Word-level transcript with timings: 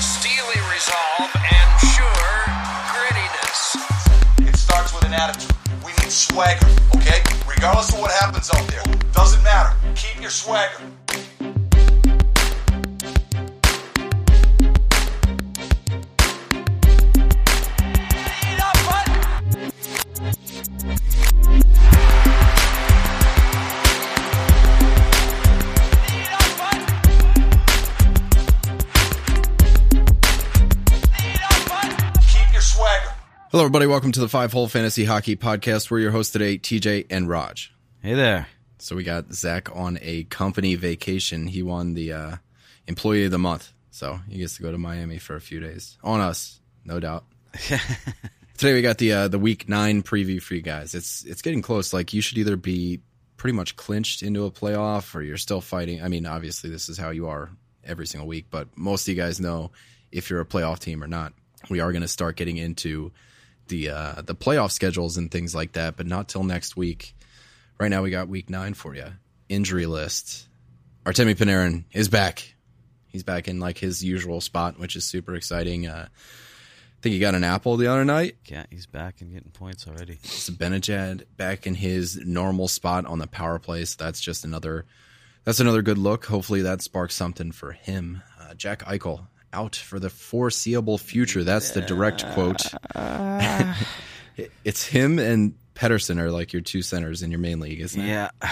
steely 0.00 0.60
resolve, 0.70 1.30
and 1.34 1.68
sure 1.94 2.38
grittiness. 2.94 3.76
It 4.48 4.56
starts 4.56 4.94
with 4.94 5.04
an 5.04 5.14
attitude. 5.14 5.56
We 5.84 5.92
need 6.02 6.12
swagger, 6.12 6.66
okay? 6.96 7.22
Regardless 7.48 7.92
of 7.92 8.00
what 8.00 8.12
happens 8.12 8.50
out 8.54 8.66
there, 8.68 8.82
doesn't 9.12 9.42
matter. 9.42 9.76
Keep 9.94 10.20
your 10.20 10.30
swagger. 10.30 10.82
Hello, 33.58 33.66
everybody. 33.66 33.88
Welcome 33.88 34.12
to 34.12 34.20
the 34.20 34.28
Five 34.28 34.52
Hole 34.52 34.68
Fantasy 34.68 35.04
Hockey 35.04 35.34
Podcast. 35.34 35.90
We're 35.90 35.98
your 35.98 36.12
hosts 36.12 36.32
today, 36.32 36.58
TJ 36.58 37.06
and 37.10 37.28
Rog. 37.28 37.58
Hey 38.00 38.14
there. 38.14 38.46
So 38.78 38.94
we 38.94 39.02
got 39.02 39.32
Zach 39.32 39.74
on 39.74 39.98
a 40.00 40.22
company 40.22 40.76
vacation. 40.76 41.48
He 41.48 41.64
won 41.64 41.94
the 41.94 42.12
uh, 42.12 42.36
Employee 42.86 43.24
of 43.24 43.32
the 43.32 43.38
Month, 43.40 43.72
so 43.90 44.20
he 44.28 44.38
gets 44.38 44.58
to 44.58 44.62
go 44.62 44.70
to 44.70 44.78
Miami 44.78 45.18
for 45.18 45.34
a 45.34 45.40
few 45.40 45.58
days. 45.58 45.98
On 46.04 46.20
us, 46.20 46.60
no 46.84 47.00
doubt. 47.00 47.24
Today 48.58 48.74
we 48.74 48.80
got 48.80 48.98
the 48.98 49.12
uh, 49.12 49.26
the 49.26 49.40
Week 49.40 49.68
Nine 49.68 50.04
preview 50.04 50.40
for 50.40 50.54
you 50.54 50.62
guys. 50.62 50.94
It's 50.94 51.24
it's 51.24 51.42
getting 51.42 51.60
close. 51.60 51.92
Like 51.92 52.12
you 52.12 52.20
should 52.20 52.38
either 52.38 52.56
be 52.56 53.00
pretty 53.38 53.56
much 53.56 53.74
clinched 53.74 54.22
into 54.22 54.44
a 54.44 54.52
playoff, 54.52 55.16
or 55.16 55.22
you're 55.22 55.36
still 55.36 55.60
fighting. 55.60 56.00
I 56.00 56.06
mean, 56.06 56.26
obviously 56.26 56.70
this 56.70 56.88
is 56.88 56.96
how 56.96 57.10
you 57.10 57.26
are 57.26 57.50
every 57.82 58.06
single 58.06 58.28
week, 58.28 58.46
but 58.52 58.68
most 58.78 59.08
of 59.08 59.16
you 59.16 59.20
guys 59.20 59.40
know 59.40 59.72
if 60.12 60.30
you're 60.30 60.40
a 60.40 60.46
playoff 60.46 60.78
team 60.78 61.02
or 61.02 61.08
not. 61.08 61.32
We 61.68 61.80
are 61.80 61.90
going 61.90 62.02
to 62.02 62.08
start 62.08 62.36
getting 62.36 62.56
into 62.56 63.10
the 63.68 63.90
uh, 63.90 64.22
the 64.22 64.34
playoff 64.34 64.72
schedules 64.72 65.16
and 65.16 65.30
things 65.30 65.54
like 65.54 65.72
that, 65.72 65.96
but 65.96 66.06
not 66.06 66.28
till 66.28 66.44
next 66.44 66.76
week. 66.76 67.14
Right 67.78 67.88
now, 67.88 68.02
we 68.02 68.10
got 68.10 68.28
week 68.28 68.50
nine 68.50 68.74
for 68.74 68.94
you. 68.94 69.06
Injury 69.48 69.86
list. 69.86 70.46
Artemi 71.04 71.34
Panarin 71.34 71.84
is 71.92 72.08
back. 72.08 72.54
He's 73.06 73.22
back 73.22 73.48
in 73.48 73.60
like 73.60 73.78
his 73.78 74.04
usual 74.04 74.40
spot, 74.40 74.78
which 74.78 74.96
is 74.96 75.04
super 75.04 75.34
exciting. 75.34 75.86
Uh, 75.86 76.08
I 76.10 77.00
think 77.00 77.12
he 77.12 77.20
got 77.20 77.36
an 77.36 77.44
apple 77.44 77.76
the 77.76 77.86
other 77.86 78.04
night. 78.04 78.36
Yeah, 78.46 78.64
he's 78.70 78.86
back 78.86 79.20
and 79.20 79.32
getting 79.32 79.52
points 79.52 79.86
already. 79.86 80.16
Zibanejad 80.16 81.24
back 81.36 81.66
in 81.66 81.74
his 81.74 82.16
normal 82.16 82.66
spot 82.66 83.06
on 83.06 83.20
the 83.20 83.28
power 83.28 83.58
play. 83.60 83.84
So 83.84 84.02
that's 84.02 84.20
just 84.20 84.44
another 84.44 84.84
that's 85.44 85.60
another 85.60 85.80
good 85.80 85.96
look. 85.96 86.26
Hopefully 86.26 86.62
that 86.62 86.82
sparks 86.82 87.14
something 87.14 87.52
for 87.52 87.72
him. 87.72 88.22
Uh, 88.40 88.54
Jack 88.54 88.84
Eichel 88.84 89.28
out 89.52 89.76
for 89.76 89.98
the 89.98 90.10
foreseeable 90.10 90.98
future. 90.98 91.44
That's 91.44 91.70
the 91.72 91.80
direct 91.80 92.24
quote. 92.32 92.62
It's 94.64 94.86
him 94.86 95.18
and 95.18 95.54
Pettersson 95.74 96.20
are 96.20 96.30
like 96.30 96.52
your 96.52 96.62
two 96.62 96.80
centers 96.80 97.22
in 97.22 97.32
your 97.32 97.40
main 97.40 97.58
league, 97.58 97.80
isn't 97.80 98.00
it? 98.00 98.06
Yeah. 98.06 98.30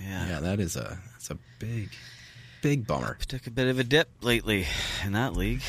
Yeah. 0.00 0.28
Yeah, 0.28 0.40
that 0.40 0.60
is 0.60 0.76
a 0.76 0.96
that's 1.12 1.28
a 1.32 1.38
big 1.58 1.88
big 2.62 2.86
bummer. 2.86 3.18
Took 3.26 3.48
a 3.48 3.50
bit 3.50 3.66
of 3.66 3.80
a 3.80 3.84
dip 3.84 4.08
lately 4.22 4.64
in 5.04 5.10
that 5.12 5.34
league. 5.34 5.60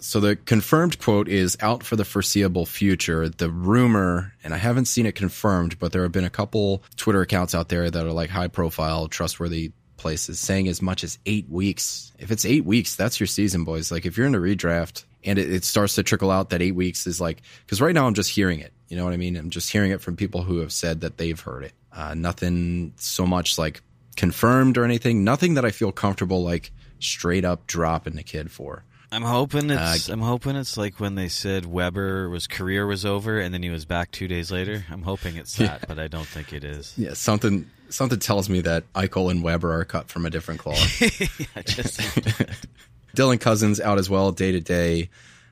So 0.00 0.18
the 0.20 0.34
confirmed 0.34 0.98
quote 0.98 1.28
is 1.28 1.58
out 1.60 1.82
for 1.82 1.96
the 1.96 2.06
foreseeable 2.06 2.64
future. 2.64 3.28
The 3.28 3.50
rumor, 3.50 4.32
and 4.42 4.54
I 4.54 4.56
haven't 4.56 4.86
seen 4.86 5.04
it 5.04 5.14
confirmed, 5.14 5.78
but 5.78 5.92
there 5.92 6.04
have 6.04 6.12
been 6.12 6.24
a 6.24 6.30
couple 6.30 6.82
Twitter 6.96 7.20
accounts 7.20 7.54
out 7.54 7.68
there 7.68 7.90
that 7.90 8.06
are 8.06 8.12
like 8.12 8.30
high 8.30 8.48
profile, 8.48 9.08
trustworthy 9.08 9.72
places 9.98 10.40
saying 10.40 10.68
as 10.68 10.80
much 10.80 11.04
as 11.04 11.18
eight 11.26 11.48
weeks. 11.50 12.12
If 12.18 12.30
it's 12.30 12.46
eight 12.46 12.64
weeks, 12.64 12.96
that's 12.96 13.20
your 13.20 13.26
season, 13.26 13.64
boys. 13.64 13.92
Like 13.92 14.06
if 14.06 14.16
you're 14.16 14.26
in 14.26 14.34
a 14.34 14.38
redraft 14.38 15.04
and 15.24 15.38
it, 15.38 15.52
it 15.52 15.64
starts 15.64 15.96
to 15.96 16.02
trickle 16.02 16.30
out 16.30 16.50
that 16.50 16.62
eight 16.62 16.74
weeks 16.74 17.06
is 17.06 17.20
like, 17.20 17.42
because 17.66 17.80
right 17.80 17.94
now 17.94 18.06
I'm 18.06 18.14
just 18.14 18.30
hearing 18.30 18.60
it. 18.60 18.72
You 18.88 18.96
know 18.96 19.04
what 19.04 19.12
I 19.12 19.18
mean? 19.18 19.36
I'm 19.36 19.50
just 19.50 19.70
hearing 19.70 19.90
it 19.90 20.00
from 20.00 20.16
people 20.16 20.42
who 20.42 20.58
have 20.58 20.72
said 20.72 21.02
that 21.02 21.18
they've 21.18 21.38
heard 21.38 21.64
it. 21.64 21.72
Uh, 21.92 22.14
nothing 22.14 22.94
so 22.96 23.26
much 23.26 23.58
like 23.58 23.82
confirmed 24.16 24.78
or 24.78 24.84
anything. 24.84 25.24
Nothing 25.24 25.54
that 25.54 25.64
I 25.64 25.70
feel 25.70 25.92
comfortable 25.92 26.42
like 26.42 26.72
straight 27.00 27.44
up 27.44 27.66
dropping 27.66 28.14
the 28.14 28.22
kid 28.22 28.50
for. 28.50 28.84
I'm 29.10 29.22
hoping 29.22 29.70
it's 29.70 30.08
I'm 30.08 30.20
hoping 30.20 30.54
it's 30.56 30.76
like 30.76 31.00
when 31.00 31.14
they 31.14 31.28
said 31.28 31.64
Weber 31.64 32.28
was 32.28 32.46
career 32.46 32.86
was 32.86 33.06
over 33.06 33.38
and 33.38 33.54
then 33.54 33.62
he 33.62 33.70
was 33.70 33.86
back 33.86 34.10
two 34.10 34.28
days 34.28 34.50
later. 34.50 34.84
I'm 34.90 35.02
hoping 35.02 35.36
it's 35.36 35.56
that, 35.58 35.88
but 35.88 35.98
I 35.98 36.08
don't 36.08 36.26
think 36.26 36.52
it 36.52 36.62
is. 36.62 36.92
Yeah, 36.96 37.14
something 37.14 37.70
something 37.90 38.18
tells 38.18 38.48
me 38.48 38.60
that 38.62 38.90
Eichel 38.92 39.30
and 39.30 39.42
Weber 39.42 39.72
are 39.72 39.84
cut 39.84 40.08
from 40.08 40.26
a 40.26 40.30
different 40.30 40.60
cloth. 40.60 41.02
I 41.56 41.62
just 41.62 42.00
Dylan 43.16 43.40
Cozens 43.40 43.80
out 43.80 43.98
as 43.98 44.08
well, 44.08 44.32
day 44.32 44.52
to 44.52 44.60
day. 44.60 45.10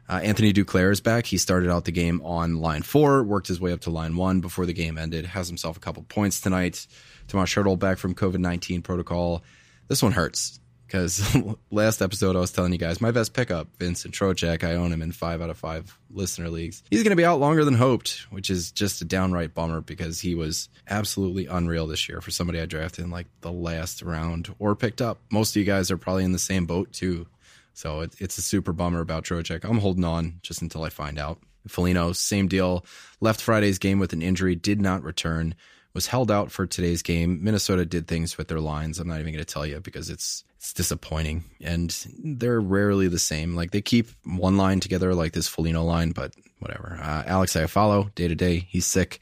Uh, 0.09 0.21
Anthony 0.23 0.53
Duclair 0.53 0.93
is 0.93 1.01
back. 1.01 1.27
He 1.27 1.37
started 1.37 1.69
out 1.69 1.85
the 1.85 1.93
game 1.93 2.21
on 2.23 2.61
line 2.61 2.83
four, 2.83 3.25
worked 3.25 3.49
his 3.49 3.61
way 3.61 3.73
up 3.73 3.81
to 3.83 3.91
line 3.91 4.17
one 4.17 4.41
before 4.41 4.65
the 4.65 4.73
game 4.73 4.99
ended. 4.99 5.27
Has 5.27 5.49
himself 5.49 5.77
a 5.77 5.81
couple 5.81 6.05
points 6.05 6.41
tonight. 6.41 6.87
Tomas 7.27 7.53
Hertl 7.53 7.79
back 7.79 7.99
from 7.99 8.15
COVID 8.15 8.39
nineteen 8.39 8.83
protocol. 8.83 9.43
This 9.89 10.03
one 10.03 10.13
hurts 10.13 10.61
because 10.87 11.37
last 11.71 12.03
episode 12.03 12.37
I 12.37 12.41
was 12.41 12.53
telling 12.53 12.73
you 12.73 12.79
guys 12.79 13.01
my 13.01 13.11
best 13.11 13.35
pickup, 13.35 13.69
Vincent 13.79 14.15
Trocheck. 14.15 14.65
I 14.65 14.75
own 14.75 14.93
him 14.93 15.03
in 15.03 15.13
five 15.13 15.41
out 15.43 15.51
of 15.51 15.59
five 15.59 15.99
listener 16.11 16.49
leagues. 16.49 16.83
He's 16.91 17.03
going 17.03 17.11
to 17.11 17.17
be 17.17 17.25
out 17.25 17.41
longer 17.41 17.65
than 17.65 17.75
hoped, 17.75 18.27
which 18.31 18.51
is 18.51 18.73
just 18.73 19.03
a 19.03 19.05
downright 19.05 19.55
bummer 19.55 19.81
because 19.81 20.21
he 20.21 20.35
was 20.35 20.69
absolutely 20.89 21.47
unreal 21.47 21.87
this 21.87 22.09
year 22.09 22.21
for 22.21 22.31
somebody 22.31 22.61
I 22.61 22.67
drafted 22.67 23.05
in 23.05 23.11
like 23.11 23.27
the 23.41 23.53
last 23.53 24.03
round 24.03 24.55
or 24.59 24.75
picked 24.77 25.03
up. 25.03 25.19
Most 25.31 25.51
of 25.51 25.57
you 25.57 25.65
guys 25.65 25.91
are 25.91 25.99
probably 25.99 26.25
in 26.25 26.33
the 26.33 26.39
same 26.39 26.67
boat 26.67 26.93
too. 26.93 27.27
So 27.75 28.01
it, 28.01 28.15
it's 28.19 28.39
a 28.39 28.43
super 28.43 28.73
bummer 28.73 29.01
about 29.01 29.25
Trocheck. 29.25 29.69
I'm 29.69 29.79
holding 29.79 30.05
on 30.05 30.39
just 30.43 30.63
until 30.63 30.83
I 30.83 30.89
find 30.89 31.19
out. 31.19 31.41
Foligno, 31.69 32.13
same 32.13 32.49
deal. 32.49 32.85
Left 33.21 33.41
Friday's 33.41 33.79
game 33.79 33.99
with 33.99 34.13
an 34.13 34.23
injury, 34.23 34.55
did 34.55 34.81
not 34.81 35.03
return, 35.03 35.55
was 35.97 36.07
held 36.07 36.31
out 36.31 36.53
for 36.53 36.67
today's 36.67 37.01
game. 37.01 37.43
Minnesota 37.43 37.87
did 37.87 38.07
things 38.07 38.37
with 38.37 38.49
their 38.49 38.61
lines. 38.61 39.01
I'm 39.01 39.09
not 39.09 39.19
even 39.19 39.33
going 39.33 39.45
to 39.45 39.51
tell 39.51 39.65
you 39.65 39.81
because 39.81 40.11
it's 40.11 40.45
it's 40.59 40.75
disappointing, 40.75 41.45
and 41.63 41.91
they're 42.23 42.61
rarely 42.61 43.09
the 43.09 43.19
same. 43.19 43.57
Like 43.57 43.71
they 43.71 43.81
keep 43.81 44.09
one 44.23 44.59
line 44.59 44.79
together, 44.79 45.15
like 45.15 45.33
this 45.33 45.49
Foligno 45.49 45.85
line, 45.85 46.11
but 46.11 46.35
whatever. 46.59 46.99
Uh, 47.03 47.23
Alex 47.27 47.55
Iafallo, 47.55 48.15
day 48.15 48.29
to 48.29 48.35
day, 48.35 48.67
he's 48.69 48.85
sick. 48.85 49.21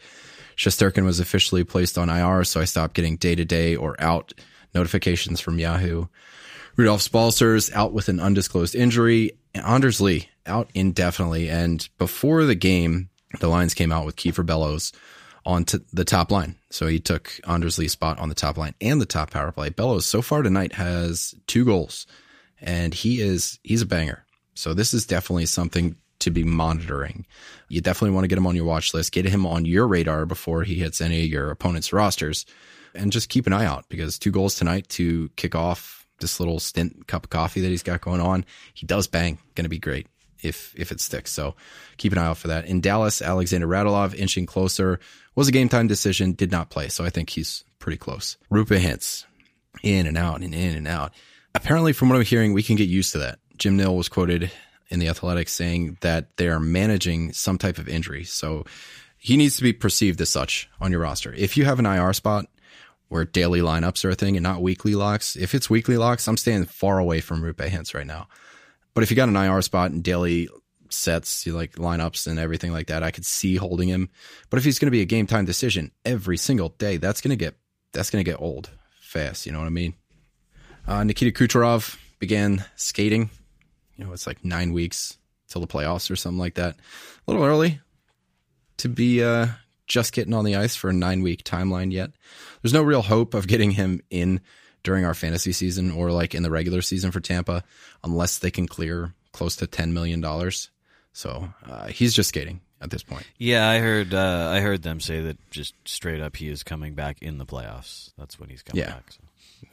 Shesterkin 0.56 1.04
was 1.04 1.20
officially 1.20 1.62
placed 1.62 1.96
on 1.96 2.10
IR, 2.10 2.42
so 2.42 2.60
I 2.60 2.64
stopped 2.64 2.94
getting 2.94 3.18
day 3.18 3.36
to 3.36 3.44
day 3.44 3.76
or 3.76 3.94
out 4.00 4.34
notifications 4.74 5.40
from 5.40 5.60
Yahoo. 5.60 6.06
Rudolfs 6.76 7.10
Balcers 7.10 7.70
out 7.72 7.92
with 7.92 8.08
an 8.08 8.18
undisclosed 8.18 8.74
injury. 8.74 9.30
Anders 9.54 10.00
Lee 10.00 10.28
out 10.44 10.70
indefinitely. 10.74 11.48
And 11.48 11.88
before 11.98 12.44
the 12.44 12.56
game, 12.56 13.10
the 13.38 13.48
lines 13.48 13.74
came 13.74 13.92
out 13.92 14.06
with 14.06 14.16
Kiefer 14.16 14.44
Bellows 14.44 14.92
on 15.46 15.64
to 15.66 15.82
the 15.92 16.04
top 16.04 16.30
line. 16.30 16.56
So 16.70 16.86
he 16.86 17.00
took 17.00 17.32
Anders 17.46 17.78
Lee's 17.78 17.92
spot 17.92 18.18
on 18.18 18.28
the 18.28 18.34
top 18.34 18.56
line 18.56 18.74
and 18.80 19.00
the 19.00 19.06
top 19.06 19.30
power 19.30 19.52
play. 19.52 19.70
Bellows 19.70 20.06
so 20.06 20.22
far 20.22 20.42
tonight 20.42 20.72
has 20.74 21.34
two 21.46 21.64
goals 21.64 22.06
and 22.60 22.94
he 22.94 23.20
is, 23.20 23.58
he's 23.62 23.82
a 23.82 23.86
banger. 23.86 24.24
So 24.54 24.74
this 24.74 24.94
is 24.94 25.06
definitely 25.06 25.46
something 25.46 25.96
to 26.20 26.30
be 26.30 26.44
monitoring. 26.44 27.26
You 27.68 27.80
definitely 27.80 28.14
want 28.14 28.24
to 28.24 28.28
get 28.28 28.38
him 28.38 28.46
on 28.46 28.56
your 28.56 28.64
watch 28.64 28.94
list, 28.94 29.12
get 29.12 29.26
him 29.26 29.44
on 29.44 29.64
your 29.64 29.86
radar 29.86 30.26
before 30.26 30.62
he 30.62 30.76
hits 30.76 31.00
any 31.00 31.24
of 31.24 31.30
your 31.30 31.50
opponent's 31.50 31.92
rosters 31.92 32.46
and 32.94 33.12
just 33.12 33.28
keep 33.28 33.46
an 33.46 33.52
eye 33.52 33.66
out 33.66 33.84
because 33.88 34.18
two 34.18 34.30
goals 34.30 34.54
tonight 34.54 34.88
to 34.90 35.28
kick 35.36 35.54
off 35.54 36.06
this 36.20 36.38
little 36.38 36.60
stint 36.60 37.06
cup 37.06 37.24
of 37.24 37.30
coffee 37.30 37.60
that 37.60 37.68
he's 37.68 37.82
got 37.82 38.00
going 38.00 38.20
on. 38.20 38.44
He 38.72 38.86
does 38.86 39.06
bang. 39.06 39.38
Going 39.54 39.64
to 39.64 39.68
be 39.70 39.78
great 39.78 40.06
if 40.42 40.74
if 40.76 40.92
it 40.92 41.00
sticks. 41.00 41.32
So 41.32 41.54
keep 41.96 42.12
an 42.12 42.18
eye 42.18 42.26
out 42.26 42.38
for 42.38 42.48
that. 42.48 42.66
In 42.66 42.80
Dallas, 42.80 43.20
Alexander 43.20 43.66
Radulov 43.66 44.14
inching 44.14 44.46
closer 44.46 45.00
was 45.34 45.48
a 45.48 45.52
game 45.52 45.68
time 45.68 45.86
decision. 45.86 46.32
Did 46.32 46.50
not 46.50 46.70
play, 46.70 46.88
so 46.88 47.04
I 47.04 47.10
think 47.10 47.30
he's 47.30 47.64
pretty 47.78 47.98
close. 47.98 48.36
Roope 48.50 48.78
Hintz 48.78 49.24
in 49.82 50.06
and 50.06 50.16
out 50.16 50.42
and 50.42 50.54
in 50.54 50.76
and 50.76 50.88
out. 50.88 51.12
Apparently, 51.54 51.92
from 51.92 52.08
what 52.08 52.16
I'm 52.16 52.24
hearing, 52.24 52.52
we 52.52 52.62
can 52.62 52.76
get 52.76 52.88
used 52.88 53.12
to 53.12 53.18
that. 53.18 53.38
Jim 53.56 53.76
Nill 53.76 53.96
was 53.96 54.08
quoted 54.08 54.50
in 54.88 54.98
the 54.98 55.08
Athletics 55.08 55.52
saying 55.52 55.98
that 56.00 56.36
they 56.36 56.48
are 56.48 56.60
managing 56.60 57.32
some 57.32 57.58
type 57.58 57.78
of 57.78 57.88
injury, 57.88 58.24
so 58.24 58.64
he 59.16 59.36
needs 59.36 59.56
to 59.56 59.62
be 59.62 59.72
perceived 59.72 60.20
as 60.20 60.30
such 60.30 60.68
on 60.80 60.90
your 60.90 61.00
roster. 61.00 61.32
If 61.32 61.56
you 61.56 61.64
have 61.64 61.78
an 61.78 61.86
IR 61.86 62.12
spot 62.12 62.46
where 63.08 63.24
daily 63.24 63.60
lineups 63.60 64.04
are 64.04 64.10
a 64.10 64.14
thing 64.14 64.36
and 64.36 64.42
not 64.42 64.62
weekly 64.62 64.94
locks. 64.94 65.36
If 65.36 65.54
it's 65.54 65.70
weekly 65.70 65.96
locks, 65.96 66.26
I'm 66.26 66.36
staying 66.36 66.64
far 66.64 66.98
away 66.98 67.20
from 67.20 67.42
Roope 67.42 67.68
Hintz 67.68 67.94
right 67.94 68.06
now. 68.06 68.26
But 68.94 69.04
if 69.04 69.10
you 69.10 69.16
got 69.16 69.28
an 69.28 69.36
IR 69.36 69.62
spot 69.62 69.90
and 69.90 70.02
daily 70.02 70.48
sets, 70.94 71.46
you 71.46 71.54
like 71.54 71.72
lineups 71.72 72.26
and 72.26 72.38
everything 72.38 72.72
like 72.72 72.88
that, 72.88 73.02
I 73.02 73.10
could 73.10 73.24
see 73.24 73.56
holding 73.56 73.88
him. 73.88 74.08
But 74.50 74.58
if 74.58 74.64
he's 74.64 74.78
going 74.78 74.86
to 74.86 74.92
be 74.92 75.02
a 75.02 75.06
game 75.06 75.26
time 75.26 75.44
decision 75.44 75.90
every 76.04 76.36
single 76.36 76.70
day, 76.70 76.96
that's 76.96 77.20
going 77.20 77.36
to 77.36 77.44
get 77.44 77.56
that's 77.92 78.10
going 78.10 78.24
to 78.24 78.30
get 78.30 78.40
old 78.40 78.70
fast. 79.00 79.46
You 79.46 79.52
know 79.52 79.58
what 79.58 79.66
I 79.66 79.70
mean? 79.70 79.94
Uh, 80.86 81.04
Nikita 81.04 81.30
Kucherov 81.30 81.98
began 82.18 82.64
skating. 82.76 83.30
You 83.96 84.04
know, 84.04 84.12
it's 84.12 84.26
like 84.26 84.44
nine 84.44 84.72
weeks 84.72 85.16
till 85.48 85.60
the 85.60 85.66
playoffs 85.66 86.10
or 86.10 86.16
something 86.16 86.38
like 86.38 86.54
that. 86.54 86.74
A 86.74 87.30
little 87.30 87.46
early 87.46 87.80
to 88.78 88.88
be 88.88 89.22
uh, 89.22 89.46
just 89.86 90.12
getting 90.12 90.34
on 90.34 90.44
the 90.44 90.56
ice 90.56 90.74
for 90.74 90.90
a 90.90 90.92
nine 90.92 91.22
week 91.22 91.44
timeline 91.44 91.92
yet. 91.92 92.10
There's 92.62 92.72
no 92.72 92.82
real 92.82 93.02
hope 93.02 93.34
of 93.34 93.46
getting 93.46 93.72
him 93.72 94.00
in 94.10 94.40
during 94.82 95.04
our 95.04 95.14
fantasy 95.14 95.52
season 95.52 95.90
or 95.90 96.10
like 96.10 96.34
in 96.34 96.42
the 96.42 96.50
regular 96.50 96.82
season 96.82 97.10
for 97.10 97.20
Tampa, 97.20 97.64
unless 98.02 98.38
they 98.38 98.50
can 98.50 98.66
clear 98.66 99.14
close 99.32 99.56
to 99.56 99.66
ten 99.66 99.92
million 99.92 100.20
dollars. 100.20 100.70
So 101.14 101.48
uh, 101.64 101.86
he's 101.86 102.12
just 102.12 102.28
skating 102.30 102.60
at 102.82 102.90
this 102.90 103.02
point. 103.04 103.24
Yeah, 103.38 103.68
I 103.68 103.78
heard. 103.78 104.12
Uh, 104.12 104.50
I 104.52 104.60
heard 104.60 104.82
them 104.82 104.98
say 105.00 105.20
that 105.22 105.38
just 105.50 105.74
straight 105.86 106.20
up, 106.20 106.36
he 106.36 106.48
is 106.48 106.62
coming 106.64 106.94
back 106.94 107.22
in 107.22 107.38
the 107.38 107.46
playoffs. 107.46 108.10
That's 108.18 108.38
when 108.38 108.50
he's 108.50 108.62
coming 108.62 108.82
Yeah. 108.84 108.94
back. 108.94 109.12
So. 109.12 109.20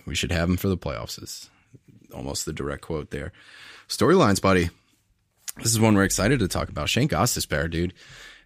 We 0.05 0.15
should 0.15 0.31
have 0.31 0.47
him 0.49 0.55
for 0.57 0.67
the 0.69 0.77
playoffs. 0.77 1.21
Is 1.21 1.49
almost 2.13 2.45
the 2.45 2.53
direct 2.53 2.83
quote 2.83 3.09
there. 3.11 3.31
Storylines, 3.89 4.39
buddy. 4.41 4.69
This 5.57 5.71
is 5.73 5.79
one 5.79 5.95
we're 5.95 6.03
excited 6.03 6.39
to 6.39 6.47
talk 6.47 6.69
about. 6.69 6.87
Shane 6.89 7.09
Gostisbehere, 7.09 7.69
dude, 7.69 7.93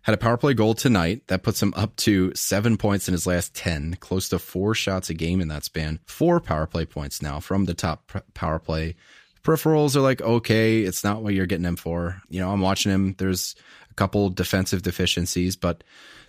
had 0.04 0.16
a 0.16 0.18
power 0.18 0.38
play 0.38 0.54
goal 0.54 0.74
tonight 0.74 1.28
that 1.28 1.44
puts 1.44 1.62
him 1.62 1.74
up 1.76 1.96
to 1.98 2.34
seven 2.34 2.78
points 2.78 3.08
in 3.08 3.12
his 3.12 3.28
last 3.28 3.54
ten, 3.54 3.96
close 4.00 4.30
to 4.30 4.40
four 4.40 4.74
shots 4.74 5.10
a 5.10 5.14
game 5.14 5.42
in 5.42 5.50
that 5.50 5.66
span. 5.66 6.00
Four 6.06 6.40
power 6.40 6.66
play 6.66 6.86
points 6.86 7.22
now 7.22 7.40
from 7.42 7.66
the 7.66 7.74
top 7.74 8.10
power 8.34 8.58
play. 8.58 8.96
Peripherals 9.46 9.96
are 9.96 10.02
like 10.02 10.22
okay, 10.22 10.82
it's 10.82 11.04
not 11.04 11.22
what 11.22 11.34
you're 11.34 11.46
getting 11.46 11.66
him 11.66 11.76
for. 11.76 12.22
You 12.30 12.42
know, 12.42 12.52
I'm 12.52 12.62
watching 12.62 12.92
him. 12.92 13.16
There's 13.18 13.56
a 13.90 13.94
couple 13.94 14.30
defensive 14.30 14.82
deficiencies, 14.82 15.56
but 15.56 15.84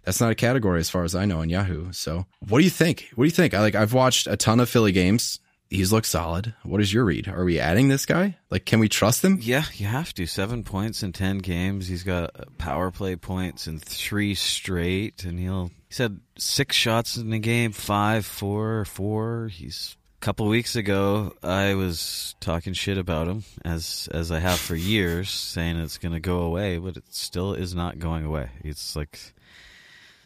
that's 0.04 0.20
not 0.20 0.30
a 0.30 0.36
category 0.36 0.78
as 0.78 0.88
far 0.88 1.02
as 1.02 1.14
I 1.14 1.24
know 1.24 1.40
in 1.40 1.48
Yahoo. 1.48 1.92
So, 1.92 2.26
what 2.48 2.58
do 2.58 2.64
you 2.64 2.70
think? 2.70 3.10
What 3.14 3.24
do 3.24 3.26
you 3.26 3.32
think? 3.32 3.54
I 3.54 3.60
like 3.60 3.74
I've 3.74 3.92
watched 3.92 4.26
a 4.28 4.36
ton 4.36 4.60
of 4.60 4.68
Philly 4.68 4.92
games. 4.92 5.40
He's 5.68 5.92
looked 5.92 6.06
solid. 6.06 6.54
What 6.62 6.80
is 6.80 6.92
your 6.92 7.04
read? 7.04 7.26
Are 7.26 7.44
we 7.44 7.58
adding 7.58 7.88
this 7.88 8.06
guy? 8.06 8.36
Like, 8.50 8.66
can 8.66 8.78
we 8.78 8.88
trust 8.88 9.24
him? 9.24 9.38
Yeah, 9.42 9.64
you 9.74 9.86
have 9.86 10.14
to. 10.14 10.26
Seven 10.26 10.62
points 10.62 11.02
in 11.02 11.12
ten 11.12 11.38
games. 11.38 11.88
He's 11.88 12.04
got 12.04 12.56
power 12.56 12.92
play 12.92 13.16
points 13.16 13.66
in 13.66 13.80
three 13.80 14.34
straight, 14.36 15.24
and 15.24 15.40
he'll. 15.40 15.72
He's 15.88 15.98
had 15.98 16.20
six 16.38 16.76
shots 16.76 17.16
in 17.16 17.30
the 17.30 17.40
game, 17.40 17.72
five, 17.72 18.24
four, 18.26 18.84
four. 18.84 19.48
He's. 19.48 19.96
Couple 20.18 20.46
weeks 20.48 20.74
ago, 20.76 21.34
I 21.42 21.74
was 21.74 22.34
talking 22.40 22.72
shit 22.72 22.98
about 22.98 23.28
him, 23.28 23.44
as 23.64 24.08
as 24.12 24.32
I 24.32 24.40
have 24.40 24.58
for 24.58 24.74
years, 24.74 25.30
saying 25.30 25.76
it's 25.76 25.98
going 25.98 26.14
to 26.14 26.20
go 26.20 26.40
away, 26.40 26.78
but 26.78 26.96
it 26.96 27.04
still 27.10 27.52
is 27.52 27.74
not 27.74 27.98
going 27.98 28.24
away. 28.24 28.48
It's 28.64 28.96
like 28.96 29.18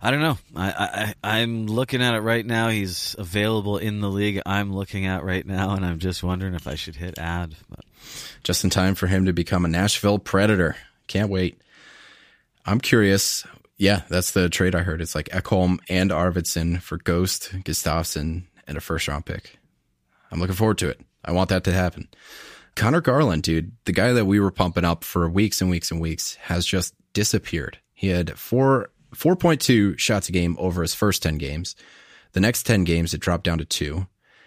I 0.03 0.11
don't 0.11 0.21
know. 0.21 0.39
I, 0.57 1.15
I 1.23 1.39
I'm 1.39 1.67
looking 1.67 2.01
at 2.03 2.15
it 2.15 2.21
right 2.21 2.47
now. 2.47 2.69
He's 2.69 3.15
available 3.19 3.77
in 3.77 4.01
the 4.01 4.09
league. 4.09 4.41
I'm 4.47 4.73
looking 4.73 5.05
at 5.07 5.23
right 5.25 5.47
now, 5.47 5.75
and 5.75 5.85
I'm 5.85 5.99
just 5.99 6.23
wondering 6.23 6.55
if 6.55 6.67
I 6.67 6.77
should 6.77 6.97
hit 6.97 7.19
add. 7.19 7.55
But 7.69 7.85
Just 8.43 8.65
in 8.65 8.71
time 8.71 8.95
for 8.95 9.09
him 9.09 9.27
to 9.27 9.33
become 9.35 9.65
a 9.65 9.69
Nashville 9.69 10.19
Predator. 10.19 10.77
Can't 11.07 11.31
wait. 11.31 11.61
I'm 12.65 12.81
curious. 12.81 13.47
Yeah, 13.77 14.03
that's 14.09 14.31
the 14.31 14.49
trade 14.49 14.75
I 14.75 14.81
heard. 14.81 15.03
It's 15.03 15.15
like 15.15 15.29
Ekholm 15.31 15.79
and 15.89 16.11
Arvidsson 16.11 16.81
for 16.81 16.97
Ghost, 16.97 17.51
Gustafsson, 17.65 18.45
and 18.67 18.79
a 18.79 18.81
first 18.81 19.07
round 19.09 19.27
pick. 19.27 19.59
I'm 20.31 20.41
looking 20.41 20.57
forward 20.57 20.79
to 20.79 20.89
it. 20.89 21.01
I 21.25 21.33
want 21.33 21.51
that 21.51 21.65
to 21.65 21.73
happen. 21.73 22.09
Conor 22.77 23.01
Garland, 23.01 23.43
dude, 23.43 23.73
the 23.85 23.93
guy 23.93 24.13
that 24.13 24.27
we 24.27 24.41
were 24.41 24.51
pumping 24.51 24.85
up 24.85 25.05
for 25.05 25.29
weeks 25.29 25.61
and 25.61 25.71
weeks 25.71 25.91
and 25.91 26.01
weeks, 26.01 26.37
has 26.37 26.65
just 26.65 26.95
disappeared. 27.13 27.79
He 27.95 28.09
had 28.09 28.39
four 28.39 28.91
4.2 29.15 29.99
shots 29.99 30.29
a 30.29 30.33
game 30.33 30.57
over 30.59 30.83
his 30.83 30.95
first 30.95 31.23
10 31.23 31.39
games. 31.39 31.75
The 32.33 32.41
next 32.41 32.63
10 32.65 32.85
games, 32.85 33.13
it 33.13 33.21
dropped 33.21 33.45
down 33.45 33.59
to 33.59 33.65
two. 33.65 34.07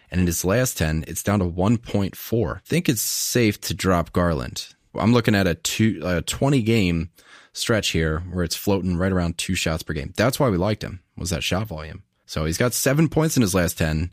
And 0.10 0.22
in 0.22 0.28
his 0.28 0.46
last 0.46 0.78
10, 0.78 1.06
it's 1.08 1.24
down 1.24 1.40
to 1.40 1.46
1.4. 1.46 2.56
I 2.56 2.60
think 2.64 2.88
it's 2.88 3.02
safe 3.02 3.60
to 3.62 3.74
drop 3.74 4.14
Garland. 4.14 4.68
I'm 4.96 5.12
looking 5.12 5.36
at 5.36 5.48
a 5.48 5.56
two, 5.56 6.02
a 6.04 6.22
20 6.22 6.62
game 6.62 7.10
stretch 7.52 7.90
here 7.90 8.20
where 8.32 8.44
it's 8.44 8.56
floating 8.56 8.96
right 8.96 9.12
around 9.12 9.38
two 9.38 9.56
shots 9.56 9.84
per 9.84 9.94
game. 9.94 10.14
That's 10.16 10.40
why 10.40 10.50
we 10.50 10.58
liked 10.58 10.84
him 10.84 11.02
was 11.18 11.32
that 11.32 11.44
shot 11.44 11.68
volume. 11.68 12.04
So 12.26 12.46
he's 12.46 12.58
got 12.58 12.74
seven 12.74 13.10
points 13.10 13.36
in 13.36 13.42
his 13.42 13.56
last 13.56 13.78
10, 13.78 14.12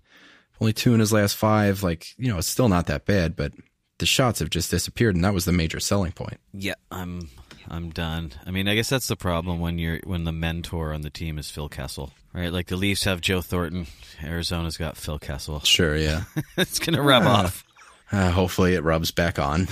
only 0.61 0.73
two 0.73 0.95
in 0.95 1.01
his 1.01 1.12
last 1.12 1.37
five. 1.37 1.83
Like, 1.83 2.09
you 2.19 2.29
know, 2.31 2.39
it's 2.39 2.47
still 2.47 2.69
not 2.69 2.87
that 2.87 3.07
bad, 3.07 3.37
but 3.37 3.53
the 3.99 4.07
shots 4.07 4.39
have 4.41 4.51
just 4.51 4.71
disappeared. 4.71 5.15
And 5.15 5.25
that 5.25 5.35
was 5.35 5.45
the 5.45 5.53
major 5.53 5.81
selling 5.81 6.12
point. 6.12 6.39
yeah, 6.53 6.75
I'm 6.91 7.29
I'm 7.69 7.91
done. 7.91 8.33
I 8.47 8.51
mean, 8.51 8.67
I 8.69 8.75
guess 8.75 8.89
that's 8.89 9.09
the 9.09 9.17
problem 9.17 9.61
when 9.61 9.79
you're 9.79 10.01
when 10.05 10.25
the 10.25 10.33
mentor 10.33 10.93
on 10.93 11.03
the 11.03 11.11
team 11.11 11.39
is 11.39 11.51
Phil 11.51 11.69
Kessel, 11.69 12.11
right? 12.33 12.53
Like 12.53 12.67
the 12.67 12.77
Leafs 12.77 13.05
have 13.05 13.21
Joe 13.21 13.41
Thornton, 13.43 13.87
Arizona's 14.23 14.77
got 14.77 14.97
Phil 14.97 15.19
Kessel. 15.19 15.61
Sure. 15.65 15.97
Yeah. 15.97 16.25
it's 16.57 16.79
gonna 16.79 17.03
rub 17.03 17.25
off. 17.25 17.65
Uh, 18.12 18.31
hopefully 18.33 18.75
it 18.75 18.83
rubs 18.83 19.12
back 19.12 19.39
on. 19.39 19.69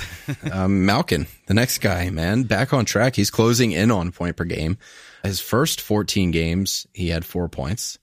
um, 0.52 0.86
Malkin, 0.86 1.26
the 1.46 1.54
next 1.54 1.78
guy, 1.78 2.08
man, 2.10 2.44
back 2.44 2.72
on 2.72 2.84
track. 2.84 3.16
He's 3.16 3.30
closing 3.30 3.72
in 3.72 3.90
on 3.90 4.12
point 4.12 4.36
per 4.36 4.44
game. 4.44 4.78
His 5.24 5.40
first 5.40 5.80
14 5.80 6.30
games, 6.30 6.86
he 6.94 7.08
had 7.08 7.24
four 7.24 7.48
points, 7.48 7.98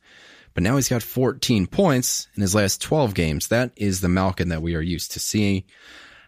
but 0.55 0.63
now 0.63 0.77
he's 0.77 0.89
got 0.89 1.03
14 1.03 1.67
points 1.67 2.27
in 2.35 2.41
his 2.41 2.55
last 2.55 2.81
12 2.81 3.13
games. 3.13 3.49
That 3.49 3.71
is 3.75 4.01
the 4.01 4.09
Malkin 4.09 4.49
that 4.49 4.63
we 4.63 4.73
are 4.73 4.81
used 4.81 5.11
to 5.11 5.19
seeing. 5.19 5.63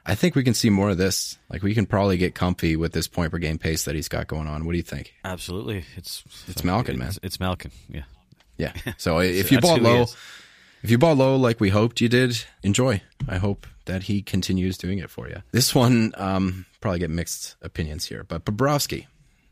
I 0.06 0.16
think 0.16 0.36
we 0.36 0.44
can 0.44 0.54
see 0.54 0.70
more 0.70 0.90
of 0.90 0.98
this. 0.98 1.38
Like 1.50 1.64
we 1.64 1.74
can 1.74 1.86
probably 1.86 2.18
get 2.18 2.36
comfy 2.36 2.76
with 2.76 2.92
this 2.92 3.08
point 3.08 3.32
per 3.32 3.40
game 3.40 3.58
pace 3.58 3.86
that 3.86 3.96
he's 3.96 4.10
got 4.10 4.28
going 4.28 4.48
on. 4.48 4.66
What 4.66 4.74
do 4.74 4.78
you 4.78 4.84
think? 4.84 5.14
Absolutely, 5.24 5.86
it's 5.96 6.24
It's 6.48 6.64
Malkin, 6.64 6.98
man. 6.98 7.08
It's, 7.08 7.20
it's 7.24 7.40
Malkin. 7.40 7.72
Yeah, 7.90 8.04
Yeah. 8.58 8.74
So 8.98 9.20
if 9.20 9.52
you 9.52 9.60
bought 9.60 9.82
low, 9.82 10.06
if 10.84 10.92
you 10.92 10.98
bought 10.98 11.18
low 11.18 11.38
like 11.38 11.60
we 11.60 11.70
hoped 11.70 12.02
you 12.02 12.10
did, 12.10 12.38
enjoy. 12.64 13.02
I 13.28 13.38
hope 13.38 13.66
that 13.86 14.04
he 14.04 14.22
continues 14.22 14.78
doing 14.78 15.00
it 15.00 15.10
for 15.10 15.30
you. 15.30 15.42
This 15.52 15.74
one, 15.74 16.14
um, 16.16 16.66
probably 16.82 17.00
get 17.00 17.10
mixed 17.10 17.56
opinions 17.62 18.06
here, 18.06 18.24
but 18.24 18.46
Bobrovsky, 18.46 19.08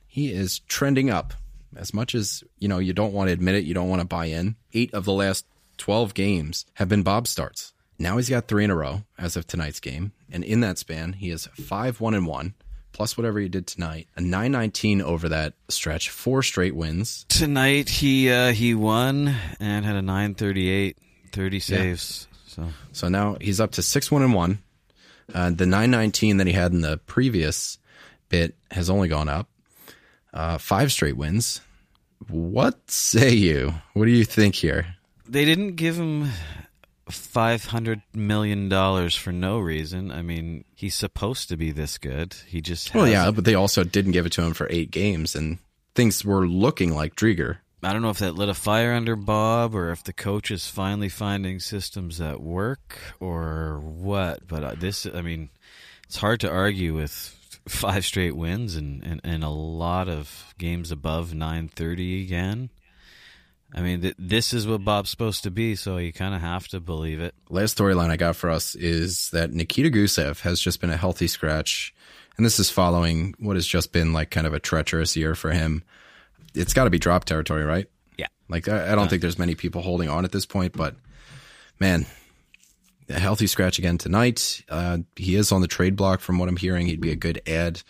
he 0.08 0.32
is 0.32 0.60
trending 0.60 1.10
up. 1.10 1.34
As 1.76 1.94
much 1.94 2.16
as 2.16 2.44
you 2.60 2.68
know, 2.68 2.80
you 2.80 2.94
don't 2.94 3.14
want 3.14 3.28
to 3.30 3.34
admit 3.34 3.56
it, 3.56 3.64
you 3.66 3.74
don't 3.74 3.90
want 3.90 4.02
to 4.02 4.08
buy 4.08 4.26
in. 4.26 4.56
Eight 4.74 4.94
of 4.94 5.06
the 5.06 5.14
last 5.14 5.46
twelve 5.78 6.14
games 6.14 6.66
have 6.76 6.90
been 6.90 7.04
Bob 7.04 7.28
starts. 7.28 7.74
Now 7.98 8.18
he's 8.18 8.30
got 8.30 8.48
three 8.48 8.64
in 8.64 8.72
a 8.72 8.76
row 8.76 9.04
as 9.18 9.36
of 9.38 9.48
tonight's 9.48 9.80
game, 9.80 10.12
and 10.32 10.44
in 10.44 10.60
that 10.62 10.78
span, 10.78 11.14
he 11.14 11.30
is 11.30 11.48
five 11.48 12.00
one 12.02 12.14
and 12.14 12.26
one. 12.28 12.54
Plus 12.92 13.18
whatever 13.18 13.40
he 13.40 13.50
did 13.50 13.68
tonight, 13.68 14.08
a 14.16 14.22
nine 14.22 14.52
nineteen 14.54 15.02
over 15.02 15.28
that 15.30 15.54
stretch, 15.68 16.10
four 16.10 16.42
straight 16.42 16.76
wins, 16.76 17.26
tonight 17.28 17.90
he 17.90 18.30
uh, 18.32 18.54
he 18.54 18.74
won 18.74 19.36
and 19.60 19.86
had 19.86 19.96
a 19.98 20.02
938, 20.02 20.98
30 21.34 21.60
saves. 21.60 22.28
So 22.48 22.70
So 22.94 23.10
now 23.10 23.36
he's 23.42 23.60
up 23.60 23.72
to 23.72 23.82
six 23.82 24.10
one 24.10 24.22
and 24.22 24.34
one. 24.34 24.60
Uh, 25.34 25.50
the 25.52 25.66
nine 25.66 25.92
nineteen 25.92 26.38
that 26.38 26.48
he 26.48 26.54
had 26.54 26.72
in 26.72 26.80
the 26.82 26.98
previous 27.00 27.78
bit 28.30 28.56
has 28.72 28.90
only 28.90 29.10
gone 29.10 29.28
up. 29.28 29.50
Uh, 30.34 30.58
five 30.58 30.92
straight 30.92 31.18
wins. 31.18 31.60
What 32.30 32.90
say 32.92 33.32
you? 33.34 33.74
What 33.94 34.06
do 34.06 34.12
you 34.12 34.26
think 34.26 34.56
here? 34.56 34.88
they 35.28 35.44
didn't 35.44 35.76
give 35.76 35.96
him 35.98 36.30
five 37.10 37.66
hundred 37.66 38.02
million 38.14 38.70
dollars 38.70 39.16
for 39.16 39.32
no 39.32 39.60
reason. 39.60 40.12
I 40.12 40.22
mean, 40.22 40.66
he's 40.76 40.96
supposed 40.96 41.50
to 41.50 41.58
be 41.58 41.72
this 41.72 41.98
good. 41.98 42.36
He 42.48 42.62
just 42.62 42.94
Well, 42.94 43.08
yeah, 43.08 43.20
hasn't. 43.20 43.36
but 43.38 43.46
they 43.46 43.56
also 43.56 43.84
didn't 43.84 44.12
give 44.12 44.26
it 44.26 44.32
to 44.34 44.44
him 44.44 44.54
for 44.54 44.68
eight 44.70 44.92
games, 44.92 45.36
and 45.36 45.58
things 45.96 46.24
were 46.26 46.48
looking 46.48 46.94
like 46.94 47.16
Driedger. 47.16 47.58
I 47.84 47.94
don't 47.94 48.02
know 48.02 48.10
if 48.10 48.20
that 48.20 48.34
lit 48.36 48.50
a 48.50 48.56
fire 48.56 48.94
under 48.94 49.16
Bob 49.16 49.76
or 49.76 49.92
if 49.92 50.04
the 50.04 50.14
coach 50.14 50.50
is 50.50 50.68
finally 50.68 51.10
finding 51.10 51.60
systems 51.60 52.18
that 52.18 52.42
work 52.42 52.98
or 53.20 53.80
what. 53.80 54.48
But 54.48 54.64
uh, 54.64 54.76
this, 54.76 55.06
I 55.06 55.22
mean, 55.22 55.50
it's 56.06 56.18
hard 56.18 56.40
to 56.40 56.50
argue 56.52 56.96
with 56.96 57.36
five 57.68 58.06
straight 58.06 58.36
wins 58.36 58.76
and, 58.76 59.04
and, 59.04 59.22
and 59.24 59.44
a 59.44 59.50
lot 59.50 60.08
of 60.08 60.54
games 60.58 60.92
above 60.92 61.34
930 61.34 62.24
again. 62.24 62.70
I 63.74 63.82
mean, 63.82 64.02
th- 64.02 64.16
this 64.18 64.54
is 64.54 64.68
what 64.68 64.86
Bob's 64.86 65.10
supposed 65.10 65.44
to 65.44 65.52
be, 65.52 65.76
so 65.76 65.98
you 65.98 66.14
kind 66.14 66.34
of 66.34 66.42
have 66.42 66.68
to 66.70 66.80
believe 66.80 67.20
it. 67.20 67.36
Last 67.50 67.78
storyline 67.78 68.10
I 68.10 68.18
got 68.18 68.36
for 68.36 68.50
us 68.50 68.76
is 68.76 69.30
that 69.32 69.52
Nikita 69.52 69.90
Gusev 69.90 70.42
has 70.42 70.62
just 70.62 70.80
been 70.80 70.92
a 70.92 70.98
healthy 70.98 71.28
scratch, 71.28 71.94
and 72.38 72.46
this 72.46 72.60
is 72.60 72.70
following 72.70 73.36
what 73.40 73.58
has 73.58 73.68
just 73.68 73.92
been 73.92 74.14
like 74.14 74.30
kind 74.30 74.48
of 74.48 74.54
a 74.54 74.60
treacherous 74.60 75.18
year 75.18 75.36
for 75.36 75.52
him. 75.52 75.84
It's 76.54 76.74
got 76.74 76.86
to 76.86 76.90
be 76.90 77.00
drop 77.00 77.26
territory, 77.26 77.66
right? 77.66 77.90
Yeah. 78.18 78.28
Like 78.48 78.70
I, 78.70 78.94
I 78.94 78.96
don't 78.96 79.10
think 79.10 79.22
there's 79.22 79.40
many 79.40 79.56
people 79.56 79.82
holding 79.82 80.08
on 80.08 80.24
at 80.24 80.32
this 80.32 80.46
point, 80.46 80.72
but 80.72 80.96
man, 81.80 82.06
a 83.10 83.20
healthy 83.20 83.48
scratch 83.48 83.80
again 83.80 83.98
tonight. 83.98 84.64
Uh, 84.70 85.00
he 85.16 85.36
is 85.36 85.52
on 85.52 85.62
the 85.62 85.68
trade 85.68 85.96
block 85.96 86.22
from 86.22 86.40
what 86.40 86.50
I'm 86.50 86.58
hearing. 86.58 86.88
He'd 86.88 87.02
be 87.02 87.12
a 87.12 87.16
good 87.16 87.42
add 87.48 87.82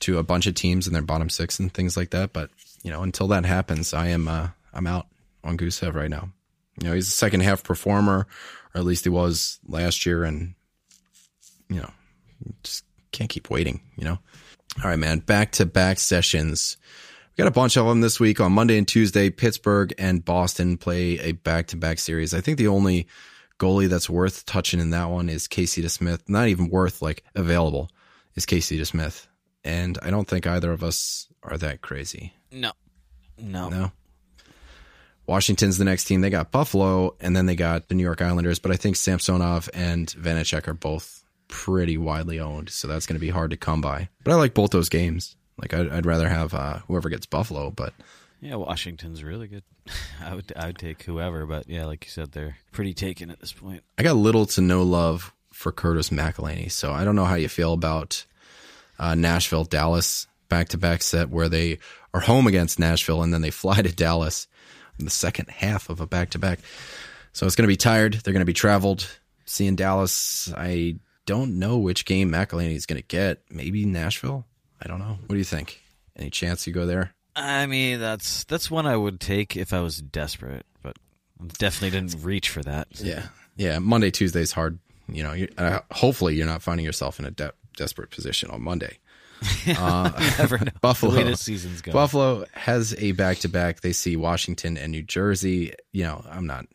to 0.00 0.18
a 0.18 0.22
bunch 0.22 0.46
of 0.46 0.54
teams 0.54 0.86
in 0.86 0.92
their 0.92 1.02
bottom 1.02 1.28
six 1.28 1.58
and 1.58 1.72
things 1.72 1.96
like 1.96 2.10
that. 2.10 2.32
But 2.32 2.50
you 2.82 2.90
know, 2.90 3.02
until 3.02 3.28
that 3.28 3.44
happens, 3.44 3.94
I 3.94 4.08
am 4.08 4.28
uh, 4.28 4.48
I'm 4.72 4.86
out 4.86 5.06
on 5.44 5.56
Gusev 5.56 5.94
right 5.94 6.10
now. 6.10 6.30
You 6.80 6.88
know, 6.88 6.94
he's 6.94 7.08
a 7.08 7.12
second 7.12 7.40
half 7.40 7.62
performer, 7.62 8.26
or 8.74 8.78
at 8.78 8.84
least 8.84 9.04
he 9.04 9.10
was 9.10 9.60
last 9.66 10.06
year, 10.06 10.24
and 10.24 10.54
you 11.68 11.80
know, 11.80 11.90
just 12.62 12.84
can't 13.12 13.30
keep 13.30 13.50
waiting. 13.50 13.80
You 13.96 14.04
know. 14.04 14.18
All 14.82 14.88
right, 14.88 14.98
man. 14.98 15.18
Back 15.18 15.52
to 15.52 15.66
back 15.66 15.98
sessions. 15.98 16.76
We 17.36 17.42
got 17.42 17.48
a 17.48 17.52
bunch 17.52 17.76
of 17.76 17.86
them 17.86 18.00
this 18.00 18.20
week 18.20 18.40
on 18.40 18.52
Monday 18.52 18.78
and 18.78 18.86
Tuesday. 18.86 19.30
Pittsburgh 19.30 19.92
and 19.98 20.24
Boston 20.24 20.76
play 20.76 21.18
a 21.18 21.32
back 21.32 21.68
to 21.68 21.76
back 21.76 21.98
series. 21.98 22.34
I 22.34 22.40
think 22.40 22.56
the 22.56 22.68
only 22.68 23.06
goalie 23.60 23.88
that's 23.88 24.10
worth 24.10 24.46
touching 24.46 24.80
in 24.80 24.90
that 24.90 25.10
one 25.10 25.28
is 25.28 25.46
Casey 25.46 25.82
DeSmith. 25.82 26.20
Not 26.26 26.48
even 26.48 26.70
worth 26.70 27.02
like 27.02 27.22
available 27.34 27.90
is 28.34 28.46
Casey 28.46 28.78
DeSmith. 28.80 29.26
And 29.62 29.98
I 30.02 30.10
don't 30.10 30.26
think 30.26 30.46
either 30.46 30.72
of 30.72 30.82
us 30.82 31.28
are 31.42 31.58
that 31.58 31.82
crazy. 31.82 32.32
No. 32.50 32.72
No. 33.38 33.68
No. 33.68 33.92
Washington's 35.26 35.78
the 35.78 35.84
next 35.84 36.04
team. 36.04 36.22
They 36.22 36.30
got 36.30 36.50
Buffalo, 36.50 37.14
and 37.20 37.36
then 37.36 37.46
they 37.46 37.54
got 37.54 37.88
the 37.88 37.94
New 37.94 38.02
York 38.02 38.20
Islanders. 38.20 38.58
But 38.58 38.72
I 38.72 38.76
think 38.76 38.96
Samsonov 38.96 39.70
and 39.72 40.08
Vanecek 40.08 40.66
are 40.66 40.74
both 40.74 41.22
pretty 41.46 41.96
widely 41.98 42.40
owned, 42.40 42.70
so 42.70 42.88
that's 42.88 43.06
going 43.06 43.14
to 43.14 43.20
be 43.20 43.30
hard 43.30 43.50
to 43.50 43.56
come 43.56 43.80
by. 43.80 44.08
But 44.24 44.32
I 44.32 44.36
like 44.36 44.54
both 44.54 44.70
those 44.70 44.88
games. 44.88 45.36
Like 45.56 45.74
I'd, 45.74 45.88
I'd 45.88 46.06
rather 46.06 46.28
have 46.28 46.54
uh, 46.54 46.78
whoever 46.88 47.08
gets 47.10 47.26
Buffalo, 47.26 47.70
but 47.70 47.92
Yeah, 48.40 48.56
Washington's 48.56 49.22
really 49.22 49.48
good. 49.48 49.62
I 50.24 50.34
would 50.34 50.52
I 50.56 50.66
would 50.66 50.78
take 50.78 51.02
whoever, 51.02 51.46
but 51.46 51.68
yeah, 51.68 51.86
like 51.86 52.04
you 52.04 52.10
said, 52.10 52.32
they're 52.32 52.56
pretty 52.72 52.94
taken 52.94 53.30
at 53.30 53.40
this 53.40 53.52
point. 53.52 53.82
I 53.98 54.02
got 54.02 54.16
little 54.16 54.46
to 54.46 54.60
no 54.60 54.82
love 54.82 55.34
for 55.52 55.72
Curtis 55.72 56.10
McElhinney. 56.10 56.70
So 56.70 56.92
I 56.92 57.04
don't 57.04 57.16
know 57.16 57.24
how 57.24 57.34
you 57.34 57.48
feel 57.48 57.72
about 57.72 58.24
uh, 58.98 59.14
Nashville, 59.14 59.64
Dallas 59.64 60.26
back 60.48 60.68
to 60.68 60.78
back 60.78 61.02
set 61.02 61.30
where 61.30 61.48
they 61.48 61.78
are 62.12 62.20
home 62.20 62.46
against 62.46 62.78
Nashville 62.78 63.22
and 63.22 63.32
then 63.32 63.42
they 63.42 63.50
fly 63.50 63.82
to 63.82 63.92
Dallas 63.92 64.48
in 64.98 65.04
the 65.04 65.10
second 65.10 65.48
half 65.50 65.88
of 65.88 66.00
a 66.00 66.06
back 66.06 66.30
to 66.30 66.38
back. 66.38 66.60
So 67.32 67.46
it's 67.46 67.56
going 67.56 67.64
to 67.64 67.72
be 67.72 67.76
tired. 67.76 68.14
They're 68.14 68.32
going 68.32 68.40
to 68.40 68.46
be 68.46 68.52
traveled. 68.52 69.08
Seeing 69.44 69.76
Dallas, 69.76 70.52
I 70.56 70.96
don't 71.26 71.58
know 71.58 71.78
which 71.78 72.04
game 72.04 72.30
McElhinney 72.30 72.74
is 72.74 72.86
going 72.86 73.00
to 73.00 73.06
get. 73.06 73.42
Maybe 73.50 73.84
Nashville. 73.84 74.46
I 74.82 74.88
don't 74.88 74.98
know. 74.98 75.18
What 75.26 75.34
do 75.34 75.38
you 75.38 75.44
think? 75.44 75.80
Any 76.16 76.30
chance 76.30 76.66
you 76.66 76.72
go 76.72 76.86
there? 76.86 77.14
I 77.40 77.66
mean, 77.66 78.00
that's 78.00 78.44
that's 78.44 78.70
one 78.70 78.86
I 78.86 78.96
would 78.96 79.20
take 79.20 79.56
if 79.56 79.72
I 79.72 79.80
was 79.80 80.00
desperate, 80.00 80.66
but 80.82 80.96
definitely 81.58 81.98
didn't 81.98 82.22
reach 82.24 82.48
for 82.48 82.62
that. 82.62 82.88
Yeah, 82.94 83.28
yeah. 83.56 83.78
Monday, 83.78 84.10
Tuesday 84.10 84.40
is 84.40 84.52
hard. 84.52 84.78
You 85.08 85.22
know, 85.24 85.32
you, 85.32 85.48
uh, 85.58 85.80
hopefully 85.90 86.36
you're 86.36 86.46
not 86.46 86.62
finding 86.62 86.86
yourself 86.86 87.18
in 87.18 87.24
a 87.24 87.30
de- 87.30 87.52
desperate 87.76 88.10
position 88.10 88.50
on 88.50 88.62
Monday. 88.62 88.98
Never 89.66 90.58
know. 90.58 90.70
Buffalo. 90.80 91.24
the 91.24 91.36
season's 91.36 91.80
going. 91.80 91.94
Buffalo 91.94 92.44
has 92.52 92.94
a 92.98 93.12
back 93.12 93.38
to 93.38 93.48
back. 93.48 93.80
They 93.80 93.92
see 93.92 94.16
Washington 94.16 94.76
and 94.76 94.92
New 94.92 95.02
Jersey. 95.02 95.72
You 95.92 96.04
know, 96.04 96.24
I'm 96.30 96.46
not. 96.46 96.66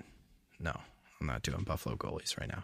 No, 0.60 0.78
I'm 1.22 1.28
not 1.28 1.44
doing 1.44 1.64
Buffalo 1.64 1.96
goalies 1.96 2.40
right 2.40 2.50
now. 2.50 2.64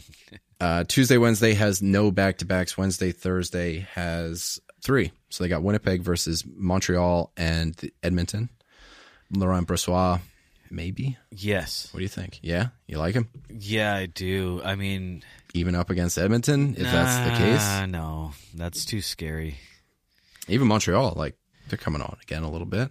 uh, 0.60 0.84
Tuesday, 0.88 1.18
Wednesday 1.18 1.54
has 1.54 1.82
no 1.82 2.10
back 2.10 2.38
to 2.38 2.44
backs. 2.46 2.78
Wednesday, 2.78 3.12
Thursday 3.12 3.86
has 3.92 4.60
three. 4.86 5.10
So 5.28 5.42
they 5.44 5.48
got 5.48 5.62
Winnipeg 5.64 6.00
versus 6.00 6.44
Montreal 6.46 7.32
and 7.36 7.74
Edmonton. 8.02 8.48
Laurent 9.32 9.66
Brossoit, 9.66 10.20
maybe. 10.70 11.18
Yes. 11.32 11.88
What 11.92 11.98
do 11.98 12.04
you 12.04 12.08
think? 12.08 12.38
Yeah, 12.42 12.68
you 12.86 12.96
like 12.98 13.14
him? 13.14 13.28
Yeah, 13.50 13.92
I 13.94 14.06
do. 14.06 14.62
I 14.64 14.76
mean, 14.76 15.24
Even 15.52 15.74
up 15.74 15.90
against 15.90 16.16
Edmonton, 16.16 16.76
if 16.78 16.84
that's 16.84 17.16
the 17.28 17.36
case. 17.44 17.60
nah, 17.66 17.86
no, 17.86 18.32
that's 18.54 18.84
too 18.84 19.00
scary. 19.00 19.58
Even 20.48 20.68
Montreal, 20.68 21.14
like 21.16 21.34
they're 21.68 21.76
coming 21.76 22.00
on 22.00 22.16
again 22.22 22.44
a 22.44 22.50
little 22.50 22.68
bit. 22.68 22.90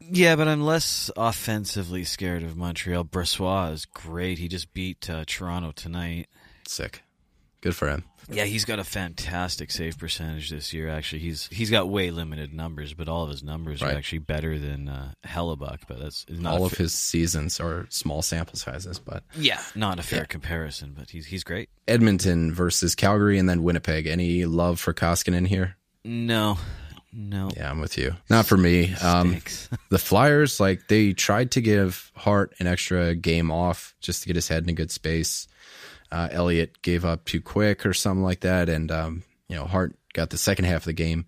Yeah, 0.00 0.34
but 0.34 0.48
I'm 0.48 0.62
less 0.62 1.10
offensively 1.14 2.04
scared 2.04 2.42
of 2.42 2.56
Montreal. 2.56 3.04
Brossoit 3.04 3.74
is 3.74 3.84
great. 3.84 4.38
He 4.38 4.48
just 4.48 4.72
beat 4.72 5.08
uh, 5.10 5.24
Toronto 5.26 5.72
tonight. 5.72 6.28
Sick. 6.66 7.02
Good 7.60 7.76
for 7.76 7.88
him. 7.88 8.04
Yeah, 8.32 8.44
he's 8.44 8.64
got 8.64 8.78
a 8.78 8.84
fantastic 8.84 9.70
save 9.72 9.98
percentage 9.98 10.50
this 10.50 10.72
year. 10.72 10.88
Actually, 10.88 11.18
he's 11.22 11.48
he's 11.48 11.68
got 11.70 11.88
way 11.88 12.10
limited 12.10 12.54
numbers, 12.54 12.94
but 12.94 13.08
all 13.08 13.24
of 13.24 13.30
his 13.30 13.42
numbers 13.42 13.82
Right. 13.82 13.92
are 13.94 13.98
actually 13.98 14.20
better 14.20 14.56
than 14.58 14.88
uh, 14.88 15.12
Hellebuyck. 15.26 15.80
But 15.88 15.98
that's 15.98 16.24
not 16.28 16.54
All 16.54 16.66
of 16.66 16.72
fa- 16.72 16.84
his 16.84 16.94
seasons 16.94 17.58
are 17.60 17.86
small 17.90 18.22
sample 18.22 18.56
sizes, 18.56 18.98
but 19.00 19.24
yeah, 19.36 19.60
not 19.74 19.98
a 19.98 20.02
fair 20.02 20.26
comparison. 20.26 20.94
But 20.96 21.10
he's 21.10 21.26
he's 21.26 21.42
great. 21.44 21.68
Edmonton 21.88 22.52
versus 22.54 22.94
Calgary 22.94 23.36
and 23.38 23.48
then 23.48 23.62
Winnipeg. 23.64 24.06
Any 24.06 24.44
love 24.46 24.78
for 24.78 24.94
Koskinen 24.94 25.46
here? 25.46 25.76
No, 26.04 26.56
no. 27.12 27.50
Yeah, 27.56 27.68
I'm 27.70 27.80
with 27.80 27.98
you. 27.98 28.14
Not 28.30 28.46
for 28.46 28.56
me. 28.56 28.94
Um, 29.02 29.38
the 29.90 29.98
Flyers, 29.98 30.60
like 30.60 30.86
they 30.88 31.12
tried 31.14 31.50
to 31.52 31.60
give 31.60 32.12
Hart 32.14 32.54
an 32.60 32.66
extra 32.68 33.14
game 33.16 33.50
off 33.50 33.94
just 34.00 34.22
to 34.22 34.28
get 34.28 34.36
his 34.36 34.46
head 34.48 34.62
in 34.62 34.68
a 34.70 34.74
good 34.74 34.90
space. 34.92 35.48
Uh, 36.12 36.28
Elliott 36.30 36.80
gave 36.82 37.04
up 37.04 37.24
too 37.24 37.40
quick 37.40 37.86
or 37.86 37.92
something 37.94 38.22
like 38.24 38.40
that, 38.40 38.68
and 38.68 38.90
um, 38.90 39.22
you 39.48 39.56
know 39.56 39.64
Hart 39.64 39.94
got 40.12 40.30
the 40.30 40.38
second 40.38 40.64
half 40.64 40.82
of 40.82 40.86
the 40.86 40.92
game. 40.92 41.26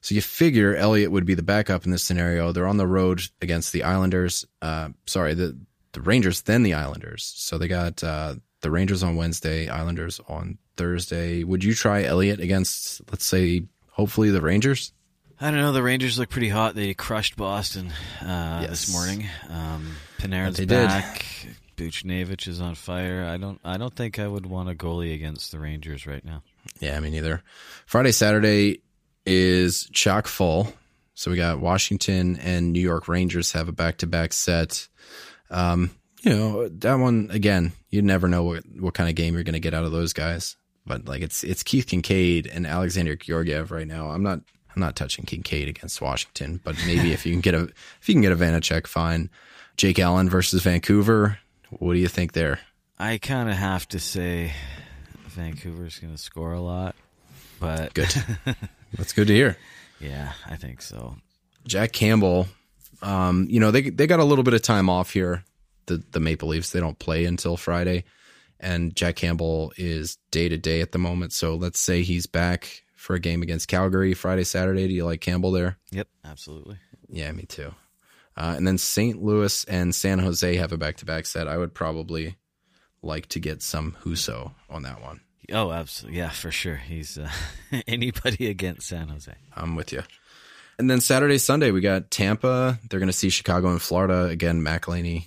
So 0.00 0.14
you 0.14 0.22
figure 0.22 0.76
Elliott 0.76 1.10
would 1.10 1.24
be 1.26 1.34
the 1.34 1.42
backup 1.42 1.84
in 1.84 1.90
this 1.90 2.04
scenario. 2.04 2.52
They're 2.52 2.68
on 2.68 2.76
the 2.76 2.86
road 2.86 3.22
against 3.42 3.72
the 3.72 3.82
Islanders. 3.82 4.44
Uh, 4.62 4.90
sorry, 5.06 5.34
the 5.34 5.56
the 5.92 6.00
Rangers, 6.00 6.42
then 6.42 6.62
the 6.62 6.74
Islanders. 6.74 7.32
So 7.36 7.58
they 7.58 7.66
got 7.68 8.04
uh, 8.04 8.36
the 8.60 8.70
Rangers 8.70 9.02
on 9.02 9.16
Wednesday, 9.16 9.68
Islanders 9.68 10.20
on 10.28 10.58
Thursday. 10.76 11.42
Would 11.42 11.64
you 11.64 11.74
try 11.74 12.04
Elliott 12.04 12.38
against, 12.38 13.00
let's 13.10 13.24
say, 13.24 13.62
hopefully 13.90 14.30
the 14.30 14.42
Rangers? 14.42 14.92
I 15.40 15.50
don't 15.50 15.60
know. 15.60 15.72
The 15.72 15.82
Rangers 15.82 16.18
look 16.18 16.28
pretty 16.28 16.50
hot. 16.50 16.74
They 16.74 16.94
crushed 16.94 17.36
Boston 17.36 17.92
uh, 18.22 18.60
Yes. 18.62 18.70
this 18.86 18.92
morning. 18.92 19.26
Um, 19.48 19.96
Panarin's 20.18 20.56
They 20.58 20.66
did. 20.66 20.88
Buchnevich 21.76 22.48
is 22.48 22.60
on 22.60 22.74
fire. 22.74 23.24
I 23.24 23.36
don't. 23.36 23.60
I 23.64 23.76
don't 23.76 23.94
think 23.94 24.18
I 24.18 24.26
would 24.26 24.46
want 24.46 24.70
a 24.70 24.74
goalie 24.74 25.14
against 25.14 25.52
the 25.52 25.58
Rangers 25.58 26.06
right 26.06 26.24
now. 26.24 26.42
Yeah, 26.80 26.98
me 27.00 27.10
neither. 27.10 27.42
Friday, 27.86 28.12
Saturday 28.12 28.80
is 29.24 29.88
chock 29.92 30.26
full. 30.26 30.72
So 31.14 31.30
we 31.30 31.36
got 31.36 31.60
Washington 31.60 32.38
and 32.38 32.72
New 32.72 32.80
York 32.80 33.08
Rangers 33.08 33.52
have 33.52 33.68
a 33.68 33.72
back 33.72 33.98
to 33.98 34.06
back 34.06 34.32
set. 34.32 34.86
Um, 35.50 35.90
you 36.22 36.30
know, 36.30 36.68
that 36.68 36.94
one 36.94 37.28
again, 37.30 37.72
you 37.90 38.02
never 38.02 38.28
know 38.28 38.42
what, 38.44 38.64
what 38.78 38.94
kind 38.94 39.08
of 39.08 39.14
game 39.14 39.34
you're 39.34 39.42
gonna 39.42 39.58
get 39.58 39.74
out 39.74 39.84
of 39.84 39.92
those 39.92 40.12
guys. 40.12 40.56
But 40.84 41.06
like 41.06 41.22
it's 41.22 41.42
it's 41.42 41.62
Keith 41.62 41.86
Kinkaid 41.86 42.54
and 42.54 42.66
Alexander 42.66 43.16
Georgiev 43.16 43.70
right 43.70 43.86
now. 43.86 44.10
I'm 44.10 44.22
not 44.22 44.40
I'm 44.74 44.80
not 44.80 44.94
touching 44.94 45.24
Kinkaid 45.24 45.68
against 45.68 46.00
Washington, 46.02 46.60
but 46.62 46.76
maybe 46.86 47.12
if 47.12 47.24
you 47.24 47.32
can 47.32 47.40
get 47.40 47.54
a 47.54 47.62
if 48.00 48.08
you 48.08 48.14
can 48.14 48.22
get 48.22 48.32
a 48.32 48.36
Vanecek, 48.36 48.86
fine. 48.86 49.30
Jake 49.76 49.98
Allen 49.98 50.28
versus 50.28 50.62
Vancouver. 50.62 51.38
What 51.70 51.94
do 51.94 51.98
you 51.98 52.08
think 52.08 52.32
there? 52.32 52.60
I 52.98 53.18
kind 53.18 53.48
of 53.48 53.56
have 53.56 53.86
to 53.88 53.98
say 53.98 54.52
Vancouver's 55.28 55.98
going 55.98 56.14
to 56.14 56.18
score 56.22 56.52
a 56.52 56.60
lot, 56.60 56.94
but 57.60 57.94
Good. 57.94 58.14
That's 58.94 59.12
good 59.12 59.26
to 59.28 59.34
hear. 59.34 59.56
yeah, 60.00 60.32
I 60.46 60.56
think 60.56 60.80
so. 60.80 61.16
Jack 61.66 61.92
Campbell, 61.92 62.46
um, 63.02 63.46
you 63.50 63.60
know, 63.60 63.70
they 63.70 63.90
they 63.90 64.06
got 64.06 64.20
a 64.20 64.24
little 64.24 64.44
bit 64.44 64.54
of 64.54 64.62
time 64.62 64.88
off 64.88 65.12
here. 65.12 65.44
The 65.86 66.02
the 66.12 66.20
Maple 66.20 66.48
Leafs, 66.48 66.70
they 66.70 66.80
don't 66.80 66.98
play 66.98 67.24
until 67.24 67.56
Friday. 67.56 68.04
And 68.58 68.96
Jack 68.96 69.16
Campbell 69.16 69.72
is 69.76 70.16
day 70.30 70.48
to 70.48 70.56
day 70.56 70.80
at 70.80 70.92
the 70.92 70.98
moment. 70.98 71.32
So 71.34 71.56
let's 71.56 71.78
say 71.78 72.02
he's 72.02 72.26
back 72.26 72.82
for 72.94 73.14
a 73.14 73.20
game 73.20 73.42
against 73.42 73.68
Calgary 73.68 74.14
Friday, 74.14 74.44
Saturday. 74.44 74.88
Do 74.88 74.94
you 74.94 75.04
like 75.04 75.20
Campbell 75.20 75.52
there? 75.52 75.76
Yep, 75.90 76.08
absolutely. 76.24 76.78
Yeah, 77.08 77.30
me 77.32 77.42
too. 77.42 77.74
Uh, 78.36 78.54
and 78.56 78.66
then 78.66 78.78
St. 78.78 79.22
Louis 79.22 79.64
and 79.64 79.94
San 79.94 80.18
Jose 80.18 80.56
have 80.56 80.72
a 80.72 80.76
back 80.76 80.96
to 80.98 81.06
back 81.06 81.26
set. 81.26 81.48
I 81.48 81.56
would 81.56 81.74
probably 81.74 82.36
like 83.02 83.26
to 83.28 83.40
get 83.40 83.62
some 83.62 83.96
Husso 84.04 84.52
on 84.68 84.82
that 84.82 85.00
one. 85.00 85.20
Oh, 85.52 85.70
absolutely. 85.70 86.18
Yeah, 86.18 86.30
for 86.30 86.50
sure. 86.50 86.76
He's 86.76 87.16
uh, 87.18 87.30
anybody 87.86 88.48
against 88.48 88.88
San 88.88 89.08
Jose. 89.08 89.32
I'm 89.54 89.76
with 89.76 89.92
you. 89.92 90.02
And 90.78 90.90
then 90.90 91.00
Saturday, 91.00 91.38
Sunday, 91.38 91.70
we 91.70 91.80
got 91.80 92.10
Tampa. 92.10 92.78
They're 92.88 93.00
going 93.00 93.08
to 93.08 93.12
see 93.12 93.30
Chicago 93.30 93.68
and 93.68 93.80
Florida. 93.80 94.24
Again, 94.24 94.60
McElhinney. 94.60 95.26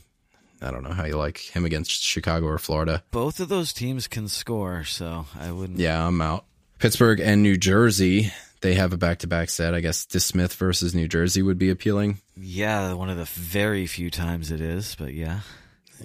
I 0.62 0.72
don't 0.72 0.84
know 0.84 0.92
how 0.92 1.06
you 1.06 1.16
like 1.16 1.38
him 1.38 1.66
against 1.66 2.04
Chicago 2.04 2.46
or 2.48 2.58
Florida. 2.58 3.02
Both 3.12 3.40
of 3.40 3.48
those 3.50 3.72
teams 3.72 4.08
can 4.08 4.28
score, 4.28 4.84
so 4.84 5.26
I 5.40 5.52
wouldn't. 5.52 5.80
Yeah, 5.80 6.06
I'm 6.06 6.22
out. 6.22 6.46
Pittsburgh 6.80 7.20
and 7.22 7.42
New 7.42 7.58
Jersey, 7.58 8.32
they 8.62 8.76
have 8.76 8.94
a 8.94 8.98
back 8.98 9.20
to 9.20 9.28
back 9.28 9.50
set. 9.50 9.74
I 9.74 9.80
guess 9.80 10.06
DeSmith 10.06 10.54
versus 10.56 10.94
New 10.96 11.08
Jersey 11.08 11.42
would 11.42 11.58
be 11.58 11.70
appealing. 11.70 12.20
Yeah, 12.36 12.94
one 12.94 13.10
of 13.10 13.18
the 13.18 13.26
very 13.26 13.88
few 13.88 14.10
times 14.10 14.52
it 14.52 14.62
is, 14.62 14.96
but 14.96 15.14
yeah. 15.14 15.42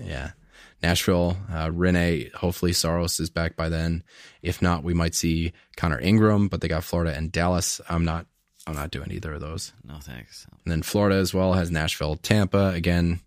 Yeah. 0.02 0.32
Nashville, 0.82 1.37
uh, 1.50 1.68
Rinne, 1.68 2.32
hopefully 2.34 2.73
Saros 2.75 3.18
is 3.18 3.30
back 3.30 3.56
by 3.56 3.70
then. 3.70 4.02
If 4.42 4.61
not, 4.61 4.84
we 4.84 4.92
might 4.92 5.14
see 5.14 5.52
Connor 5.76 5.99
Ingram, 5.99 6.49
but 6.49 6.61
they 6.61 6.68
got 6.68 6.84
Florida 6.84 7.14
and 7.16 7.32
Dallas. 7.32 7.80
I'm 7.88 8.04
not 8.04 8.26
I'm 8.66 8.75
not 8.75 8.90
doing 8.90 9.11
either 9.11 9.32
of 9.34 9.40
those. 9.40 9.73
No 9.84 9.99
thanks. 9.99 10.46
And 10.64 10.73
then 10.73 10.82
Florida 10.82 11.16
as 11.16 11.34
well 11.34 11.52
has 11.54 11.70
Nashville, 11.70 12.16
Tampa. 12.16 12.68
Again, 12.68 13.20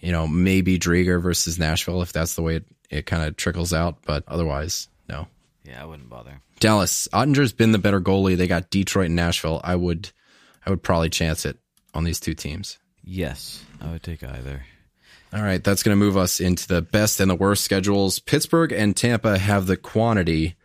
you 0.00 0.12
know, 0.12 0.26
maybe 0.26 0.78
Driedger 0.78 1.20
versus 1.22 1.58
Nashville 1.58 2.02
if 2.02 2.12
that's 2.12 2.34
the 2.34 2.42
way 2.42 2.56
it, 2.56 2.64
it 2.90 3.06
kind 3.06 3.24
of 3.24 3.36
trickles 3.36 3.72
out, 3.72 3.98
but 4.04 4.24
otherwise, 4.28 4.88
no. 5.08 5.26
Yeah, 5.64 5.82
I 5.82 5.86
wouldn't 5.86 6.10
bother. 6.10 6.40
Dallas, 6.64 7.08
Oettinger's 7.12 7.52
been 7.52 7.72
the 7.72 7.78
better 7.78 8.00
goalie. 8.00 8.38
They 8.38 8.46
got 8.46 8.70
Detroit 8.70 9.08
and 9.08 9.16
Nashville. 9.16 9.60
I 9.62 9.76
would 9.76 10.12
I 10.64 10.70
would 10.70 10.82
probably 10.82 11.10
chance 11.10 11.44
it 11.44 11.58
on 11.92 12.04
these 12.04 12.20
two 12.20 12.32
teams. 12.32 12.78
Yes, 13.04 13.62
I 13.82 13.90
would 13.92 14.02
take 14.02 14.24
either. 14.24 14.64
All 15.34 15.42
right, 15.42 15.62
that's 15.62 15.82
going 15.82 15.94
to 15.94 16.02
move 16.02 16.16
us 16.16 16.40
into 16.40 16.66
the 16.66 16.80
best 16.80 17.20
and 17.20 17.30
the 17.30 17.34
worst 17.34 17.64
schedules. 17.64 18.18
Pittsburgh 18.18 18.72
and 18.72 18.96
Tampa 18.96 19.36
have 19.36 19.66
the 19.66 19.76
quantity, 19.76 20.56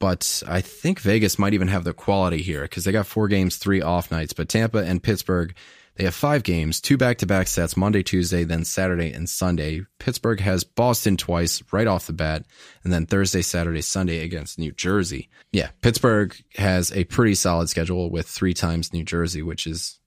but 0.00 0.42
I 0.48 0.62
think 0.62 0.98
Vegas 0.98 1.38
might 1.38 1.54
even 1.54 1.68
have 1.68 1.84
the 1.84 1.94
quality 1.94 2.42
here 2.42 2.62
because 2.62 2.82
they 2.82 2.90
got 2.90 3.06
four 3.06 3.28
games, 3.28 3.54
three 3.54 3.80
off 3.80 4.10
nights. 4.10 4.32
But 4.32 4.48
Tampa 4.48 4.78
and 4.78 5.00
Pittsburgh, 5.00 5.54
they 6.00 6.06
have 6.06 6.14
five 6.14 6.44
games, 6.44 6.80
two 6.80 6.96
back 6.96 7.18
to 7.18 7.26
back 7.26 7.46
sets, 7.46 7.76
Monday, 7.76 8.02
Tuesday, 8.02 8.42
then 8.42 8.64
Saturday 8.64 9.12
and 9.12 9.28
Sunday. 9.28 9.82
Pittsburgh 9.98 10.40
has 10.40 10.64
Boston 10.64 11.18
twice 11.18 11.62
right 11.72 11.86
off 11.86 12.06
the 12.06 12.14
bat, 12.14 12.46
and 12.82 12.90
then 12.90 13.04
Thursday, 13.04 13.42
Saturday, 13.42 13.82
Sunday 13.82 14.24
against 14.24 14.58
New 14.58 14.72
Jersey. 14.72 15.28
Yeah, 15.52 15.68
Pittsburgh 15.82 16.34
has 16.54 16.90
a 16.92 17.04
pretty 17.04 17.34
solid 17.34 17.68
schedule 17.68 18.10
with 18.10 18.26
three 18.26 18.54
times 18.54 18.94
New 18.94 19.04
Jersey, 19.04 19.42
which 19.42 19.66
is 19.66 20.00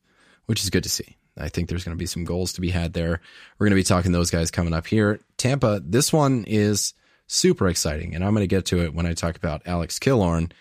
which 0.48 0.64
is 0.64 0.72
good 0.72 0.82
to 0.82 0.90
see. 0.90 1.16
I 1.38 1.50
think 1.50 1.70
there's 1.70 1.84
going 1.84 1.96
to 1.96 2.02
be 2.02 2.08
some 2.08 2.26
goals 2.26 2.54
to 2.54 2.62
be 2.62 2.72
had 2.72 2.94
there. 2.94 3.22
We're 3.60 3.68
going 3.68 3.78
to 3.78 3.80
be 3.80 3.84
talking 3.84 4.14
those 4.14 4.32
guys 4.32 4.50
coming 4.50 4.74
up 4.74 4.88
here. 4.88 5.20
Tampa, 5.38 5.80
this 5.86 6.12
one 6.12 6.44
is 6.48 6.96
super 7.28 7.68
exciting, 7.68 8.16
and 8.16 8.24
I'm 8.24 8.34
going 8.34 8.42
to 8.42 8.48
get 8.48 8.66
to 8.66 8.82
it 8.82 8.96
when 8.96 9.06
I 9.06 9.14
talk 9.14 9.36
about 9.36 9.62
Alex 9.68 10.00
Killorn. 10.00 10.54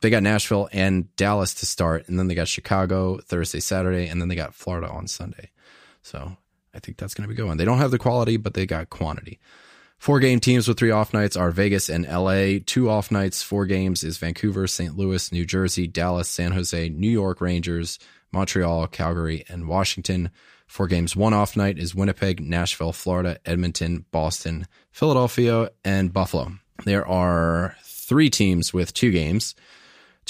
They 0.00 0.10
got 0.10 0.22
Nashville 0.22 0.68
and 0.72 1.14
Dallas 1.16 1.54
to 1.54 1.66
start, 1.66 2.08
and 2.08 2.18
then 2.18 2.26
they 2.26 2.34
got 2.34 2.48
Chicago 2.48 3.18
Thursday, 3.18 3.60
Saturday, 3.60 4.08
and 4.08 4.20
then 4.20 4.28
they 4.28 4.34
got 4.34 4.54
Florida 4.54 4.88
on 4.88 5.06
Sunday. 5.06 5.50
So 6.02 6.36
I 6.74 6.78
think 6.78 6.96
that's 6.96 7.14
going 7.14 7.28
to 7.28 7.34
be 7.34 7.40
going. 7.40 7.58
They 7.58 7.64
don't 7.64 7.78
have 7.78 7.90
the 7.90 7.98
quality, 7.98 8.36
but 8.36 8.54
they 8.54 8.66
got 8.66 8.90
quantity. 8.90 9.38
Four 9.98 10.18
game 10.18 10.40
teams 10.40 10.66
with 10.66 10.78
three 10.78 10.90
off 10.90 11.12
nights 11.12 11.36
are 11.36 11.50
Vegas 11.50 11.90
and 11.90 12.06
LA. 12.06 12.60
Two 12.64 12.88
off 12.88 13.10
nights, 13.10 13.42
four 13.42 13.66
games 13.66 14.02
is 14.02 14.16
Vancouver, 14.16 14.66
St. 14.66 14.96
Louis, 14.96 15.30
New 15.30 15.44
Jersey, 15.44 15.86
Dallas, 15.86 16.28
San 16.28 16.52
Jose, 16.52 16.88
New 16.88 17.10
York 17.10 17.42
Rangers, 17.42 17.98
Montreal, 18.32 18.86
Calgary, 18.86 19.44
and 19.50 19.68
Washington. 19.68 20.30
Four 20.66 20.86
games, 20.86 21.14
one 21.14 21.34
off 21.34 21.54
night 21.54 21.78
is 21.78 21.94
Winnipeg, 21.94 22.40
Nashville, 22.40 22.92
Florida, 22.92 23.38
Edmonton, 23.44 24.06
Boston, 24.10 24.66
Philadelphia, 24.90 25.70
and 25.84 26.14
Buffalo. 26.14 26.52
There 26.84 27.06
are 27.06 27.76
three 27.84 28.30
teams 28.30 28.72
with 28.72 28.94
two 28.94 29.10
games 29.10 29.54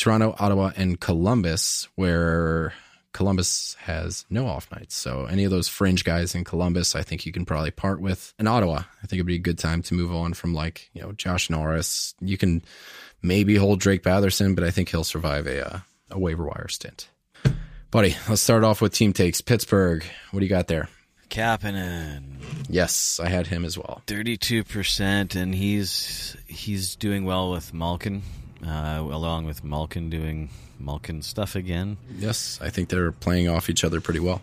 Toronto, 0.00 0.35
Ottawa, 0.38 0.73
and 0.76 0.99
Columbus, 0.99 1.88
where 1.95 2.73
Columbus 3.12 3.76
has 3.80 4.25
no 4.30 4.47
off 4.47 4.71
nights. 4.73 4.95
So 4.97 5.26
any 5.26 5.45
of 5.45 5.50
those 5.50 5.69
fringe 5.69 6.04
guys 6.04 6.35
in 6.35 6.45
Columbus, 6.45 6.95
I 6.97 7.02
think 7.02 7.26
you 7.26 7.33
can 7.33 7.45
probably 7.45 7.71
part 7.71 8.00
with. 8.00 8.33
In 8.38 8.47
Ottawa, 8.47 8.78
I 9.02 9.07
think 9.07 9.14
it'd 9.19 9.26
be 9.26 9.35
a 9.35 9.38
good 9.38 9.59
time 9.59 9.83
to 9.83 9.95
move 9.95 10.12
on 10.12 10.33
from 10.35 10.54
like, 10.54 10.90
you 10.95 11.02
know, 11.02 11.12
Josh 11.12 11.50
Norris. 11.50 12.14
You 12.21 12.37
can 12.38 12.62
maybe 13.23 13.57
hold 13.57 13.80
Drake 13.80 14.02
Batherson, 14.02 14.54
but 14.54 14.64
I 14.64 14.71
think 14.71 14.88
he'll 14.88 15.04
survive 15.04 15.47
a, 15.47 15.66
uh, 15.75 15.78
a 16.11 16.19
waiver 16.19 16.45
wire 16.45 16.69
stint. 16.69 17.09
Buddy, 17.90 18.16
let's 18.28 18.40
start 18.40 18.62
off 18.64 18.80
with 18.80 18.95
team 18.95 19.12
takes. 19.12 19.40
Pittsburgh, 19.40 20.04
what 20.30 20.40
do 20.40 20.47
you 20.47 20.50
got 20.50 20.69
there? 20.69 20.88
Kapanen, 21.28 22.37
Yes, 22.69 23.21
I 23.21 23.28
had 23.28 23.47
him 23.49 23.64
as 23.64 23.76
well. 23.76 24.02
thirty-two 24.07 24.64
percent, 24.64 25.35
and 25.35 25.54
he's 25.54 26.37
he's 26.47 26.97
doing 26.97 27.25
well 27.25 27.50
with 27.50 27.73
Malkin, 27.75 28.23
uh, 28.67 29.00
along 29.00 29.47
with 29.47 29.64
Malkin 29.64 30.11
doing 30.11 30.50
Malkin 30.79 31.23
stuff 31.23 31.55
again. 31.55 31.97
Yes, 32.19 32.59
I 32.62 32.71
think 32.71 32.88
they're 32.88 33.12
playing 33.12 33.49
off 33.49 33.71
each 33.71 33.85
other 33.85 34.00
pretty 34.00 34.21
well. 34.21 34.43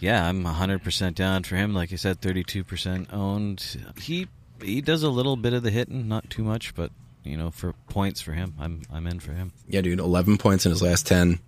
Yeah, 0.00 0.26
I'm 0.26 0.44
100% 0.44 1.14
down 1.14 1.42
for 1.42 1.56
him. 1.56 1.74
Like 1.74 1.92
I 1.92 1.96
said, 1.96 2.20
32% 2.20 3.12
owned. 3.12 3.92
He 4.00 4.28
he 4.62 4.80
does 4.80 5.02
a 5.02 5.10
little 5.10 5.36
bit 5.36 5.52
of 5.52 5.62
the 5.62 5.70
hitting, 5.70 6.08
not 6.08 6.30
too 6.30 6.42
much, 6.42 6.74
but 6.74 6.90
you 7.24 7.36
know, 7.36 7.50
for 7.50 7.74
points 7.88 8.20
for 8.20 8.32
him, 8.32 8.54
I'm 8.58 8.82
I'm 8.92 9.06
in 9.06 9.20
for 9.20 9.32
him. 9.32 9.52
Yeah, 9.68 9.80
dude, 9.80 9.98
11 9.98 10.38
points 10.38 10.66
in 10.66 10.70
his 10.70 10.82
last 10.82 11.06
10. 11.06 11.38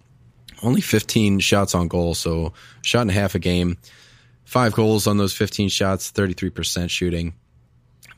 Only 0.63 0.81
15 0.81 1.41
shots 1.41 1.75
on 1.75 1.89
goal, 1.89 2.15
so 2.15 2.53
shot 2.83 3.03
and 3.03 3.11
a 3.11 3.15
half 3.15 3.35
a 3.35 3.39
game. 3.39 3.79
Five 4.45 4.75
goals 4.75 5.07
on 5.07 5.17
those 5.17 5.33
15 5.33 5.69
shots, 5.69 6.11
33% 6.11 6.91
shooting. 6.91 7.35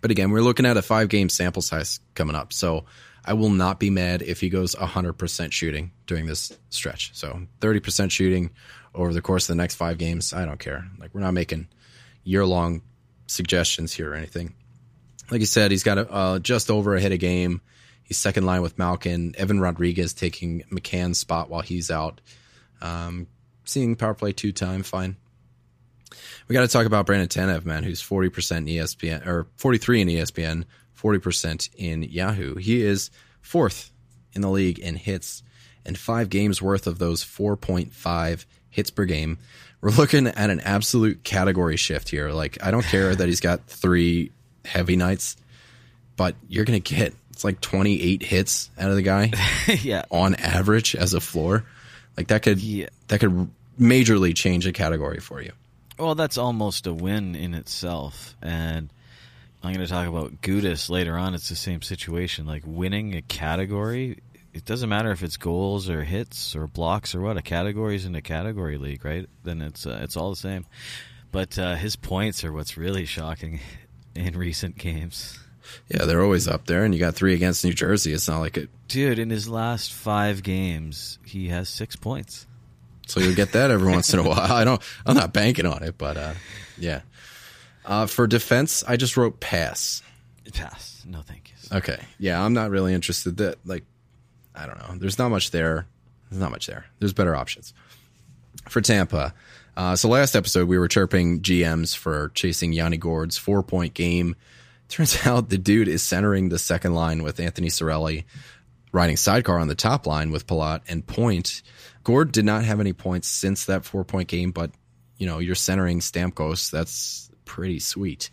But 0.00 0.10
again, 0.10 0.30
we're 0.30 0.40
looking 0.42 0.66
at 0.66 0.76
a 0.76 0.82
five 0.82 1.08
game 1.08 1.28
sample 1.28 1.62
size 1.62 2.00
coming 2.14 2.34
up. 2.34 2.52
So 2.52 2.84
I 3.24 3.34
will 3.34 3.50
not 3.50 3.78
be 3.78 3.90
mad 3.90 4.22
if 4.22 4.40
he 4.40 4.48
goes 4.48 4.74
100% 4.74 5.52
shooting 5.52 5.92
during 6.06 6.26
this 6.26 6.52
stretch. 6.70 7.10
So 7.14 7.42
30% 7.60 8.10
shooting 8.10 8.50
over 8.94 9.12
the 9.12 9.22
course 9.22 9.44
of 9.44 9.56
the 9.56 9.62
next 9.62 9.76
five 9.76 9.98
games. 9.98 10.32
I 10.32 10.44
don't 10.44 10.58
care. 10.58 10.88
Like, 10.98 11.14
we're 11.14 11.20
not 11.20 11.34
making 11.34 11.68
year 12.24 12.44
long 12.44 12.82
suggestions 13.26 13.92
here 13.92 14.12
or 14.12 14.14
anything. 14.14 14.54
Like 15.30 15.40
you 15.40 15.46
said, 15.46 15.70
he's 15.70 15.84
got 15.84 15.98
a, 15.98 16.10
uh, 16.10 16.38
just 16.40 16.70
over 16.70 16.96
a 16.96 17.00
hit 17.00 17.12
a 17.12 17.16
game. 17.16 17.60
He's 18.02 18.18
second 18.18 18.44
line 18.44 18.62
with 18.62 18.78
Malkin. 18.78 19.34
Evan 19.38 19.60
Rodrigues 19.60 20.12
taking 20.12 20.64
McCann's 20.70 21.18
spot 21.18 21.48
while 21.48 21.62
he's 21.62 21.90
out. 21.90 22.20
Um, 22.80 23.28
seeing 23.64 23.96
power 23.96 24.14
play 24.14 24.32
two 24.32 24.52
time, 24.52 24.82
fine. 24.82 25.16
We 26.48 26.54
got 26.54 26.62
to 26.62 26.68
talk 26.68 26.86
about 26.86 27.06
Brandon 27.06 27.28
Tanev, 27.28 27.64
man, 27.64 27.84
who's 27.84 28.02
40% 28.02 28.56
in 28.58 28.66
ESPN 28.66 29.26
or 29.26 29.46
43 29.56 30.02
in 30.02 30.08
ESPN, 30.08 30.64
40% 31.02 31.70
in 31.76 32.02
Yahoo. 32.04 32.54
He 32.56 32.82
is 32.82 33.10
fourth 33.40 33.90
in 34.34 34.40
the 34.42 34.50
league 34.50 34.78
in 34.78 34.96
hits 34.96 35.42
and 35.84 35.98
five 35.98 36.28
games 36.30 36.62
worth 36.62 36.86
of 36.86 36.98
those 36.98 37.24
4.5 37.24 38.44
hits 38.70 38.90
per 38.90 39.04
game. 39.04 39.38
We're 39.80 39.90
looking 39.90 40.28
at 40.28 40.48
an 40.50 40.60
absolute 40.60 41.24
category 41.24 41.76
shift 41.76 42.08
here. 42.08 42.30
Like, 42.30 42.62
I 42.62 42.70
don't 42.70 42.84
care 42.84 43.14
that 43.14 43.26
he's 43.26 43.40
got 43.40 43.66
three 43.66 44.30
heavy 44.64 44.94
nights, 44.96 45.36
but 46.16 46.36
you're 46.48 46.64
going 46.64 46.80
to 46.80 46.94
get 46.94 47.14
it's 47.30 47.42
like 47.44 47.60
28 47.60 48.22
hits 48.22 48.70
out 48.78 48.90
of 48.90 48.96
the 48.96 49.02
guy 49.02 49.32
yeah. 49.82 50.04
on 50.10 50.34
average 50.36 50.94
as 50.94 51.14
a 51.14 51.20
floor. 51.20 51.64
Like 52.16 52.28
that 52.28 52.42
could 52.42 52.60
Yeah. 52.60 52.88
that 53.08 53.20
could 53.20 53.50
majorly 53.80 54.36
change 54.36 54.66
a 54.66 54.72
category 54.72 55.18
for 55.18 55.42
you. 55.42 55.52
Well, 55.98 56.14
that's 56.14 56.36
almost 56.38 56.86
a 56.86 56.92
win 56.92 57.34
in 57.34 57.54
itself. 57.54 58.36
And 58.42 58.90
I'm 59.62 59.72
going 59.72 59.86
to 59.86 59.92
talk 59.92 60.08
about 60.08 60.40
Gudas 60.40 60.90
later 60.90 61.16
on. 61.16 61.34
It's 61.34 61.48
the 61.48 61.56
same 61.56 61.82
situation. 61.82 62.46
Like 62.46 62.64
winning 62.66 63.14
a 63.14 63.22
category, 63.22 64.18
it 64.52 64.64
doesn't 64.64 64.88
matter 64.88 65.12
if 65.12 65.22
it's 65.22 65.36
goals 65.36 65.88
or 65.88 66.02
hits 66.02 66.56
or 66.56 66.66
blocks 66.66 67.14
or 67.14 67.20
what. 67.20 67.36
A 67.36 67.42
category 67.42 67.94
is 67.94 68.04
in 68.04 68.14
a 68.16 68.22
category 68.22 68.76
league, 68.76 69.04
right? 69.04 69.28
Then 69.44 69.62
it's 69.62 69.86
uh, 69.86 70.00
it's 70.02 70.16
all 70.16 70.30
the 70.30 70.36
same. 70.36 70.66
But 71.30 71.58
uh, 71.58 71.76
his 71.76 71.96
points 71.96 72.44
are 72.44 72.52
what's 72.52 72.76
really 72.76 73.06
shocking 73.06 73.60
in 74.14 74.36
recent 74.36 74.76
games. 74.78 75.38
Yeah, 75.88 76.06
they're 76.06 76.22
always 76.22 76.48
up 76.48 76.66
there, 76.66 76.84
and 76.84 76.92
you 76.92 76.98
got 76.98 77.14
three 77.14 77.34
against 77.34 77.64
New 77.64 77.72
Jersey. 77.72 78.12
It's 78.12 78.28
not 78.28 78.40
like 78.40 78.56
it. 78.56 78.68
Dude, 78.88 79.20
in 79.20 79.30
his 79.30 79.48
last 79.48 79.92
five 79.92 80.42
games, 80.42 81.18
he 81.24 81.48
has 81.48 81.68
six 81.68 81.94
points. 81.94 82.46
So 83.06 83.20
you'll 83.20 83.34
get 83.36 83.52
that 83.52 83.70
every 83.70 83.90
once 83.90 84.12
in 84.12 84.18
a 84.18 84.22
while. 84.28 84.52
I 84.52 84.64
don't. 84.64 84.82
I'm 85.06 85.16
not 85.16 85.32
banking 85.32 85.66
on 85.66 85.82
it, 85.84 85.96
but 85.96 86.16
uh, 86.16 86.34
yeah. 86.78 87.02
Uh, 87.84 88.06
for 88.06 88.26
defense, 88.26 88.84
I 88.86 88.96
just 88.96 89.16
wrote 89.16 89.40
pass. 89.40 90.02
Pass. 90.52 91.02
No, 91.06 91.20
thank 91.22 91.50
you. 91.50 91.76
Okay. 91.78 92.00
Yeah, 92.18 92.44
I'm 92.44 92.52
not 92.52 92.70
really 92.70 92.94
interested. 92.94 93.38
That 93.38 93.58
like, 93.64 93.84
I 94.54 94.66
don't 94.66 94.78
know. 94.78 94.96
There's 94.98 95.18
not 95.18 95.30
much 95.30 95.50
there. 95.50 95.86
There's 96.30 96.40
not 96.40 96.50
much 96.50 96.66
there. 96.66 96.86
There's 96.98 97.12
better 97.12 97.34
options 97.34 97.72
for 98.68 98.80
Tampa. 98.80 99.34
Uh, 99.76 99.96
so 99.96 100.08
last 100.08 100.36
episode 100.36 100.68
we 100.68 100.78
were 100.78 100.88
chirping 100.88 101.40
GMs 101.40 101.96
for 101.96 102.30
chasing 102.34 102.72
Yanni 102.72 102.98
Gourde's 102.98 103.38
four 103.38 103.62
point 103.62 103.94
game. 103.94 104.36
Turns 104.88 105.18
out 105.26 105.48
the 105.48 105.58
dude 105.58 105.88
is 105.88 106.02
centering 106.02 106.48
the 106.48 106.58
second 106.58 106.94
line 106.94 107.22
with 107.22 107.40
Anthony 107.40 107.68
Cirelli, 107.68 108.24
riding 108.92 109.16
sidecar 109.16 109.58
on 109.58 109.68
the 109.68 109.74
top 109.74 110.06
line 110.06 110.30
with 110.30 110.46
Palat 110.46 110.82
and 110.88 111.06
Point. 111.06 111.62
Gourde 112.04 112.32
did 112.32 112.44
not 112.44 112.64
have 112.64 112.80
any 112.80 112.92
points 112.92 113.28
since 113.28 113.66
that 113.66 113.84
four 113.84 114.04
point 114.04 114.28
game, 114.28 114.50
but 114.50 114.70
you 115.16 115.26
know 115.26 115.38
you're 115.38 115.54
centering 115.54 116.00
Stamkos. 116.00 116.70
That's 116.70 117.30
pretty 117.44 117.78
sweet. 117.78 118.30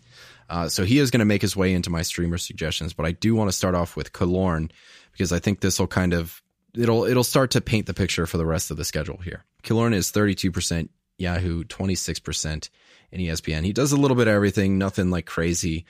Uh, 0.50 0.68
so 0.68 0.84
he 0.84 0.98
is 0.98 1.12
going 1.12 1.20
to 1.20 1.26
make 1.26 1.42
his 1.42 1.56
way 1.56 1.74
into 1.74 1.90
my 1.90 2.02
streamer 2.02 2.38
suggestions, 2.38 2.94
but 2.94 3.06
I 3.06 3.12
do 3.12 3.36
want 3.36 3.50
to 3.50 3.56
start 3.56 3.76
off 3.76 3.96
with 3.96 4.14
Killorn 4.14 4.72
because 5.12 5.32
I 5.32 5.40
think 5.40 5.60
this 5.60 5.80
will 5.80 5.88
kind 5.88 6.14
of 6.14 6.42
it'll 6.76 7.06
it'll 7.06 7.24
start 7.24 7.52
to 7.52 7.62
paint 7.62 7.86
the 7.86 7.94
picture 7.94 8.26
for 8.26 8.38
the 8.38 8.46
rest 8.46 8.72
of 8.72 8.78
the 8.78 8.86
schedule 8.86 9.18
here. 9.18 9.44
Killorn 9.64 9.94
is 9.94 10.12
32% 10.12 10.90
Yahoo, 11.18 11.64
26% 11.64 12.70
in 13.12 13.22
ESPN. 13.22 13.66
He 13.66 13.74
does 13.74 13.92
a 13.92 13.98
little 13.98 14.16
bit 14.16 14.28
of 14.28 14.34
everything, 14.34 14.78
nothing 14.78 15.10
like 15.10 15.26
crazy, 15.26 15.86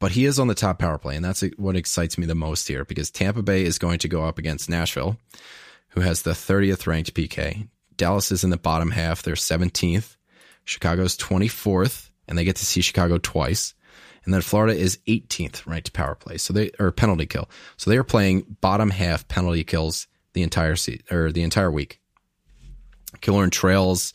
but 0.00 0.12
he 0.12 0.24
is 0.24 0.38
on 0.38 0.48
the 0.48 0.54
top 0.54 0.78
power 0.78 0.98
play, 0.98 1.16
and 1.16 1.24
that's 1.24 1.44
what 1.56 1.76
excites 1.76 2.18
me 2.18 2.26
the 2.26 2.34
most 2.34 2.66
here 2.66 2.84
because 2.84 3.10
Tampa 3.10 3.42
Bay 3.42 3.62
is 3.62 3.78
going 3.78 3.98
to 4.00 4.08
go 4.08 4.24
up 4.24 4.38
against 4.38 4.68
Nashville, 4.68 5.18
who 5.90 6.00
has 6.00 6.22
the 6.22 6.32
30th 6.32 6.86
ranked 6.86 7.14
PK. 7.14 7.68
Dallas 7.96 8.32
is 8.32 8.44
in 8.44 8.50
the 8.50 8.56
bottom 8.56 8.90
half; 8.90 9.22
they're 9.22 9.34
17th. 9.34 10.16
Chicago's 10.64 11.16
24th, 11.18 12.08
and 12.26 12.36
they 12.36 12.44
get 12.44 12.56
to 12.56 12.66
see 12.66 12.80
Chicago 12.80 13.18
twice. 13.18 13.74
And 14.24 14.32
then 14.32 14.40
Florida 14.40 14.74
is 14.74 14.98
18th 15.06 15.66
ranked 15.66 15.92
power 15.92 16.14
play, 16.14 16.38
so 16.38 16.52
they 16.52 16.70
or 16.78 16.90
penalty 16.90 17.26
kill. 17.26 17.48
So 17.76 17.90
they 17.90 17.98
are 17.98 18.04
playing 18.04 18.56
bottom 18.60 18.90
half 18.90 19.28
penalty 19.28 19.64
kills 19.64 20.06
the 20.32 20.42
entire 20.42 20.76
se- 20.76 21.02
or 21.10 21.30
the 21.30 21.42
entire 21.42 21.70
week. 21.70 22.00
Killorn 23.20 23.50
trails 23.50 24.14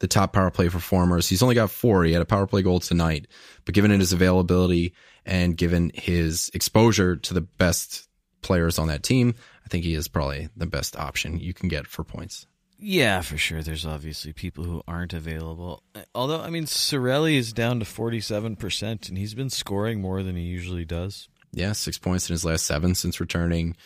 the 0.00 0.08
top 0.08 0.32
power 0.32 0.50
play 0.50 0.68
performers. 0.68 1.28
He's 1.28 1.42
only 1.42 1.54
got 1.54 1.70
four. 1.70 2.04
He 2.04 2.12
had 2.12 2.22
a 2.22 2.26
power 2.26 2.46
play 2.46 2.62
goal 2.62 2.80
tonight, 2.80 3.26
but 3.64 3.74
given 3.74 3.90
his 3.90 4.12
availability 4.12 4.94
and 5.26 5.56
given 5.56 5.92
his 5.94 6.50
exposure 6.54 7.16
to 7.16 7.34
the 7.34 7.42
best 7.42 8.08
players 8.42 8.78
on 8.78 8.88
that 8.88 9.02
team, 9.02 9.34
I 9.64 9.68
think 9.68 9.84
he 9.84 9.94
is 9.94 10.08
probably 10.08 10.48
the 10.56 10.66
best 10.66 10.96
option 10.96 11.38
you 11.38 11.54
can 11.54 11.68
get 11.68 11.86
for 11.86 12.02
points. 12.02 12.46
Yeah, 12.80 13.20
for 13.20 13.36
sure. 13.36 13.62
There's 13.62 13.84
obviously 13.84 14.32
people 14.32 14.64
who 14.64 14.82
aren't 14.88 15.12
available. 15.12 15.82
Although, 16.14 16.40
I 16.40 16.50
mean, 16.50 16.64
Cirelli 16.64 17.36
is 17.36 17.52
down 17.52 17.78
to 17.80 17.84
47%, 17.84 19.08
and 19.08 19.18
he's 19.18 19.34
been 19.34 19.50
scoring 19.50 20.00
more 20.00 20.22
than 20.22 20.34
he 20.36 20.42
usually 20.42 20.84
does. 20.84 21.28
Yeah, 21.52 21.72
six 21.72 21.98
points 21.98 22.28
in 22.28 22.34
his 22.34 22.44
last 22.44 22.64
seven 22.64 22.94
since 22.94 23.20
returning. 23.20 23.76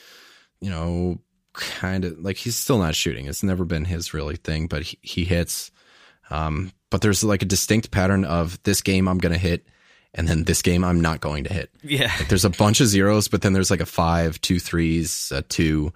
You 0.61 0.71
know, 0.71 1.19
kind 1.55 2.05
of 2.05 2.19
like 2.19 2.37
he's 2.37 2.57
still 2.57 2.79
not 2.79 2.95
shooting. 2.95 3.27
It's 3.27 3.43
never 3.43 3.65
been 3.65 3.85
his 3.85 4.15
really 4.15 4.37
thing, 4.37 4.67
but 4.67 4.83
he, 4.83 4.99
he 5.03 5.25
hits. 5.25 5.71
Um, 6.31 6.73
but 6.91 7.01
there's 7.01 7.25
like 7.25 7.43
a 7.43 7.47
distinct 7.47 7.91
pattern 7.91 8.25
of 8.25 8.63
this 8.63 8.81
game 8.81 9.09
I'm 9.09 9.19
going 9.19 9.33
to 9.33 9.39
hit, 9.39 9.67
and 10.15 10.29
then 10.29 10.45
this 10.45 10.63
game 10.63 10.85
I'm 10.85 11.01
not 11.01 11.21
going 11.21 11.45
to 11.45 11.53
hit. 11.53 11.71
Yeah. 11.83 12.13
Like 12.19 12.29
there's 12.29 12.45
a 12.45 12.51
bunch 12.51 12.81
of 12.81 12.87
zeros, 12.87 13.29
but 13.29 13.43
then 13.43 13.53
there's 13.53 13.71
like 13.71 13.81
a 13.81 13.87
five, 13.87 14.41
two 14.41 14.59
threes, 14.59 15.33
a 15.35 15.43
two, 15.43 15.93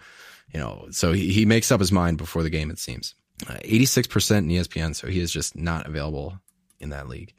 you 0.53 0.61
know, 0.61 0.87
so 0.91 1.13
he, 1.13 1.33
he 1.33 1.45
makes 1.47 1.71
up 1.71 1.81
his 1.81 1.93
mind 1.93 2.19
before 2.19 2.43
the 2.43 2.51
game, 2.51 2.71
it 2.71 2.79
seems. 2.79 3.15
uh, 3.49 3.55
86% 3.65 4.39
in 4.39 4.49
ESPN, 4.49 4.95
so 4.95 5.07
he 5.07 5.21
is 5.21 5.33
just 5.33 5.57
not 5.57 5.87
available 5.87 6.39
in 6.81 6.91
that 6.91 7.09
league. 7.09 7.35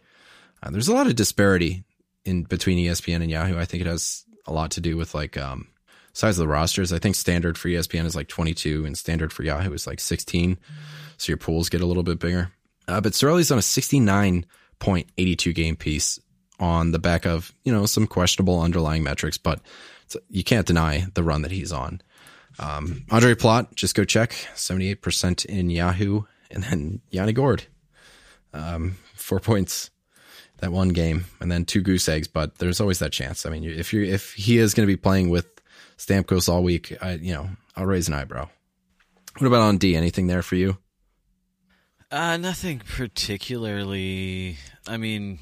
Uh, 0.62 0.70
there's 0.72 0.88
a 0.88 0.94
lot 0.94 1.08
of 1.08 1.16
disparity 1.16 1.84
in 2.26 2.44
between 2.44 2.78
ESPN 2.78 3.22
and 3.22 3.32
Yahoo. 3.32 3.58
I 3.58 3.66
think 3.66 3.82
it 3.82 3.88
has 3.88 4.26
a 4.46 4.54
lot 4.54 4.72
to 4.72 4.82
do 4.82 4.98
with 4.98 5.14
like 5.16 5.38
um, 5.38 5.68
size 6.14 6.38
of 6.38 6.44
the 6.44 6.52
rosters. 6.52 6.94
I 6.94 7.00
think 7.00 7.16
standard 7.16 7.58
for 7.58 7.70
ESPN 7.70 8.06
is 8.06 8.16
like 8.16 8.28
22 8.28 8.86
and 8.86 8.98
standard 8.98 9.32
for 9.32 9.44
Yahoo 9.44 9.74
is 9.74 9.88
like 9.88 10.00
16. 10.00 10.58
So 11.18 11.32
your 11.32 11.38
pools 11.38 11.70
get 11.70 11.82
a 11.82 11.86
little 11.86 12.04
bit 12.04 12.20
bigger. 12.20 12.52
Uh, 12.88 13.02
but 13.02 13.14
Cirelli's 13.14 13.52
on 13.52 13.58
a 13.58 13.62
69.82 13.62 15.56
game 15.56 15.76
piece 15.76 16.20
on 16.60 16.92
the 16.92 17.00
back 17.00 17.26
of, 17.26 17.54
you 17.64 17.72
know, 17.72 17.86
some 17.86 18.08
questionable 18.08 18.62
underlying 18.62 19.04
metrics, 19.04 19.38
but 19.38 19.62
you 20.30 20.44
can't 20.44 20.68
deny 20.68 21.08
the 21.14 21.24
run 21.24 21.44
that 21.44 21.52
he's 21.52 21.72
on. 21.72 22.02
Um, 22.60 23.06
Ondrej 23.10 23.36
Palat, 23.36 23.74
just 23.76 23.96
go 23.96 24.04
check 24.04 24.32
78% 24.56 25.46
in 25.46 25.70
Yahoo. 25.70 26.24
And 26.52 26.64
then 26.64 27.02
Yanni 27.12 27.34
Gourde, 27.34 27.66
um, 28.54 28.98
four 29.14 29.40
points 29.40 29.92
that 30.60 30.72
one 30.72 30.90
game, 30.90 31.26
and 31.40 31.52
then 31.52 31.66
two 31.66 31.82
goose 31.82 32.10
eggs. 32.10 32.28
But 32.28 32.58
there's 32.58 32.82
always 32.82 33.00
that 33.00 33.12
chance. 33.12 33.46
I 33.46 33.50
mean, 33.50 33.64
if 33.64 33.94
you 33.94 34.04
if 34.04 34.34
he 34.34 34.58
is 34.58 34.74
going 34.74 34.88
to 34.88 34.92
be 34.92 34.98
playing 34.98 35.30
with 35.30 35.48
Stamkos 35.98 36.50
all 36.50 36.64
week, 36.64 36.98
I 37.02 37.14
you 37.14 37.34
know 37.34 37.50
I'll 37.76 37.86
raise 37.86 38.08
an 38.08 38.14
eyebrow. 38.14 38.50
What 39.38 39.48
about 39.48 39.62
on 39.62 39.78
D? 39.78 39.96
Anything 39.96 40.28
there 40.28 40.42
for 40.42 40.56
you? 40.56 40.78
Uh, 42.12 42.38
nothing 42.38 42.80
particularly. 42.80 44.58
I 44.88 44.98
mean, 44.98 45.40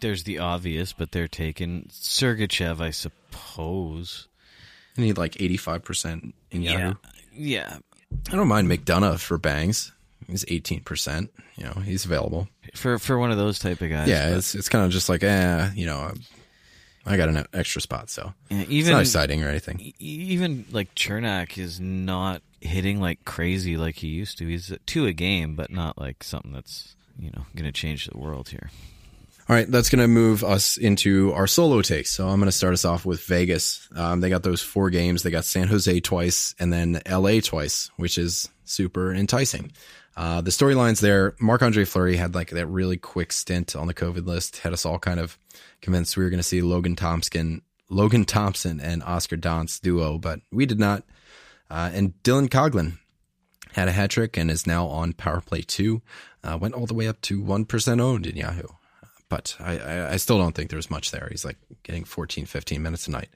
there's 0.00 0.24
the 0.24 0.38
obvious, 0.38 0.92
but 0.92 1.12
they're 1.12 1.28
taking 1.28 1.88
Sergachev, 1.90 2.80
I 2.80 2.90
suppose. 2.90 4.28
I 4.98 5.02
need 5.02 5.18
like 5.18 5.32
85% 5.32 6.32
in 6.50 6.62
Yahoo. 6.62 6.94
Yeah. 7.32 7.78
I 8.30 8.36
don't 8.36 8.48
mind 8.48 8.68
McDonagh 8.68 9.18
for 9.18 9.38
bangs. 9.38 9.92
He's 10.26 10.44
18%. 10.46 11.28
You 11.56 11.64
know, 11.64 11.72
he's 11.84 12.04
available. 12.04 12.48
For 12.74 12.98
for 12.98 13.18
one 13.18 13.30
of 13.30 13.38
those 13.38 13.58
type 13.58 13.80
of 13.80 13.88
guys. 13.90 14.08
Yeah, 14.08 14.36
it's 14.36 14.54
it's 14.54 14.68
kind 14.68 14.84
of 14.84 14.90
just 14.90 15.08
like, 15.08 15.22
eh, 15.22 15.70
you 15.74 15.86
know, 15.86 16.12
I 17.06 17.16
got 17.16 17.28
an 17.28 17.46
extra 17.52 17.80
spot, 17.80 18.10
so 18.10 18.34
Yeah, 18.50 18.64
it's 18.68 18.88
not 18.88 19.00
exciting 19.00 19.42
or 19.44 19.48
anything. 19.48 19.92
even 19.98 20.66
like 20.72 20.94
Cernak 20.94 21.56
is 21.56 21.78
not 21.80 22.42
hitting 22.60 23.00
like 23.00 23.24
crazy 23.24 23.76
like 23.76 23.96
he 23.96 24.08
used 24.08 24.38
to. 24.38 24.46
He's 24.46 24.72
two 24.86 25.06
a 25.06 25.12
game, 25.12 25.54
but 25.54 25.70
not 25.70 25.98
like 25.98 26.24
something 26.24 26.52
that's 26.52 26.96
you 27.18 27.30
know 27.30 27.46
going 27.54 27.64
to 27.66 27.72
change 27.72 28.06
the 28.06 28.18
world 28.18 28.48
here. 28.50 28.70
All 29.48 29.54
right, 29.54 29.70
that's 29.70 29.90
going 29.90 30.02
to 30.02 30.08
move 30.08 30.42
us 30.42 30.76
into 30.76 31.32
our 31.32 31.46
solo 31.46 31.80
takes. 31.80 32.10
So 32.10 32.26
I'm 32.26 32.40
going 32.40 32.48
to 32.48 32.52
start 32.52 32.74
us 32.74 32.84
off 32.84 33.06
with 33.06 33.22
Vegas. 33.22 33.88
Um, 33.94 34.20
they 34.20 34.28
got 34.28 34.42
those 34.42 34.60
four 34.60 34.90
games. 34.90 35.22
They 35.22 35.30
got 35.30 35.44
San 35.44 35.68
Jose 35.68 36.00
twice 36.00 36.56
and 36.58 36.72
then 36.72 37.00
LA 37.08 37.38
twice, 37.40 37.88
which 37.96 38.18
is 38.18 38.48
super 38.64 39.14
enticing. 39.14 39.70
Uh, 40.16 40.40
the 40.40 40.50
storylines 40.50 41.00
there, 41.00 41.36
Marc 41.38 41.62
Andre 41.62 41.84
Fleury 41.84 42.16
had 42.16 42.34
like 42.34 42.50
that 42.50 42.66
really 42.66 42.96
quick 42.96 43.32
stint 43.32 43.76
on 43.76 43.86
the 43.86 43.94
COVID 43.94 44.26
list, 44.26 44.58
had 44.58 44.72
us 44.72 44.84
all 44.84 44.98
kind 44.98 45.20
of 45.20 45.38
convinced 45.80 46.16
we 46.16 46.24
were 46.24 46.30
going 46.30 46.38
to 46.38 46.42
see 46.42 46.60
Logan 46.60 46.96
Thompson, 46.96 47.62
Logan 47.88 48.24
Thompson 48.24 48.80
and 48.80 49.00
Oscar 49.04 49.36
Dansk 49.36 49.80
duo, 49.80 50.18
but 50.18 50.40
we 50.50 50.66
did 50.66 50.80
not. 50.80 51.04
Uh, 51.70 51.90
and 51.94 52.14
Dylan 52.24 52.48
Coghlan 52.48 52.98
had 53.74 53.86
a 53.86 53.92
hat 53.92 54.10
trick 54.10 54.36
and 54.36 54.50
is 54.50 54.66
now 54.66 54.86
on 54.88 55.12
power 55.12 55.40
play 55.40 55.62
two. 55.62 56.02
Uh, 56.42 56.58
went 56.60 56.74
all 56.74 56.86
the 56.86 56.94
way 56.94 57.06
up 57.06 57.20
to 57.20 57.40
1% 57.40 58.00
owned 58.00 58.26
in 58.26 58.36
Yahoo 58.36 58.66
but 59.28 59.56
I, 59.60 59.78
I, 59.78 60.12
I 60.12 60.16
still 60.16 60.38
don't 60.38 60.54
think 60.54 60.70
there's 60.70 60.90
much 60.90 61.10
there. 61.10 61.28
He's 61.30 61.44
like 61.44 61.56
getting 61.82 62.04
14, 62.04 62.46
15 62.46 62.82
minutes 62.82 63.08
a 63.08 63.10
night. 63.10 63.28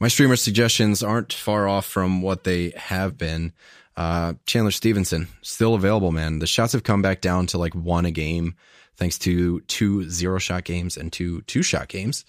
My 0.00 0.08
streamer 0.08 0.36
suggestions 0.36 1.02
aren't 1.02 1.32
far 1.32 1.68
off 1.68 1.86
from 1.86 2.22
what 2.22 2.44
they 2.44 2.72
have 2.76 3.16
been. 3.16 3.52
Uh, 3.96 4.34
Chandler 4.44 4.72
Stephenson 4.72 5.28
still 5.40 5.74
available, 5.74 6.10
man. 6.10 6.40
The 6.40 6.46
shots 6.46 6.72
have 6.72 6.82
come 6.82 7.02
back 7.02 7.20
down 7.20 7.46
to 7.48 7.58
like 7.58 7.74
one 7.74 8.06
a 8.06 8.10
game 8.10 8.56
thanks 8.96 9.18
to 9.18 9.60
two 9.62 10.08
zero 10.08 10.38
shot 10.38 10.64
games 10.64 10.96
and 10.96 11.12
two 11.12 11.42
two 11.42 11.62
shot 11.62 11.88
games 11.88 12.24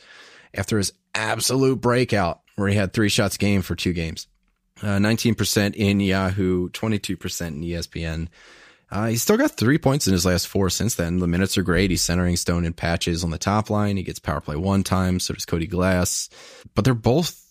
after 0.53 0.77
his 0.77 0.93
absolute 1.13 1.81
breakout 1.81 2.41
where 2.55 2.67
he 2.67 2.75
had 2.75 2.93
three 2.93 3.09
shots 3.09 3.37
game 3.37 3.61
for 3.61 3.75
two 3.75 3.93
games. 3.93 4.27
Uh, 4.81 4.97
19% 4.97 5.73
in 5.75 6.01
Yahoo, 6.01 6.69
22% 6.69 7.47
in 7.47 7.61
ESPN. 7.61 8.27
Uh, 8.95 9.07
he's 9.07 9.21
still 9.21 9.35
got 9.35 9.51
three 9.51 9.77
points 9.77 10.07
in 10.07 10.13
his 10.13 10.25
last 10.25 10.47
four 10.47 10.69
since 10.69 10.95
then. 10.95 11.19
The 11.19 11.27
minutes 11.27 11.57
are 11.57 11.63
great. 11.63 11.91
He's 11.91 12.01
centering 12.01 12.37
Stone 12.37 12.63
in 12.63 12.71
Patches 12.71 13.25
on 13.25 13.29
the 13.29 13.37
top 13.37 13.69
line. 13.69 13.97
He 13.97 14.03
gets 14.03 14.19
power 14.19 14.39
play 14.39 14.55
one 14.55 14.83
time. 14.83 15.19
So 15.19 15.33
does 15.33 15.45
Cody 15.45 15.67
Glass. 15.67 16.29
But 16.75 16.85
they're 16.85 16.93
both 16.93 17.45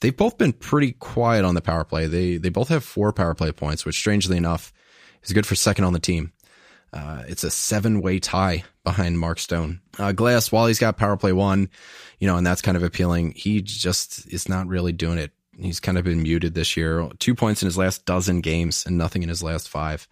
they've 0.00 0.16
both 0.16 0.38
been 0.38 0.54
pretty 0.54 0.92
quiet 0.92 1.44
on 1.44 1.54
the 1.54 1.60
power 1.60 1.84
play. 1.84 2.06
They 2.06 2.38
they 2.38 2.48
both 2.48 2.68
have 2.68 2.82
four 2.82 3.12
power 3.12 3.34
play 3.34 3.52
points, 3.52 3.84
which 3.84 3.98
strangely 3.98 4.38
enough 4.38 4.72
is 5.22 5.34
good 5.34 5.44
for 5.44 5.54
second 5.54 5.84
on 5.84 5.92
the 5.92 5.98
team. 5.98 6.32
Uh, 6.94 7.24
it's 7.28 7.44
a 7.44 7.50
seven 7.50 8.00
way 8.00 8.18
tie 8.18 8.64
behind 8.82 9.18
Mark 9.18 9.38
Stone. 9.38 9.82
Uh, 9.98 10.12
Glass, 10.12 10.50
while 10.50 10.66
he's 10.66 10.78
got 10.78 10.96
power 10.96 11.18
play 11.18 11.34
one, 11.34 11.68
you 12.20 12.26
know, 12.26 12.38
and 12.38 12.46
that's 12.46 12.62
kind 12.62 12.76
of 12.76 12.82
appealing. 12.82 13.34
He 13.36 13.60
just 13.60 14.26
is 14.32 14.48
not 14.48 14.66
really 14.66 14.92
doing 14.92 15.18
it. 15.18 15.32
He's 15.58 15.78
kind 15.78 15.98
of 15.98 16.04
been 16.04 16.22
muted 16.22 16.54
this 16.54 16.74
year. 16.74 17.06
Two 17.18 17.34
points 17.34 17.60
in 17.60 17.66
his 17.66 17.76
last 17.76 18.06
dozen 18.06 18.40
games 18.40 18.86
and 18.86 18.96
nothing 18.96 19.22
in 19.22 19.28
his 19.28 19.42
last 19.42 19.68
five. 19.68 20.08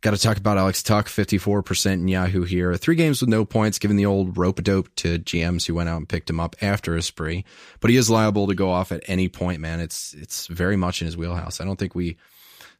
Got 0.00 0.12
to 0.12 0.18
talk 0.18 0.36
about 0.36 0.58
Alex 0.58 0.80
Tuch, 0.84 1.06
54% 1.06 1.94
in 1.94 2.06
Yahoo 2.06 2.44
here. 2.44 2.76
Three 2.76 2.94
games 2.94 3.20
with 3.20 3.28
no 3.28 3.44
points, 3.44 3.80
given 3.80 3.96
the 3.96 4.06
old 4.06 4.38
rope 4.38 4.60
a 4.60 4.62
dope 4.62 4.94
to 4.96 5.18
GMs 5.18 5.66
who 5.66 5.74
went 5.74 5.88
out 5.88 5.96
and 5.96 6.08
picked 6.08 6.30
him 6.30 6.38
up 6.38 6.54
after 6.62 6.94
a 6.94 7.02
spree. 7.02 7.44
But 7.80 7.90
he 7.90 7.96
is 7.96 8.08
liable 8.08 8.46
to 8.46 8.54
go 8.54 8.70
off 8.70 8.92
at 8.92 9.02
any 9.08 9.28
point, 9.28 9.60
man. 9.60 9.80
It's, 9.80 10.14
it's 10.14 10.46
very 10.46 10.76
much 10.76 11.02
in 11.02 11.06
his 11.06 11.16
wheelhouse. 11.16 11.60
I 11.60 11.64
don't 11.64 11.78
think 11.78 11.96
we 11.96 12.16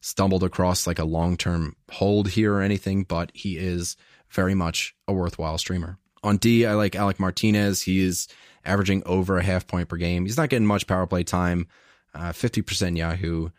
stumbled 0.01 0.45
across 0.45 0.87
like 0.87 1.01
a 1.01 1.05
long 1.05 1.37
term 1.37 1.75
hold 1.91 2.29
here 2.29 2.55
or 2.55 2.63
anything, 2.63 3.03
but 3.03 3.33
he 3.35 3.59
is 3.59 3.97
very 4.31 4.55
much 4.55 4.95
a 5.09 5.13
worthwhile 5.13 5.59
streamer. 5.59 5.99
On 6.23 6.37
D, 6.37 6.67
I 6.67 6.75
like 6.75 6.95
Alec 6.95 7.19
Martinez. 7.19 7.83
He 7.83 8.01
is 8.01 8.29
averaging 8.65 9.03
over 9.07 9.39
a 9.39 9.43
half 9.43 9.67
point 9.67 9.89
per 9.89 9.97
game. 9.97 10.25
He's 10.25 10.37
not 10.37 10.51
getting 10.51 10.67
much 10.67 10.87
power 10.87 11.07
play 11.07 11.25
time, 11.25 11.67
uh, 12.15 12.31
50% 12.31 12.97
Yahoo. 12.97 13.51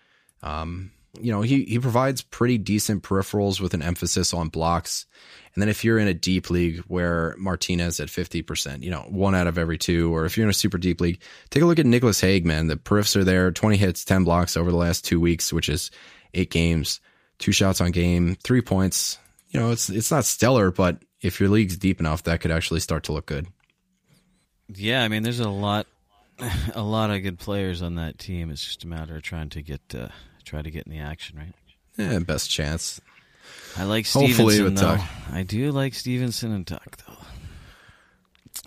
Um, 0.42 0.92
you 1.20 1.32
know, 1.32 1.42
he, 1.42 1.64
he 1.66 1.80
provides 1.80 2.22
pretty 2.22 2.58
decent 2.58 3.04
peripherals 3.04 3.60
with 3.60 3.74
an 3.74 3.82
emphasis 3.82 4.34
on 4.34 4.50
blocks. 4.50 5.06
And 5.54 5.62
then 5.62 5.70
if 5.70 5.84
you're 5.84 5.98
in 5.98 6.08
a 6.08 6.14
deep 6.14 6.50
league 6.50 6.80
where 6.88 7.36
Martinez 7.38 8.00
at 8.00 8.08
50%, 8.08 8.84
you 8.84 8.92
know, 8.92 9.06
one 9.10 9.36
out 9.36 9.48
of 9.48 9.58
every 9.58 9.78
two, 9.78 10.14
or 10.14 10.26
if 10.26 10.38
you're 10.38 10.46
in 10.46 10.52
a 10.52 10.54
super 10.54 10.78
deep 10.78 11.02
league, 11.02 11.20
take 11.50 11.64
a 11.64 11.66
look 11.66 11.80
at 11.80 11.86
Nicolas 11.86 12.22
Hague, 12.22 12.46
man. 12.46 12.68
The 12.68 12.76
periffs 12.76 13.16
are 13.16 13.24
there, 13.24 13.52
20 13.52 13.78
hits, 13.78 14.06
10 14.06 14.24
blocks 14.24 14.56
over 14.56 14.72
the 14.72 14.78
last 14.78 15.04
two 15.04 15.20
weeks, 15.20 15.52
which 15.52 15.70
is 15.70 15.90
eight 16.34 16.52
games, 16.52 17.02
two 17.40 17.52
shots 17.52 17.82
on 17.82 17.92
game, 17.92 18.36
three 18.44 18.62
points. 18.62 19.18
You 19.50 19.60
know, 19.60 19.72
it's, 19.72 19.90
it's 19.90 20.12
not 20.12 20.26
stellar, 20.26 20.72
but 20.72 21.02
if 21.22 21.40
your 21.40 21.50
league's 21.50 21.78
deep 21.78 22.00
enough, 22.00 22.24
that 22.24 22.42
could 22.42 22.52
actually 22.52 22.80
start 22.82 23.04
to 23.06 23.14
look 23.14 23.26
good. 23.26 23.48
Yeah, 24.74 25.04
I 25.04 25.08
mean, 25.08 25.24
there's 25.24 25.40
a 25.40 25.50
lot, 25.50 25.88
a 26.76 26.82
lot 26.82 27.12
of 27.12 27.22
good 27.24 27.40
players 27.40 27.82
on 27.82 27.96
that 27.96 28.18
team. 28.20 28.50
It's 28.52 28.64
just 28.64 28.84
a 28.84 28.88
matter 28.88 29.16
of 29.18 29.24
trying 29.24 29.50
to 29.50 29.62
get, 29.62 29.82
uh, 29.94 30.08
try 30.44 30.62
to 30.62 30.72
get 30.72 30.86
in 30.86 30.92
the 30.92 31.00
action, 31.00 31.38
right? 31.38 31.54
Yeah, 31.98 32.20
best 32.20 32.50
chance. 32.50 33.02
I 33.78 33.84
like 33.84 34.06
Stephenson. 34.06 34.76
Though. 34.76 34.96
Tuch. 34.98 35.02
I 35.32 35.44
do 35.44 35.72
like 35.72 35.94
Stephenson 35.94 36.52
and 36.54 36.66
Tuch 36.66 36.82
though. 37.08 37.14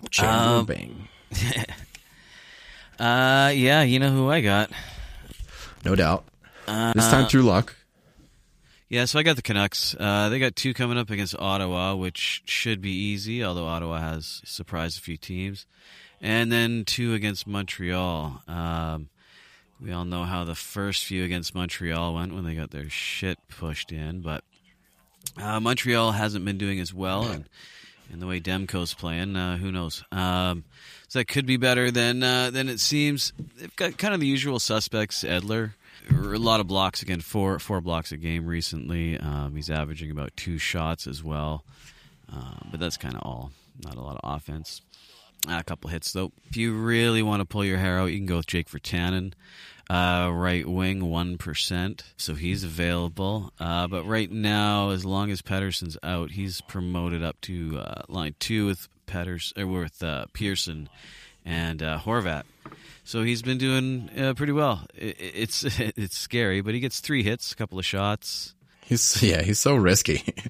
Chandler 0.09 0.57
Um, 0.59 0.65
Bang. 0.65 1.07
Uh, 2.99 3.51
yeah, 3.55 3.81
you 3.81 3.97
know 3.99 4.11
who 4.11 4.29
I 4.29 4.41
got. 4.41 4.69
No 5.83 5.95
doubt. 5.95 6.25
Uh, 6.67 6.93
This 6.93 7.09
time 7.09 7.27
through 7.27 7.41
luck. 7.41 7.75
Yeah, 8.87 9.05
so 9.05 9.17
I 9.17 9.23
got 9.23 9.35
the 9.35 9.41
Canucks. 9.41 9.95
Uh, 9.99 10.29
they 10.29 10.37
got 10.37 10.55
two 10.55 10.73
coming 10.75 10.97
up 10.99 11.09
against 11.09 11.35
Ottawa, 11.37 11.95
which 11.95 12.43
should 12.45 12.81
be 12.81 12.91
easy, 12.91 13.43
although 13.43 13.65
Ottawa 13.65 13.99
has 13.99 14.41
surprised 14.45 14.99
a 14.99 15.01
few 15.01 15.17
teams. 15.17 15.65
And 16.23 16.49
then 16.49 16.85
two 16.85 17.13
against 17.13 17.45
Montreal. 17.45 18.41
Um, 18.47 19.09
we 19.81 19.91
all 19.91 20.05
know 20.05 20.23
how 20.23 20.45
the 20.45 20.55
first 20.55 21.03
few 21.03 21.25
against 21.25 21.53
Montreal 21.53 22.13
went 22.13 22.33
when 22.33 22.45
they 22.45 22.55
got 22.55 22.71
their 22.71 22.89
shit 22.89 23.37
pushed 23.49 23.91
in, 23.91 24.21
but 24.21 24.41
uh, 25.37 25.59
Montreal 25.59 26.13
hasn't 26.13 26.45
been 26.45 26.57
doing 26.57 26.79
as 26.79 26.93
well, 26.93 27.23
and, 27.25 27.49
and 28.09 28.21
the 28.21 28.27
way 28.27 28.39
Demko's 28.39 28.93
playing, 28.93 29.35
uh, 29.35 29.57
who 29.57 29.69
knows? 29.69 30.05
Um, 30.13 30.63
so 31.09 31.19
that 31.19 31.25
could 31.25 31.45
be 31.45 31.57
better 31.57 31.91
than 31.91 32.23
uh, 32.23 32.49
than 32.51 32.69
it 32.69 32.79
seems. 32.79 33.33
They've 33.57 33.75
got 33.75 33.97
kind 33.97 34.13
of 34.13 34.21
the 34.21 34.27
usual 34.27 34.59
suspects. 34.59 35.25
Edler, 35.25 35.73
a 36.09 36.37
lot 36.37 36.61
of 36.61 36.67
blocks 36.67 37.01
again, 37.01 37.19
four 37.19 37.59
four 37.59 37.81
blocks 37.81 38.13
a 38.13 38.17
game 38.17 38.45
recently. 38.45 39.19
Um, 39.19 39.55
he's 39.55 39.69
averaging 39.69 40.11
about 40.11 40.35
two 40.37 40.57
shots 40.57 41.07
as 41.07 41.21
well, 41.21 41.65
uh, 42.31 42.59
but 42.71 42.79
that's 42.79 42.97
kind 42.97 43.15
of 43.15 43.21
all. 43.23 43.51
Not 43.83 43.95
a 43.95 44.01
lot 44.01 44.19
of 44.23 44.35
offense. 44.35 44.81
Uh, 45.47 45.57
a 45.59 45.63
couple 45.63 45.89
hits 45.89 46.13
though. 46.13 46.31
If 46.49 46.57
you 46.57 46.73
really 46.73 47.21
want 47.21 47.41
to 47.41 47.45
pull 47.45 47.65
your 47.65 47.77
hair 47.77 47.99
out, 47.99 48.05
you 48.11 48.17
can 48.17 48.25
go 48.25 48.37
with 48.37 48.47
Jake 48.47 48.69
Virtanen, 48.69 49.33
uh, 49.89 50.29
right 50.31 50.65
wing, 50.67 51.09
one 51.09 51.37
percent. 51.37 52.03
So 52.17 52.33
he's 52.35 52.63
available. 52.63 53.51
Uh, 53.59 53.87
but 53.87 54.05
right 54.05 54.31
now, 54.31 54.91
as 54.91 55.03
long 55.03 55.31
as 55.31 55.41
Pettersson's 55.41 55.97
out, 56.01 56.31
he's 56.31 56.61
promoted 56.61 57.21
up 57.23 57.39
to 57.41 57.77
uh, 57.79 58.01
line 58.07 58.35
two 58.39 58.65
with 58.67 58.87
Petters 59.05 59.51
or 59.57 59.67
with 59.67 60.01
uh, 60.01 60.25
Pearson 60.33 60.87
and 61.43 61.83
uh, 61.83 61.99
Horvat. 61.99 62.43
So 63.03 63.21
he's 63.23 63.41
been 63.41 63.57
doing 63.57 64.09
uh, 64.17 64.33
pretty 64.35 64.53
well. 64.53 64.85
I- 64.95 65.07
I- 65.07 65.15
It's 65.19 65.63
it's 65.79 66.17
scary, 66.17 66.61
but 66.61 66.73
he 66.73 66.79
gets 66.79 67.01
three 67.01 67.21
hits, 67.23 67.51
a 67.51 67.55
couple 67.57 67.77
of 67.77 67.85
shots. 67.85 68.55
He's 68.85 69.21
yeah, 69.21 69.41
he's 69.41 69.59
so 69.59 69.75
risky. 69.75 70.23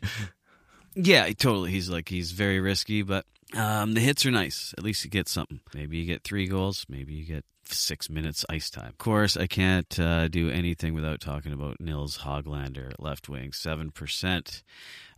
Yeah, 0.95 1.25
totally. 1.31 1.71
He's 1.71 1.89
like 1.89 2.07
he's 2.07 2.33
very 2.33 2.59
risky, 2.59 3.01
but 3.01 3.25
um, 3.55 3.93
the 3.93 4.01
hits 4.01 4.25
are 4.25 4.31
nice. 4.31 4.73
At 4.77 4.83
least 4.83 5.03
you 5.03 5.09
get 5.09 5.27
something. 5.27 5.59
Maybe 5.73 5.97
you 5.97 6.05
get 6.05 6.23
three 6.23 6.47
goals. 6.47 6.85
Maybe 6.89 7.13
you 7.13 7.25
get 7.25 7.45
six 7.65 8.09
minutes 8.09 8.45
ice 8.49 8.69
time. 8.69 8.89
Of 8.89 8.97
course, 8.97 9.37
I 9.37 9.47
can't 9.47 9.99
uh, 9.99 10.27
do 10.27 10.49
anything 10.49 10.93
without 10.93 11.21
talking 11.21 11.53
about 11.53 11.79
Nils 11.79 12.19
Hoglander, 12.19 12.93
left 12.99 13.29
wing, 13.29 13.51
seven 13.53 13.91
percent. 13.91 14.63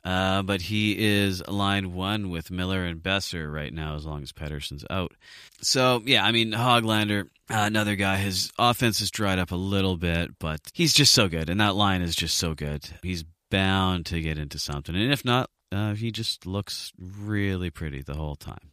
Uh, 0.04 0.44
but 0.44 0.62
he 0.62 0.96
is 1.04 1.46
line 1.48 1.94
one 1.94 2.30
with 2.30 2.52
Miller 2.52 2.86
and 2.86 3.02
Boeser 3.02 3.52
right 3.52 3.74
now, 3.74 3.96
as 3.96 4.06
long 4.06 4.22
as 4.22 4.32
Pettersson's 4.32 4.86
out. 4.92 5.14
So 5.62 6.04
yeah, 6.06 6.24
I 6.24 6.32
mean 6.32 6.52
Hoglander, 6.52 7.24
uh, 7.50 7.64
another 7.66 7.96
guy. 7.96 8.18
His 8.18 8.52
offense 8.60 9.00
has 9.00 9.10
dried 9.10 9.40
up 9.40 9.52
a 9.52 9.56
little 9.56 9.98
bit, 9.98 10.38
but 10.38 10.60
he's 10.74 10.94
just 10.94 11.14
so 11.14 11.28
good, 11.28 11.50
and 11.50 11.60
that 11.60 11.76
line 11.76 12.02
is 12.02 12.16
just 12.16 12.38
so 12.38 12.54
good. 12.54 12.88
He's 13.02 13.26
bound 13.50 14.06
to 14.08 14.22
get 14.22 14.38
into 14.38 14.60
something, 14.60 14.96
and 14.96 15.12
if 15.12 15.26
not, 15.26 15.50
uh, 15.72 15.94
he 15.94 16.12
just 16.12 16.46
looks 16.46 16.92
really 16.98 17.70
pretty 17.70 18.02
the 18.02 18.16
whole 18.16 18.36
time. 18.36 18.72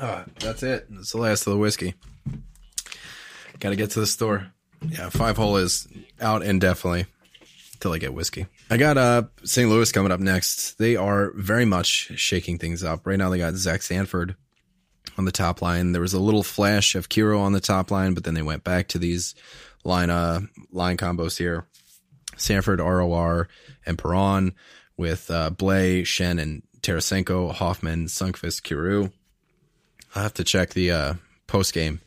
Uh, 0.00 0.24
that's 0.38 0.62
it. 0.62 0.86
That's 0.90 1.12
the 1.12 1.18
last 1.18 1.46
of 1.46 1.52
the 1.52 1.58
whiskey. 1.58 1.94
Got 3.58 3.70
to 3.70 3.76
get 3.76 3.90
to 3.90 4.00
the 4.00 4.06
store. 4.06 4.52
Yeah, 4.88 5.08
five 5.10 5.36
hole 5.36 5.56
is 5.56 5.88
out 6.20 6.42
indefinitely 6.42 7.06
until 7.74 7.92
I 7.92 7.98
get 7.98 8.14
whiskey. 8.14 8.46
I 8.70 8.76
got 8.76 8.96
uh 8.96 9.22
St. 9.44 9.68
Louis 9.68 9.90
coming 9.90 10.12
up 10.12 10.20
next. 10.20 10.78
They 10.78 10.94
are 10.96 11.32
very 11.34 11.64
much 11.64 12.12
shaking 12.16 12.58
things 12.58 12.84
up. 12.84 13.06
Right 13.06 13.18
now 13.18 13.30
they 13.30 13.38
got 13.38 13.54
Zach 13.54 13.82
Sanford 13.82 14.36
on 15.16 15.24
the 15.24 15.32
top 15.32 15.62
line. 15.62 15.92
There 15.92 16.02
was 16.02 16.14
a 16.14 16.20
little 16.20 16.44
flash 16.44 16.94
of 16.94 17.08
Kyrou 17.08 17.40
on 17.40 17.52
the 17.52 17.60
top 17.60 17.90
line, 17.90 18.14
but 18.14 18.24
then 18.24 18.34
they 18.34 18.42
went 18.42 18.62
back 18.62 18.88
to 18.88 18.98
these 18.98 19.34
line 19.84 20.10
uh 20.10 20.40
line 20.70 20.96
combos 20.96 21.38
here. 21.38 21.66
Sanford, 22.38 22.80
ROR, 22.80 23.48
and 23.84 23.98
Perron 23.98 24.54
with 24.96 25.30
uh, 25.30 25.50
Blais, 25.50 26.02
Schenn, 26.02 26.40
and 26.40 26.62
Tarasenko, 26.80 27.52
Hoffman, 27.52 28.06
Sundqvist, 28.06 28.62
Kyrou. 28.62 29.12
I'll 30.14 30.22
have 30.22 30.34
to 30.34 30.44
check 30.44 30.70
the 30.70 30.90
uh, 30.90 31.14
post 31.46 31.72
game, 31.74 32.00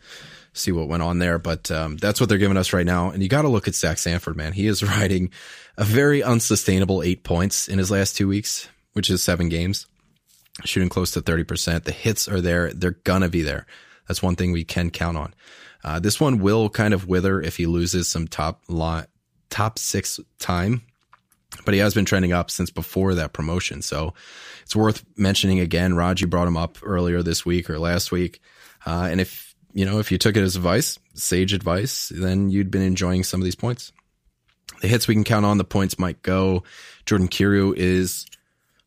see 0.54 0.72
what 0.72 0.88
went 0.88 1.04
on 1.04 1.20
there. 1.20 1.38
But 1.38 1.70
um, 1.72 1.98
that's 1.98 2.20
what 2.20 2.30
they're 2.30 2.38
giving 2.38 2.58
us 2.58 2.74
right 2.74 2.86
now. 2.86 3.10
And 3.10 3.22
you 3.22 3.30
got 3.30 3.44
to 3.44 3.50
look 3.50 3.68
at 3.68 3.76
Zach 3.76 3.98
Sanford, 3.98 4.36
man. 4.36 4.54
He 4.54 4.68
is 4.68 4.84
riding 4.98 5.32
a 5.78 5.84
very 5.84 6.24
unsustainable 6.24 7.04
eight 7.04 7.24
points 7.24 7.68
in 7.68 7.78
his 7.78 7.92
last 7.92 8.16
two 8.16 8.28
weeks, 8.28 8.68
which 8.94 9.10
is 9.10 9.24
seven 9.24 9.50
games, 9.50 9.88
shooting 10.66 10.90
close 10.90 11.12
to 11.12 11.22
30%. 11.22 11.84
The 11.84 11.92
hits 11.92 12.28
are 12.28 12.42
there. 12.42 12.74
They're 12.74 12.92
going 12.92 13.22
to 13.22 13.30
be 13.30 13.42
there. 13.42 13.66
That's 14.08 14.24
one 14.24 14.36
thing 14.36 14.52
we 14.52 14.64
can 14.64 14.90
count 14.90 15.18
on. 15.18 15.34
Uh, 15.84 16.00
this 16.00 16.20
one 16.20 16.40
will 16.40 16.70
kind 16.70 16.94
of 16.94 17.08
wither 17.08 17.42
if 17.42 17.58
he 17.58 17.66
loses 17.66 18.08
some 18.08 18.28
top 18.28 18.62
line, 18.68 19.06
top 19.52 19.78
six 19.78 20.20
time, 20.40 20.82
but 21.64 21.76
he 21.76 21.80
has 21.80 21.94
been 21.94 22.06
trending 22.06 22.34
up 22.34 22.50
since 22.50 22.72
before 22.72 23.14
that 23.16 23.34
promotion. 23.34 23.84
So 23.84 24.16
it's 24.64 24.76
worth 24.76 25.06
mentioning 25.16 25.60
again. 25.60 25.96
Raji 25.96 26.26
brought 26.26 26.48
him 26.48 26.58
up 26.58 26.80
earlier 26.82 27.22
this 27.22 27.46
week 27.46 27.70
or 27.70 27.78
last 27.78 28.12
week. 28.12 28.42
Uh, 28.86 29.08
and 29.12 29.22
if, 29.22 29.54
you 29.74 29.86
know, 29.86 30.00
if 30.00 30.12
you 30.12 30.18
took 30.18 30.36
it 30.36 30.42
as 30.42 30.56
advice, 30.56 30.98
sage 31.14 31.54
advice, 31.54 32.10
then 32.10 32.50
you'd 32.50 32.72
been 32.72 32.82
enjoying 32.82 33.24
some 33.24 33.40
of 33.40 33.46
these 33.46 33.56
points. 33.56 33.92
The 34.82 34.88
hits 34.88 35.08
we 35.08 35.14
can 35.14 35.24
count 35.24 35.46
on, 35.46 35.60
the 35.60 35.64
points 35.64 36.00
might 36.00 36.24
go. 36.24 36.64
Jordan 37.06 37.28
Kyrou 37.28 37.76
is 37.76 38.26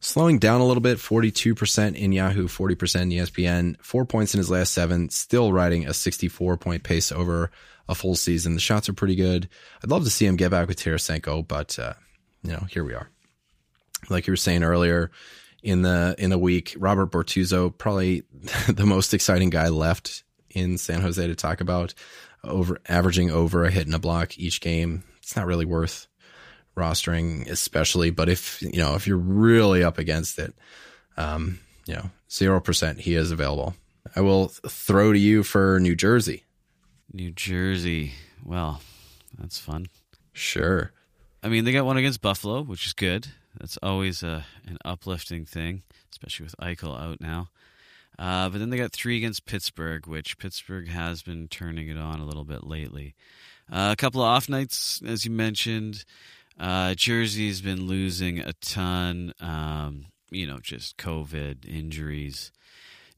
slowing 0.01 0.39
down 0.39 0.61
a 0.61 0.67
little 0.67 0.81
bit, 0.81 0.99
42% 0.99 1.95
in 1.95 2.13
Yahoo, 2.13 2.49
40% 2.49 3.03
in 3.03 3.11
ESPN, 3.11 3.77
four 3.81 4.05
points 4.05 4.35
in 4.35 4.39
his 4.39 4.51
last 4.51 4.73
seven, 4.73 5.09
still 5.11 5.53
riding 5.53 5.87
a 5.87 5.95
64 5.95 6.57
point 6.57 6.83
pace 6.83 7.13
over 7.13 7.51
a 7.89 7.95
full 7.95 8.15
season. 8.15 8.55
The 8.55 8.61
shots 8.61 8.89
are 8.89 8.95
pretty 8.95 9.17
good. 9.17 9.49
I'd 9.83 9.91
love 9.91 10.05
to 10.05 10.11
see 10.11 10.27
him 10.27 10.37
get 10.37 10.51
back 10.51 10.69
with 10.69 10.79
Tarasenko, 10.79 11.47
but, 11.47 11.79
uh, 11.79 11.95
you 12.43 12.53
know, 12.53 12.67
here 12.71 12.85
we 12.85 12.95
are. 12.95 13.11
Like 14.11 14.27
you 14.27 14.33
were 14.33 14.37
saying 14.37 14.65
earlier 14.65 15.11
in 15.63 15.83
the, 15.83 16.15
in 16.19 16.31
the 16.31 16.39
week, 16.39 16.75
Robert 16.79 17.11
Bortuzzo, 17.11 17.77
probably 17.77 18.23
the 18.69 18.87
most 18.87 19.15
exciting 19.15 19.51
guy 19.51 19.69
left 19.69 20.25
in 20.51 20.79
San 20.79 21.01
Jose 21.01 21.27
to 21.27 21.35
talk 21.35 21.61
about 21.61 21.95
over 22.43 22.79
averaging 22.89 23.31
over 23.31 23.65
a 23.65 23.71
hit 23.71 23.87
and 23.87 23.95
a 23.95 23.99
block 23.99 24.39
each 24.39 24.61
game. 24.61 25.05
It's 25.23 25.37
not 25.37 25.47
really 25.47 25.65
worth 25.65 26.07
rostering, 26.77 27.49
especially, 27.49 28.11
but 28.11 28.29
if, 28.29 28.61
you 28.61 28.79
know, 28.79 28.95
if 28.95 29.07
you're 29.07 29.17
really 29.17 29.83
up 29.83 29.99
against 29.99 30.39
it, 30.39 30.55
um, 31.17 31.61
you 31.87 31.95
know, 31.95 32.11
0% 32.29 32.99
he 32.99 33.15
is 33.15 33.31
available. 33.31 33.75
I 34.15 34.21
will 34.21 34.49
throw 34.49 35.13
to 35.13 35.19
you 35.19 35.43
for 35.43 35.79
New 35.81 35.97
Jersey. 35.97 36.44
New 37.15 37.31
Jersey. 37.31 38.13
Well, 38.45 38.83
that's 39.39 39.59
fun. 39.59 39.87
Sure. 40.33 40.91
I 41.45 41.49
mean, 41.49 41.65
they 41.65 41.73
got 41.73 41.87
one 41.87 41.97
against 41.97 42.21
Buffalo, 42.21 42.63
which 42.63 42.87
is 42.87 42.93
good. 42.93 43.29
That's 43.59 43.79
always 43.85 44.25
a, 44.25 44.45
an 44.67 44.79
uplifting 44.85 45.45
thing, 45.45 45.85
especially 46.11 46.45
with 46.45 46.57
Eichel 46.61 47.01
out 47.01 47.21
now. 47.21 47.51
Uh, 48.19 48.49
but 48.49 48.59
then 48.59 48.71
they 48.71 48.77
got 48.77 48.93
three 48.93 49.17
against 49.17 49.47
Pittsburgh, 49.47 50.09
which 50.09 50.39
Pittsburgh 50.39 50.89
has 50.89 51.23
been 51.23 51.47
turning 51.47 51.89
it 51.89 51.99
on 51.99 52.19
a 52.19 52.25
little 52.25 52.45
bit 52.45 52.65
lately. 52.65 53.15
Uh, 53.71 53.91
a 53.93 53.97
couple 53.97 54.21
of 54.21 54.27
off 54.27 54.49
nights, 54.49 55.01
as 55.07 55.25
you 55.25 55.31
mentioned. 55.31 56.05
Uh, 56.59 56.95
Jersey's 56.95 57.61
been 57.61 57.87
losing 57.87 58.41
a 58.41 58.55
ton. 58.55 59.33
Um, 59.39 60.07
you 60.31 60.49
know, 60.49 60.59
just 60.59 60.97
COVID 60.97 61.65
injuries. 61.65 62.51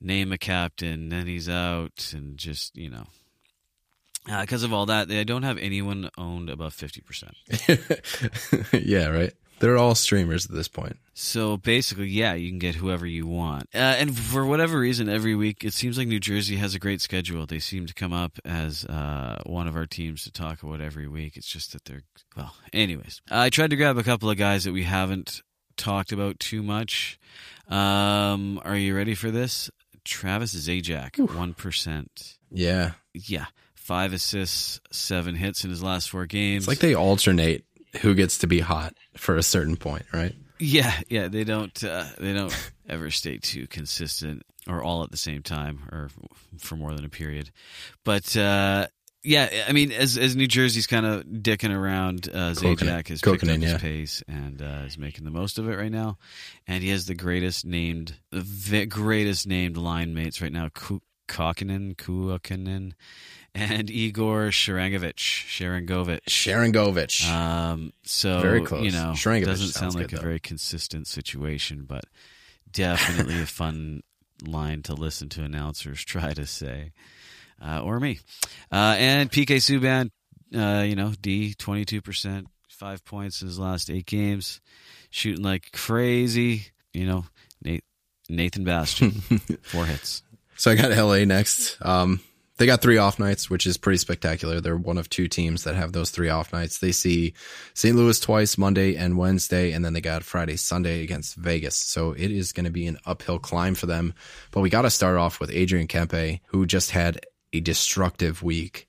Name 0.02 0.32
a 0.32 0.38
captain, 0.38 1.09
then 1.09 1.26
he's 1.26 1.48
out, 1.48 2.12
and 2.14 2.37
just 2.37 2.76
you 2.76 2.90
know, 2.90 3.06
because 4.27 4.62
uh, 4.62 4.67
of 4.67 4.73
all 4.73 4.87
that, 4.87 5.09
they 5.09 5.25
don't 5.25 5.43
have 5.43 5.59
anyone 5.59 6.11
owned 6.19 6.51
above 6.51 6.75
fifty 6.75 7.01
percent. 7.01 7.35
yeah, 8.73 9.07
right. 9.09 9.33
They're 9.59 9.79
all 9.79 9.95
streamers 9.95 10.45
at 10.45 10.53
this 10.53 10.69
point. 10.69 10.99
So 11.15 11.57
basically, 11.57 12.09
yeah, 12.09 12.35
you 12.35 12.51
can 12.51 12.59
get 12.59 12.75
whoever 12.75 13.07
you 13.07 13.27
want. 13.27 13.71
Uh, 13.75 13.79
and 13.79 14.17
for 14.17 14.45
whatever 14.45 14.79
reason, 14.79 15.09
every 15.09 15.35
week 15.35 15.65
it 15.65 15.73
seems 15.73 15.97
like 15.97 16.09
New 16.09 16.21
Jersey 16.21 16.57
has 16.57 16.75
a 16.75 16.79
great 16.79 17.01
schedule. 17.01 17.47
They 17.47 17.59
seem 17.59 17.87
to 17.87 17.95
come 17.95 18.12
up 18.12 18.39
as 18.45 18.85
uh, 18.85 19.43
one 19.47 19.67
of 19.67 19.75
our 19.75 19.87
teams 19.87 20.25
to 20.25 20.31
talk 20.31 20.62
about 20.62 20.83
every 20.83 21.09
week. 21.09 21.39
It's 21.39 21.49
just 21.49 21.73
that 21.73 21.87
they're 21.87 22.03
well. 22.37 22.55
Anyways, 22.73 23.23
I 23.31 23.49
tried 23.49 23.71
to 23.71 23.77
grab 23.77 23.97
a 23.97 24.03
couple 24.03 24.29
of 24.29 24.37
guys 24.37 24.65
that 24.65 24.73
we 24.73 24.83
haven't 24.83 25.41
talked 25.79 26.12
about 26.12 26.39
too 26.39 26.62
much. 26.62 27.19
Um, 27.69 28.61
are 28.62 28.77
you 28.77 28.95
ready 28.95 29.15
for 29.15 29.31
this? 29.31 29.71
Travis 30.05 30.55
Zajac, 30.55 31.19
one 31.35 31.55
percent. 31.55 32.37
Yeah, 32.51 32.93
yeah, 33.15 33.47
five 33.87 34.12
assists, 34.12 34.81
seven 34.90 35.37
hits 35.37 35.62
in 35.62 35.70
his 35.70 35.83
last 35.83 36.11
four 36.11 36.27
games. 36.27 36.64
It's 36.64 36.68
like 36.68 36.79
they 36.81 36.94
alternate 36.94 37.64
who 38.01 38.14
gets 38.14 38.38
to 38.38 38.49
be 38.49 38.59
hot 38.59 38.94
for 39.16 39.37
a 39.37 39.42
certain 39.42 39.77
point, 39.77 40.05
right? 40.12 40.35
Yeah, 40.59 40.92
yeah. 41.09 41.29
They 41.29 41.44
don't 41.44 41.85
uh, 41.85 42.07
they 42.18 42.33
don't 42.33 42.55
ever 42.88 43.11
stay 43.11 43.38
too 43.38 43.68
consistent 43.68 44.42
or 44.68 44.83
all 44.83 45.05
at 45.05 45.12
the 45.12 45.16
same 45.16 45.42
time 45.42 45.88
or 45.92 46.11
for 46.59 46.75
more 46.75 46.94
than 46.94 47.05
a 47.05 47.09
period. 47.09 47.51
But 48.05 48.37
uh, 48.37 48.88
yeah, 49.22 49.49
I 49.68 49.72
mean, 49.72 49.92
as 49.92 50.18
as 50.18 50.35
New 50.35 50.49
Jersey's 50.49 50.88
kind 50.88 51.07
of 51.07 51.25
dicking 51.25 51.75
around, 51.75 52.29
uh, 52.29 52.53
Zajac 52.55 53.09
has 53.09 53.20
picked 53.20 53.44
up 53.44 53.49
his 53.49 53.72
yeah. 53.72 53.79
pace 53.79 54.22
and 54.27 54.61
uh, 54.61 54.83
is 54.87 54.99
making 54.99 55.25
the 55.25 55.31
most 55.31 55.59
of 55.59 55.68
it 55.68 55.77
right 55.77 55.92
now. 55.92 56.18
And 56.66 56.83
he 56.83 56.90
has 56.90 57.07
the 57.07 57.14
greatest 57.14 57.64
named, 57.64 58.14
the 58.33 58.87
greatest 58.87 59.46
named 59.46 59.77
line 59.77 60.12
mates 60.12 60.42
right 60.42 60.53
now: 60.53 60.70
Kokinen, 61.29 61.96
Kuokkanen, 61.96 62.92
and 63.57 63.90
Igor 63.90 64.49
Sharangovich. 64.49 65.16
Sharangovich. 65.16 66.21
Sharangovich. 66.29 67.27
Um, 67.31 67.92
so 68.05 68.40
very 68.40 68.61
close. 68.61 68.85
You 68.85 68.92
know, 68.92 69.14
doesn't 69.14 69.69
sound 69.69 69.95
like 69.95 70.09
good, 70.09 70.12
a 70.12 70.16
though. 70.16 70.23
very 70.23 70.40
consistent 70.40 71.07
situation, 71.07 71.85
but 71.88 72.05
definitely 72.71 73.40
a 73.40 73.47
fun 73.47 74.03
line 74.47 74.83
to 74.83 74.95
listen 74.95 75.31
to 75.31 75.42
announcers 75.42 76.05
try 76.05 76.35
to 76.35 76.47
say, 76.47 76.92
uh, 77.64 77.81
or 77.83 77.99
me. 77.99 78.19
Uh, 78.71 78.95
and 78.99 79.33
PK 79.33 79.57
Subban, 79.57 80.11
uh, 80.55 80.83
you 80.83 80.95
know, 80.95 81.14
D 81.21 81.55
twenty 81.55 81.87
two 81.87 82.03
percent, 82.03 82.49
five 82.69 83.05
points 83.07 83.40
in 83.40 83.49
his 83.49 83.59
last 83.59 83.90
eight 83.90 84.07
games, 84.07 84.61
shooting 85.09 85.42
like 85.42 85.73
crazy. 85.73 86.66
You 86.92 87.07
know, 87.07 87.25
Nate, 87.62 87.85
Nathan 88.29 88.64
Bastian, 88.64 89.12
four 89.62 89.87
hits. 89.87 90.23
So 90.59 90.71
I 90.71 90.75
got 90.75 90.90
LA 90.90 91.25
next. 91.25 91.79
Um, 91.81 92.21
they 92.59 92.66
got 92.66 92.81
three 92.81 92.97
off 92.97 93.19
nights, 93.19 93.51
which 93.51 93.66
is 93.66 93.77
pretty 93.77 93.99
spectacular. 93.99 94.61
They're 94.61 94.77
one 94.77 94.99
of 94.99 95.11
two 95.11 95.29
teams 95.29 95.64
that 95.64 95.75
have 95.75 95.92
those 95.92 96.11
three 96.11 96.31
off 96.31 96.53
nights. 96.53 96.79
They 96.79 96.92
see 96.92 97.35
St. 97.75 97.95
Louis 97.95 98.19
twice, 98.19 98.57
Monday 98.57 98.97
and 98.97 99.19
Wednesday, 99.19 99.73
and 99.73 99.85
then 99.85 99.92
they 99.92 100.01
got 100.01 100.25
Friday, 100.25 100.57
Sunday 100.57 101.03
against 101.03 101.37
Vegas. 101.37 101.77
So 101.77 102.12
it 102.12 102.31
is 102.31 102.53
going 102.53 102.64
to 102.64 102.71
be 102.71 102.87
an 102.87 102.99
uphill 103.05 103.38
climb 103.38 103.75
for 103.75 103.87
them. 103.87 104.14
But 104.53 104.62
we 104.62 104.71
got 104.71 104.83
to 104.83 104.90
start 104.90 105.19
off 105.19 105.38
with 105.38 105.51
Adrian 105.51 105.87
Kempe, 105.87 106.40
who 106.47 106.64
just 106.64 106.92
had 106.92 107.21
a 107.53 107.61
destructive 107.61 108.42
week 108.42 108.88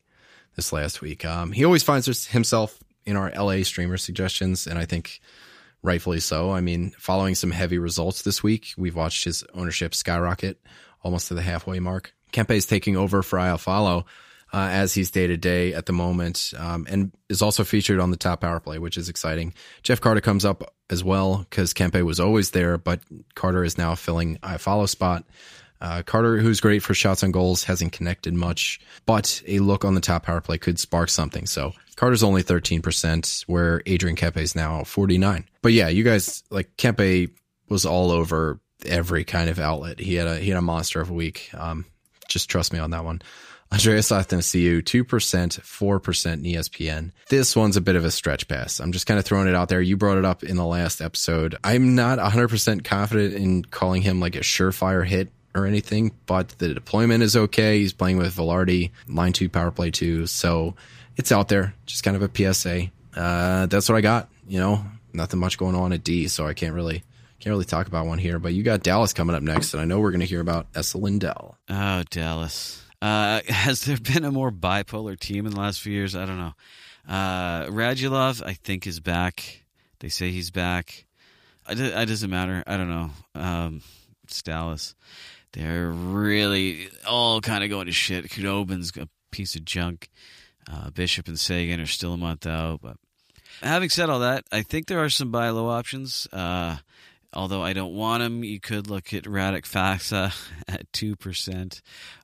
this 0.55 0.71
last 0.71 1.01
week. 1.01 1.25
Um, 1.25 1.51
he 1.51 1.65
always 1.65 1.83
finds 1.83 2.27
himself 2.27 2.79
in 3.05 3.17
our 3.17 3.31
LA 3.31 3.63
streamer 3.63 3.97
suggestions, 3.97 4.65
and 4.65 4.79
I 4.79 4.85
think 4.85 5.19
rightfully 5.81 6.19
so. 6.21 6.51
I 6.51 6.61
mean, 6.61 6.91
following 6.97 7.35
some 7.35 7.51
heavy 7.51 7.79
results 7.79 8.21
this 8.21 8.41
week, 8.41 8.73
we've 8.77 8.95
watched 8.95 9.25
his 9.25 9.43
ownership 9.53 9.93
skyrocket 9.93 10.59
almost 11.03 11.27
to 11.27 11.33
the 11.33 11.41
halfway 11.41 11.79
mark. 11.79 12.13
Kempe 12.31 12.51
is 12.51 12.65
taking 12.65 12.97
over 12.97 13.23
for 13.23 13.39
Iafallo. 13.39 14.05
uh, 14.53 14.69
as 14.71 14.93
he's 14.93 15.11
day 15.11 15.27
to 15.27 15.35
day 15.37 15.73
at 15.73 15.87
the 15.87 15.93
moment, 15.93 16.53
um, 16.57 16.87
and 16.89 17.11
is 17.29 17.41
also 17.41 17.63
featured 17.63 17.99
on 17.99 18.11
the 18.11 18.17
top 18.17 18.41
power 18.41 18.59
play, 18.59 18.79
which 18.79 18.97
is 18.97 19.09
exciting. 19.09 19.53
Jeff 19.83 19.99
Carter 19.99 20.21
comes 20.21 20.45
up 20.45 20.73
as 20.89 21.03
well 21.03 21.45
because 21.49 21.73
Kempe 21.73 22.01
was 22.01 22.19
always 22.19 22.51
there, 22.51 22.77
but 22.77 23.01
Carter 23.35 23.63
is 23.63 23.77
now 23.77 23.95
filling 23.95 24.37
Iafallo 24.37 24.87
spot. 24.87 25.25
Uh, 25.79 26.01
Carter, 26.01 26.37
who's 26.37 26.59
great 26.59 26.81
for 26.81 26.93
shots 26.93 27.23
on 27.23 27.31
goals, 27.31 27.65
hasn't 27.65 27.91
connected 27.91 28.33
much, 28.33 28.79
but 29.05 29.43
a 29.47 29.59
look 29.59 29.85
on 29.85 29.93
the 29.95 30.01
top 30.01 30.23
power 30.23 30.41
play 30.41 30.57
could 30.57 30.79
spark 30.79 31.09
something. 31.09 31.45
So 31.45 31.73
Carter's 31.97 32.23
only 32.23 32.41
13%, 32.41 33.43
where 33.43 33.81
Adrian 33.85 34.15
Kempe 34.15 34.37
is 34.37 34.55
now 34.55 34.83
49. 34.85 35.45
But 35.61 35.73
yeah, 35.73 35.89
you 35.89 36.03
guys 36.03 36.43
like 36.49 36.77
Kempe 36.77 37.29
was 37.69 37.85
all 37.85 38.11
over 38.11 38.59
every 38.85 39.23
kind 39.23 39.49
of 39.49 39.59
outlet. 39.59 39.99
He 39.99 40.15
had 40.15 40.27
a 40.27 40.39
he 40.39 40.49
had 40.49 40.57
a 40.57 40.61
monster 40.63 41.01
of 41.01 41.09
a 41.09 41.13
week. 41.13 41.49
Um, 41.53 41.85
just 42.27 42.49
trust 42.49 42.73
me 42.73 42.79
on 42.79 42.91
that 42.91 43.05
one. 43.05 43.21
Andreas 43.71 44.11
Athanasiou, 44.11 44.81
2%, 44.81 45.05
4% 45.05 46.33
in 46.33 46.43
ESPN. 46.43 47.11
This 47.27 47.53
one's 47.55 47.75
a 47.75 47.81
bit 47.81 47.97
of 47.97 48.05
a 48.05 48.11
stretch 48.11 48.47
pass. 48.47 48.79
I'm 48.79 48.93
just 48.93 49.07
kind 49.07 49.19
of 49.19 49.25
throwing 49.25 49.47
it 49.47 49.55
out 49.55 49.67
there. 49.67 49.81
You 49.81 49.97
brought 49.97 50.17
it 50.17 50.23
up 50.23 50.43
in 50.43 50.55
the 50.55 50.65
last 50.65 51.01
episode. 51.01 51.57
I'm 51.63 51.93
not 51.93 52.17
100% 52.17 52.85
confident 52.85 53.33
in 53.33 53.65
calling 53.65 54.03
him 54.03 54.21
like 54.21 54.35
a 54.35 54.39
surefire 54.39 55.05
hit 55.05 55.31
or 55.53 55.65
anything, 55.65 56.13
but 56.27 56.49
the 56.59 56.73
deployment 56.73 57.23
is 57.23 57.35
okay. 57.35 57.79
He's 57.79 57.93
playing 57.93 58.17
with 58.17 58.35
Vilardi, 58.35 58.91
line 59.07 59.33
two, 59.33 59.49
power 59.49 59.71
play 59.71 59.91
two. 59.91 60.27
So 60.27 60.75
it's 61.17 61.33
out 61.33 61.49
there, 61.49 61.73
just 61.85 62.03
kind 62.03 62.15
of 62.15 62.23
a 62.23 62.53
PSA. 62.53 62.89
Uh, 63.15 63.65
that's 63.65 63.89
what 63.89 63.97
I 63.97 64.01
got. 64.01 64.29
You 64.47 64.59
know, 64.59 64.85
nothing 65.11 65.41
much 65.41 65.57
going 65.57 65.75
on 65.75 65.91
at 65.91 66.05
D, 66.05 66.29
so 66.29 66.47
I 66.47 66.53
can't 66.53 66.73
really 66.73 67.03
can't 67.39 67.51
really 67.51 67.65
talk 67.65 67.87
about 67.87 68.05
one 68.05 68.17
here. 68.17 68.39
But 68.39 68.53
you 68.53 68.63
got 68.63 68.83
Dallas 68.83 69.13
coming 69.13 69.35
up 69.35 69.43
next, 69.43 69.73
and 69.73 69.81
I 69.81 69.85
know 69.85 69.99
we're 69.99 70.11
going 70.11 70.21
to 70.21 70.25
hear 70.25 70.41
about 70.41 70.67
Esa 70.75 70.97
Lindell. 70.97 71.57
Oh, 71.69 72.03
Dallas. 72.09 72.83
Uh, 73.01 73.41
has 73.47 73.81
there 73.81 73.97
been 73.97 74.25
a 74.25 74.31
more 74.31 74.51
bipolar 74.51 75.19
team 75.19 75.45
in 75.45 75.51
the 75.51 75.59
last 75.59 75.81
few 75.81 75.93
years? 75.93 76.15
I 76.15 76.25
don't 76.25 76.37
know. 76.37 76.53
Uh, 77.07 77.65
Radulov, 77.67 78.45
I 78.45 78.53
think, 78.53 78.85
is 78.85 78.99
back. 78.99 79.63
They 79.99 80.09
say 80.09 80.31
he's 80.31 80.51
back. 80.51 81.05
It 81.69 82.07
doesn't 82.07 82.29
matter. 82.29 82.63
I 82.65 82.77
don't 82.77 82.89
know. 82.89 83.11
Um, 83.35 83.81
it's 84.23 84.41
Dallas. 84.41 84.95
They're 85.53 85.89
really 85.89 86.89
all 87.07 87.41
kind 87.41 87.63
of 87.63 87.69
going 87.69 87.87
to 87.87 87.91
shit. 87.91 88.29
Khudobin's 88.29 88.95
a 88.97 89.09
piece 89.31 89.55
of 89.55 89.65
junk. 89.65 90.09
Uh, 90.71 90.89
Bishop 90.91 91.27
and 91.27 91.39
Seguin 91.39 91.79
are 91.79 91.85
still 91.85 92.13
a 92.13 92.17
month 92.17 92.45
out. 92.45 92.81
But 92.81 92.97
having 93.61 93.89
said 93.89 94.09
all 94.09 94.19
that, 94.19 94.45
I 94.51 94.61
think 94.61 94.87
there 94.87 95.03
are 95.03 95.09
some 95.09 95.31
buy 95.31 95.49
low 95.49 95.67
options. 95.67 96.27
Uh, 96.31 96.77
although 97.33 97.61
I 97.61 97.73
don't 97.73 97.93
want 97.93 98.23
him, 98.23 98.43
you 98.43 98.59
could 98.59 98.89
look 98.89 99.13
at 99.13 99.23
Radek 99.23 99.63
Faksa 99.63 100.33
at 100.67 100.91
2% 100.91 101.81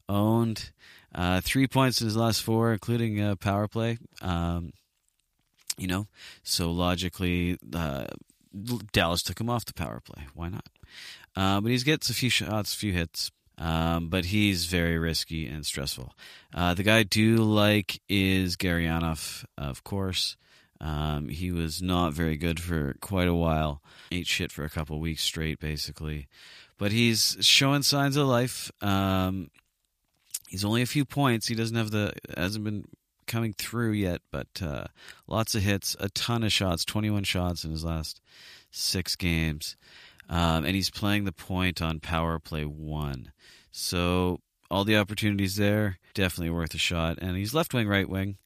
owned. 0.09 0.71
Uh, 1.13 1.41
three 1.41 1.67
points 1.67 2.01
in 2.01 2.07
his 2.07 2.17
last 2.17 2.41
four, 2.41 2.73
including 2.73 3.21
a 3.21 3.35
power 3.35 3.67
play. 3.67 3.97
Um, 4.21 4.73
you 5.77 5.87
know, 5.87 6.07
so 6.43 6.71
logically, 6.71 7.57
uh, 7.73 8.05
Dallas 8.91 9.23
took 9.23 9.39
him 9.39 9.49
off 9.49 9.65
the 9.65 9.73
power 9.73 9.99
play. 10.03 10.25
Why 10.33 10.49
not? 10.49 10.67
Uh, 11.35 11.61
but 11.61 11.71
he 11.71 11.77
gets 11.79 12.09
a 12.09 12.13
few 12.13 12.29
shots, 12.29 12.73
a 12.73 12.77
few 12.77 12.93
hits. 12.93 13.31
Um, 13.57 14.09
but 14.09 14.25
he's 14.25 14.65
very 14.65 14.97
risky 14.97 15.45
and 15.47 15.65
stressful. 15.65 16.13
Uh, 16.53 16.73
the 16.73 16.83
guy 16.83 16.99
I 16.99 17.03
do 17.03 17.37
like 17.37 18.01
is 18.09 18.57
Gurianov, 18.57 19.45
of 19.57 19.83
course. 19.83 20.37
Um, 20.83 21.29
he 21.29 21.49
was 21.53 21.81
not 21.81 22.11
very 22.11 22.35
good 22.35 22.59
for 22.59 22.95
quite 22.99 23.29
a 23.29 23.33
while. 23.33 23.81
Ate 24.11 24.27
shit 24.27 24.51
for 24.51 24.65
a 24.65 24.69
couple 24.69 24.99
weeks 24.99 25.23
straight, 25.23 25.57
basically. 25.59 26.27
But 26.77 26.91
he's 26.91 27.37
showing 27.39 27.83
signs 27.83 28.17
of 28.17 28.27
life. 28.27 28.69
Um, 28.81 29.49
he's 30.49 30.65
only 30.65 30.81
a 30.81 30.85
few 30.85 31.05
points. 31.05 31.47
He 31.47 31.55
doesn't 31.55 31.77
have 31.77 31.91
the 31.91 32.11
hasn't 32.35 32.65
been 32.65 32.83
coming 33.27 33.53
through 33.53 33.91
yet, 33.91 34.21
but 34.29 34.61
uh, 34.61 34.87
lots 35.25 35.55
of 35.55 35.61
hits, 35.61 35.95
a 36.01 36.09
ton 36.09 36.43
of 36.43 36.51
shots, 36.51 36.83
twenty 36.83 37.09
one 37.09 37.23
shots 37.23 37.63
in 37.63 37.71
his 37.71 37.85
last 37.85 38.19
six 38.69 39.15
games. 39.15 39.77
Um, 40.29 40.65
and 40.65 40.75
he's 40.75 40.89
playing 40.89 41.23
the 41.23 41.31
point 41.31 41.81
on 41.81 42.01
power 42.01 42.39
play 42.39 42.65
one. 42.65 43.31
So 43.71 44.41
all 44.69 44.83
the 44.83 44.97
opportunities 44.97 45.55
there, 45.55 45.99
definitely 46.13 46.49
worth 46.49 46.73
a 46.73 46.77
shot. 46.77 47.19
And 47.21 47.37
he's 47.37 47.53
left 47.53 47.73
wing, 47.73 47.87
right 47.87 48.09
wing, 48.09 48.37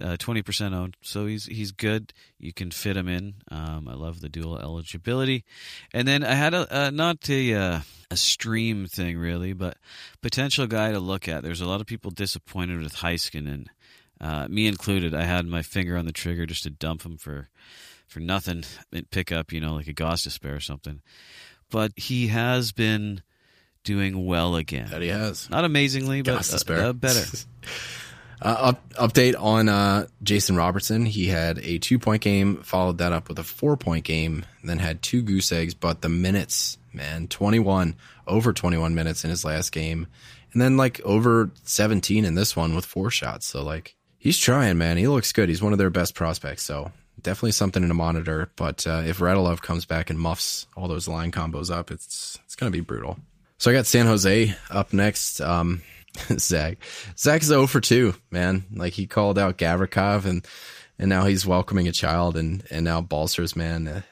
uh, 0.00 0.16
twenty 0.18 0.42
percent 0.42 0.74
owned. 0.74 0.96
So 1.02 1.26
he's 1.26 1.46
he's 1.46 1.72
good. 1.72 2.12
You 2.38 2.52
can 2.52 2.70
fit 2.70 2.96
him 2.96 3.08
in. 3.08 3.34
Um, 3.50 3.88
I 3.88 3.94
love 3.94 4.20
the 4.20 4.28
dual 4.28 4.58
eligibility. 4.58 5.44
And 5.92 6.06
then 6.06 6.24
I 6.24 6.34
had 6.34 6.54
a 6.54 6.86
uh, 6.86 6.90
not 6.90 7.28
a 7.28 7.54
uh, 7.54 7.80
a 8.10 8.16
stream 8.16 8.86
thing 8.86 9.18
really, 9.18 9.52
but 9.52 9.76
potential 10.20 10.66
guy 10.66 10.92
to 10.92 11.00
look 11.00 11.28
at. 11.28 11.42
There's 11.42 11.60
a 11.60 11.66
lot 11.66 11.80
of 11.80 11.86
people 11.86 12.10
disappointed 12.10 12.80
with 12.80 12.96
Heiskanen, 12.96 13.66
uh, 14.20 14.46
me 14.48 14.66
included. 14.66 15.14
I 15.14 15.24
had 15.24 15.46
my 15.46 15.62
finger 15.62 15.96
on 15.96 16.06
the 16.06 16.12
trigger 16.12 16.46
just 16.46 16.62
to 16.62 16.70
dump 16.70 17.02
him 17.02 17.16
for 17.16 17.48
for 18.06 18.20
nothing 18.20 18.64
and 18.92 19.10
pick 19.10 19.32
up, 19.32 19.52
you 19.52 19.60
know, 19.60 19.74
like 19.74 19.88
a 19.88 19.94
Gostisbehere 19.94 20.56
or 20.56 20.60
something. 20.60 21.00
But 21.70 21.92
he 21.96 22.28
has 22.28 22.72
been 22.72 23.22
doing 23.84 24.26
well 24.26 24.56
again. 24.56 24.88
That 24.90 25.02
he 25.02 25.08
has. 25.08 25.48
Not 25.50 25.64
amazingly, 25.64 26.22
but 26.22 26.70
uh, 26.70 26.72
uh, 26.72 26.92
better. 26.92 27.24
uh, 28.42 28.74
up, 28.74 28.92
update 28.94 29.40
on 29.40 29.68
uh, 29.68 30.06
Jason 30.22 30.56
Robertson. 30.56 31.06
He 31.06 31.28
had 31.28 31.58
a 31.58 31.78
two 31.78 31.98
point 31.98 32.22
game, 32.22 32.56
followed 32.62 32.98
that 32.98 33.12
up 33.12 33.28
with 33.28 33.38
a 33.38 33.44
four 33.44 33.76
point 33.76 34.04
game, 34.04 34.44
then 34.64 34.78
had 34.78 35.00
two 35.00 35.22
goose 35.22 35.52
eggs. 35.52 35.74
But 35.74 36.02
the 36.02 36.08
minutes, 36.08 36.76
man, 36.92 37.28
21, 37.28 37.94
over 38.26 38.52
21 38.52 38.94
minutes 38.94 39.24
in 39.24 39.30
his 39.30 39.44
last 39.44 39.70
game. 39.70 40.08
And 40.52 40.60
then 40.60 40.76
like 40.76 41.00
over 41.02 41.50
17 41.64 42.24
in 42.24 42.34
this 42.34 42.56
one 42.56 42.74
with 42.74 42.84
four 42.84 43.10
shots. 43.10 43.46
So 43.46 43.62
like 43.62 43.94
he's 44.18 44.38
trying, 44.38 44.76
man. 44.76 44.96
He 44.96 45.06
looks 45.06 45.32
good. 45.32 45.48
He's 45.48 45.62
one 45.62 45.72
of 45.72 45.78
their 45.78 45.90
best 45.90 46.14
prospects. 46.14 46.64
So 46.64 46.90
definitely 47.22 47.52
something 47.52 47.86
to 47.86 47.94
monitor. 47.94 48.50
But 48.56 48.86
uh, 48.86 49.02
if 49.06 49.18
Radulov 49.18 49.62
comes 49.62 49.84
back 49.84 50.10
and 50.10 50.18
muffs 50.18 50.66
all 50.76 50.88
those 50.88 51.08
line 51.08 51.30
combos 51.30 51.70
up, 51.70 51.90
it's 51.90 52.38
it's 52.44 52.56
going 52.56 52.70
to 52.70 52.76
be 52.76 52.82
brutal. 52.82 53.18
So 53.58 53.70
I 53.70 53.74
got 53.74 53.86
San 53.86 54.06
Jose 54.06 54.54
up 54.70 54.92
next. 54.92 55.40
Um, 55.40 55.82
Zach, 56.38 56.78
Zach's 57.16 57.46
0 57.46 57.66
for 57.66 57.80
2, 57.80 58.14
man. 58.30 58.64
Like 58.72 58.92
he 58.94 59.06
called 59.06 59.38
out 59.38 59.58
Gavrikov 59.58 60.24
and 60.24 60.46
and 60.98 61.08
now 61.08 61.24
he's 61.24 61.46
welcoming 61.46 61.88
a 61.88 61.92
child 61.92 62.36
and 62.36 62.62
and 62.70 62.84
now 62.84 63.00
Balcers, 63.00 63.56
man. 63.56 63.88
Uh, 63.88 64.02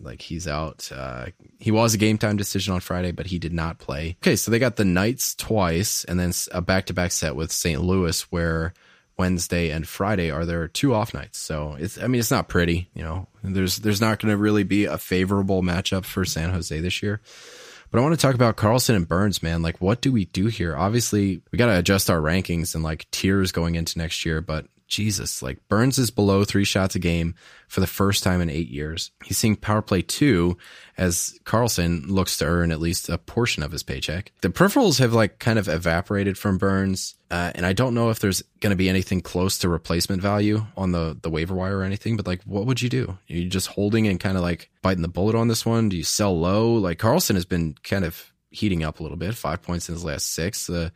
like 0.00 0.22
he's 0.22 0.48
out. 0.48 0.90
Uh, 0.92 1.26
he 1.58 1.70
was 1.70 1.94
a 1.94 1.98
game 1.98 2.18
time 2.18 2.36
decision 2.36 2.74
on 2.74 2.80
Friday, 2.80 3.12
but 3.12 3.26
he 3.26 3.38
did 3.38 3.52
not 3.52 3.78
play. 3.78 4.16
Okay, 4.22 4.36
so 4.36 4.50
they 4.50 4.58
got 4.58 4.76
the 4.76 4.84
Knights 4.84 5.34
twice, 5.34 6.04
and 6.04 6.18
then 6.18 6.32
a 6.52 6.62
back 6.62 6.86
to 6.86 6.94
back 6.94 7.12
set 7.12 7.36
with 7.36 7.52
St. 7.52 7.80
Louis, 7.80 8.22
where 8.32 8.72
Wednesday 9.18 9.70
and 9.70 9.86
Friday 9.86 10.30
are 10.30 10.46
their 10.46 10.66
two 10.66 10.94
off 10.94 11.12
nights. 11.12 11.38
So 11.38 11.76
it's 11.78 11.98
I 11.98 12.06
mean 12.06 12.18
it's 12.18 12.30
not 12.30 12.48
pretty, 12.48 12.88
you 12.94 13.02
know. 13.02 13.26
There's 13.42 13.76
there's 13.76 14.00
not 14.00 14.18
going 14.18 14.30
to 14.30 14.36
really 14.36 14.64
be 14.64 14.86
a 14.86 14.98
favorable 14.98 15.62
matchup 15.62 16.04
for 16.04 16.24
San 16.24 16.50
Jose 16.50 16.80
this 16.80 17.02
year. 17.02 17.20
But 17.90 17.98
I 17.98 18.02
want 18.02 18.14
to 18.14 18.20
talk 18.20 18.34
about 18.34 18.56
Karlsson 18.56 18.94
and 18.96 19.08
Burns, 19.08 19.42
man. 19.42 19.62
Like 19.62 19.80
what 19.80 20.00
do 20.00 20.12
we 20.12 20.26
do 20.26 20.46
here? 20.46 20.76
Obviously, 20.76 21.42
we 21.50 21.58
got 21.58 21.66
to 21.66 21.78
adjust 21.78 22.10
our 22.10 22.20
rankings 22.20 22.74
and 22.74 22.84
like 22.84 23.10
tiers 23.10 23.52
going 23.52 23.74
into 23.74 23.98
next 23.98 24.24
year, 24.24 24.40
but 24.40 24.66
Jesus, 24.90 25.42
like 25.42 25.66
Burns 25.68 25.98
is 25.98 26.10
below 26.10 26.44
three 26.44 26.64
shots 26.64 26.94
a 26.94 26.98
game 26.98 27.34
for 27.68 27.80
the 27.80 27.86
first 27.86 28.22
time 28.22 28.40
in 28.40 28.50
eight 28.50 28.68
years. 28.68 29.12
He's 29.24 29.38
seeing 29.38 29.56
power 29.56 29.80
play 29.80 30.02
two 30.02 30.58
as 30.98 31.38
Karlsson 31.44 32.08
looks 32.08 32.36
to 32.38 32.44
earn 32.44 32.72
at 32.72 32.80
least 32.80 33.08
a 33.08 33.16
portion 33.16 33.62
of 33.62 33.72
his 33.72 33.82
paycheck. 33.82 34.32
The 34.42 34.50
peripherals 34.50 34.98
have 34.98 35.14
like 35.14 35.38
kind 35.38 35.58
of 35.58 35.68
evaporated 35.68 36.36
from 36.36 36.58
Burns. 36.58 37.14
Uh, 37.30 37.52
and 37.54 37.64
I 37.64 37.72
don't 37.72 37.94
know 37.94 38.10
if 38.10 38.18
there's 38.18 38.42
going 38.58 38.70
to 38.70 38.76
be 38.76 38.88
anything 38.88 39.20
close 39.20 39.58
to 39.58 39.68
replacement 39.68 40.20
value 40.20 40.66
on 40.76 40.90
the, 40.90 41.16
the 41.22 41.30
waiver 41.30 41.54
wire 41.54 41.78
or 41.78 41.84
anything, 41.84 42.16
but 42.16 42.26
like, 42.26 42.42
what 42.42 42.66
would 42.66 42.82
you 42.82 42.88
do? 42.88 43.08
Are 43.08 43.18
you 43.32 43.48
just 43.48 43.68
holding 43.68 44.08
and 44.08 44.18
kind 44.18 44.36
of 44.36 44.42
like 44.42 44.68
biting 44.82 45.02
the 45.02 45.08
bullet 45.08 45.36
on 45.36 45.46
this 45.46 45.64
one? 45.64 45.88
Do 45.88 45.96
you 45.96 46.02
sell 46.02 46.38
low? 46.38 46.74
Like 46.74 46.98
Karlsson 46.98 47.34
has 47.34 47.44
been 47.44 47.76
kind 47.84 48.04
of 48.04 48.32
heating 48.50 48.82
up 48.82 48.98
a 48.98 49.02
little 49.02 49.16
bit, 49.16 49.36
five 49.36 49.62
points 49.62 49.88
in 49.88 49.94
his 49.94 50.04
last 50.04 50.34
six. 50.34 50.66
The 50.66 50.92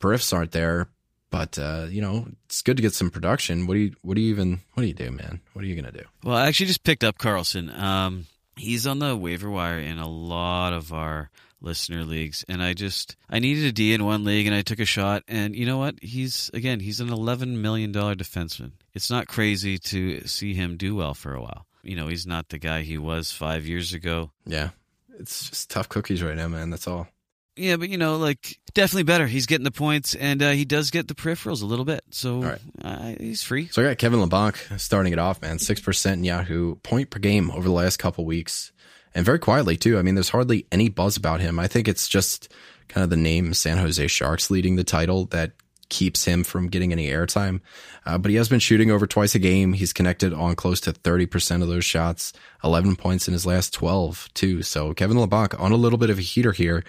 periffs 0.00 0.32
aren't 0.34 0.52
there, 0.52 0.88
but 1.30 1.58
uh, 1.58 1.86
you 1.88 2.00
know, 2.00 2.26
it's 2.46 2.62
good 2.62 2.76
to 2.76 2.82
get 2.82 2.94
some 2.94 3.10
production. 3.10 3.66
What 3.66 3.74
do 3.74 3.80
you 3.80 3.92
what 4.02 4.14
do 4.14 4.20
you 4.20 4.30
even 4.30 4.60
what 4.74 4.82
do 4.82 4.86
you 4.86 4.94
do, 4.94 5.10
man? 5.10 5.40
What 5.52 5.64
are 5.64 5.68
you 5.68 5.76
gonna 5.76 5.92
do? 5.92 6.04
Well, 6.24 6.36
I 6.36 6.46
actually 6.46 6.66
just 6.66 6.84
picked 6.84 7.04
up 7.04 7.18
Karlsson. 7.18 7.76
Um, 7.76 8.26
he's 8.56 8.86
on 8.86 8.98
the 8.98 9.16
waiver 9.16 9.50
wire 9.50 9.78
in 9.78 9.98
a 9.98 10.08
lot 10.08 10.72
of 10.72 10.92
our 10.92 11.30
listener 11.60 12.04
leagues 12.04 12.44
and 12.48 12.62
I 12.62 12.74
just 12.74 13.16
I 13.30 13.38
needed 13.38 13.64
a 13.64 13.72
D 13.72 13.94
in 13.94 14.04
one 14.04 14.24
league 14.24 14.46
and 14.46 14.54
I 14.54 14.62
took 14.62 14.78
a 14.78 14.84
shot 14.84 15.22
and 15.26 15.56
you 15.56 15.64
know 15.64 15.78
what 15.78 15.96
he's 16.02 16.50
again 16.52 16.80
he's 16.80 17.00
an 17.00 17.10
11 17.10 17.60
million 17.62 17.92
dollar 17.92 18.14
defenseman 18.14 18.72
it's 18.92 19.10
not 19.10 19.26
crazy 19.26 19.78
to 19.78 20.26
see 20.26 20.54
him 20.54 20.76
do 20.76 20.94
well 20.94 21.14
for 21.14 21.34
a 21.34 21.40
while 21.40 21.66
you 21.82 21.96
know 21.96 22.08
he's 22.08 22.26
not 22.26 22.50
the 22.50 22.58
guy 22.58 22.82
he 22.82 22.98
was 22.98 23.32
5 23.32 23.66
years 23.66 23.94
ago 23.94 24.30
yeah 24.44 24.70
it's 25.18 25.48
just 25.48 25.70
tough 25.70 25.88
cookies 25.88 26.22
right 26.22 26.36
now 26.36 26.46
man 26.46 26.70
that's 26.70 26.86
all 26.86 27.08
yeah, 27.56 27.76
but 27.76 27.88
you 27.88 27.98
know, 27.98 28.16
like 28.16 28.58
definitely 28.74 29.04
better. 29.04 29.26
He's 29.26 29.46
getting 29.46 29.64
the 29.64 29.70
points, 29.70 30.14
and 30.14 30.42
uh, 30.42 30.50
he 30.50 30.64
does 30.64 30.90
get 30.90 31.08
the 31.08 31.14
peripherals 31.14 31.62
a 31.62 31.66
little 31.66 31.84
bit, 31.84 32.02
so 32.10 32.40
right. 32.40 32.60
uh, 32.82 33.14
he's 33.18 33.42
free. 33.42 33.68
So 33.68 33.82
I 33.82 33.88
got 33.88 33.98
Kevin 33.98 34.20
Labanc 34.20 34.78
starting 34.78 35.12
it 35.12 35.18
off, 35.18 35.40
man, 35.42 35.58
six 35.58 35.80
percent 35.80 36.18
in 36.18 36.24
Yahoo, 36.24 36.76
point 36.76 37.10
per 37.10 37.18
game 37.18 37.50
over 37.50 37.66
the 37.66 37.74
last 37.74 37.98
couple 37.98 38.24
weeks, 38.24 38.72
and 39.14 39.24
very 39.24 39.38
quietly 39.38 39.76
too. 39.76 39.98
I 39.98 40.02
mean, 40.02 40.14
there's 40.14 40.28
hardly 40.28 40.66
any 40.70 40.88
buzz 40.88 41.16
about 41.16 41.40
him. 41.40 41.58
I 41.58 41.66
think 41.66 41.88
it's 41.88 42.08
just 42.08 42.52
kind 42.88 43.02
of 43.02 43.10
the 43.10 43.16
name 43.16 43.54
San 43.54 43.78
Jose 43.78 44.06
Sharks 44.06 44.50
leading 44.50 44.76
the 44.76 44.84
title 44.84 45.26
that 45.26 45.52
keeps 45.88 46.24
him 46.24 46.44
from 46.44 46.68
getting 46.68 46.92
any 46.92 47.08
airtime. 47.08 47.60
Uh, 48.04 48.18
but 48.18 48.30
he 48.30 48.36
has 48.36 48.48
been 48.48 48.60
shooting 48.60 48.90
over 48.90 49.06
twice 49.06 49.34
a 49.34 49.38
game. 49.38 49.72
He's 49.72 49.92
connected 49.92 50.32
on 50.32 50.56
close 50.56 50.80
to 50.82 50.92
30% 50.92 51.62
of 51.62 51.68
those 51.68 51.84
shots, 51.84 52.32
11 52.64 52.96
points 52.96 53.28
in 53.28 53.32
his 53.32 53.46
last 53.46 53.72
12 53.72 54.28
too. 54.34 54.62
So 54.62 54.94
Kevin 54.94 55.16
Labanc 55.16 55.58
on 55.60 55.72
a 55.72 55.76
little 55.76 55.98
bit 55.98 56.10
of 56.10 56.18
a 56.18 56.22
heater 56.22 56.52
here. 56.52 56.84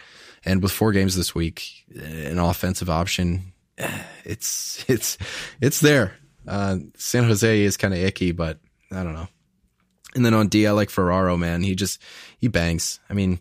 And 0.48 0.64
with 0.64 0.72
four 0.72 0.94
games 0.94 1.14
this 1.18 1.36
week, 1.36 1.84
an 1.94 2.40
offensive 2.40 2.90
option, 2.90 3.52
it's, 4.24 4.86
it's, 4.88 5.18
it's 5.60 5.82
there. 5.82 6.16
Uh, 6.48 6.78
San 6.96 7.26
Jose 7.26 7.62
is 7.62 7.76
kind 7.76 7.94
of 7.94 8.00
icky, 8.00 8.32
but 8.32 8.60
I 8.90 9.04
don't 9.04 9.14
know. 9.14 9.28
And 10.16 10.26
then 10.26 10.34
on 10.34 10.48
D, 10.48 10.66
I 10.66 10.72
like 10.72 10.90
Ferraro, 10.90 11.36
man. 11.36 11.64
He 11.64 11.76
just, 11.76 12.02
he 12.38 12.48
bangs. 12.48 13.02
I 13.10 13.14
mean, 13.14 13.40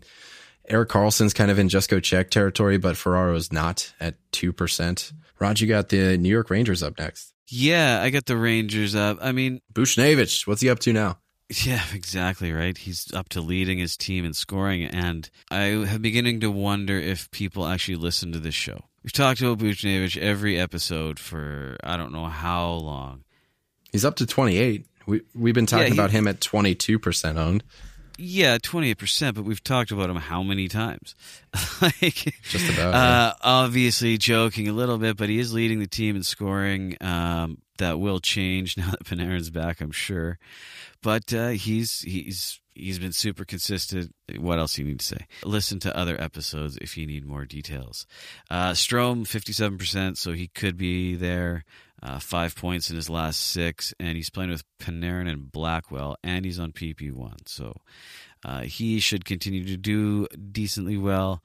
Erik 0.67 0.89
Karlsson's 0.89 1.33
kind 1.33 1.49
of 1.49 1.57
in 1.57 1.69
just 1.69 1.89
go 1.89 2.01
check 2.01 2.29
territory, 2.29 2.77
but 2.77 2.97
Ferraro's 2.97 3.53
not 3.53 3.93
at 4.01 4.15
2%. 4.33 5.13
Rog, 5.39 5.59
you 5.61 5.67
got 5.67 5.87
the 5.87 6.17
New 6.17 6.29
York 6.29 6.49
Rangers 6.49 6.83
up 6.83 6.99
next. 6.99 7.33
Yeah, 7.47 8.01
I 8.01 8.09
got 8.09 8.25
the 8.25 8.35
Rangers 8.35 8.95
up. 8.95 9.19
I 9.21 9.31
mean, 9.31 9.61
Buchnevich, 9.73 10.45
what's 10.45 10.61
he 10.61 10.69
up 10.69 10.79
to 10.79 10.91
now? 10.91 11.19
Yeah, 11.63 11.83
exactly 11.93 12.51
right. 12.51 12.77
He's 12.77 13.11
up 13.13 13.29
to 13.29 13.41
leading 13.41 13.77
his 13.77 13.95
team 13.97 14.25
and 14.25 14.35
scoring, 14.35 14.83
and 14.83 15.29
I 15.49 15.63
am 15.65 16.01
beginning 16.01 16.39
to 16.41 16.51
wonder 16.51 16.97
if 16.97 17.29
people 17.31 17.65
actually 17.65 17.95
listen 17.97 18.31
to 18.33 18.39
this 18.39 18.55
show. 18.55 18.85
We've 19.03 19.13
talked 19.13 19.39
about 19.41 19.59
Buchnevich 19.59 20.17
every 20.17 20.59
episode 20.59 21.19
for 21.19 21.77
I 21.83 21.95
don't 21.97 22.11
know 22.11 22.25
how 22.25 22.71
long. 22.71 23.23
He's 23.91 24.03
up 24.03 24.15
to 24.17 24.25
28. 24.25 24.85
We 25.05 25.21
we've 25.33 25.53
been 25.53 25.65
talking 25.65 25.83
Yeah, 25.87 25.93
he- 25.93 25.99
about 25.99 26.11
him 26.11 26.27
at 26.27 26.41
22% 26.41 27.37
owned. 27.37 27.63
Yeah, 28.19 28.57
twenty 28.57 28.89
eight 28.89 28.97
percent, 28.97 29.35
but 29.35 29.45
we've 29.45 29.63
talked 29.63 29.91
about 29.91 30.09
him 30.09 30.15
how 30.15 30.41
many 30.41 30.67
times? 30.67 31.13
like, 31.83 32.33
Just 32.49 32.67
about, 32.73 32.95
Uh, 32.95 33.33
obviously, 33.43 34.17
joking 34.17 34.67
a 34.67 34.73
little 34.73 34.97
bit, 34.97 35.17
but 35.17 35.29
he 35.29 35.37
is 35.37 35.53
leading 35.53 35.77
the 35.79 35.85
team 35.85 36.15
in 36.15 36.23
scoring. 36.23 36.97
Um, 36.99 37.59
that 37.77 37.99
will 37.99 38.19
change 38.19 38.77
now 38.77 38.91
that 38.91 39.03
Panarin's 39.03 39.49
back, 39.49 39.81
I'm 39.81 39.91
sure. 39.91 40.39
But 41.01 41.33
uh, 41.33 41.49
he's 41.49 42.01
he's 42.01 42.59
he's 42.73 42.99
been 42.99 43.11
super 43.11 43.45
consistent. 43.45 44.13
What 44.37 44.59
else 44.59 44.75
do 44.75 44.83
you 44.83 44.87
need 44.87 44.99
to 44.99 45.05
say? 45.05 45.27
Listen 45.43 45.79
to 45.81 45.95
other 45.95 46.19
episodes 46.19 46.77
if 46.77 46.97
you 46.97 47.05
need 47.05 47.25
more 47.25 47.45
details. 47.45 48.05
Uh, 48.49 48.71
Strome, 48.71 49.27
fifty 49.27 49.53
seven 49.53 49.77
percent, 49.77 50.17
so 50.17 50.33
he 50.33 50.47
could 50.47 50.77
be 50.77 51.15
there. 51.15 51.65
Uh, 52.03 52.19
five 52.19 52.55
points 52.55 52.91
in 52.91 52.95
his 52.95 53.09
last 53.09 53.39
six, 53.39 53.91
and 53.99 54.15
he's 54.15 54.29
playing 54.29 54.51
with 54.51 54.63
Panarin 54.77 55.27
and 55.27 55.51
Blackwell, 55.51 56.15
and 56.23 56.45
he's 56.45 56.59
on 56.59 56.71
PP 56.71 57.11
one, 57.11 57.39
so 57.47 57.75
uh, 58.45 58.61
he 58.61 58.99
should 58.99 59.25
continue 59.25 59.65
to 59.65 59.77
do 59.77 60.27
decently 60.51 60.95
well. 60.95 61.41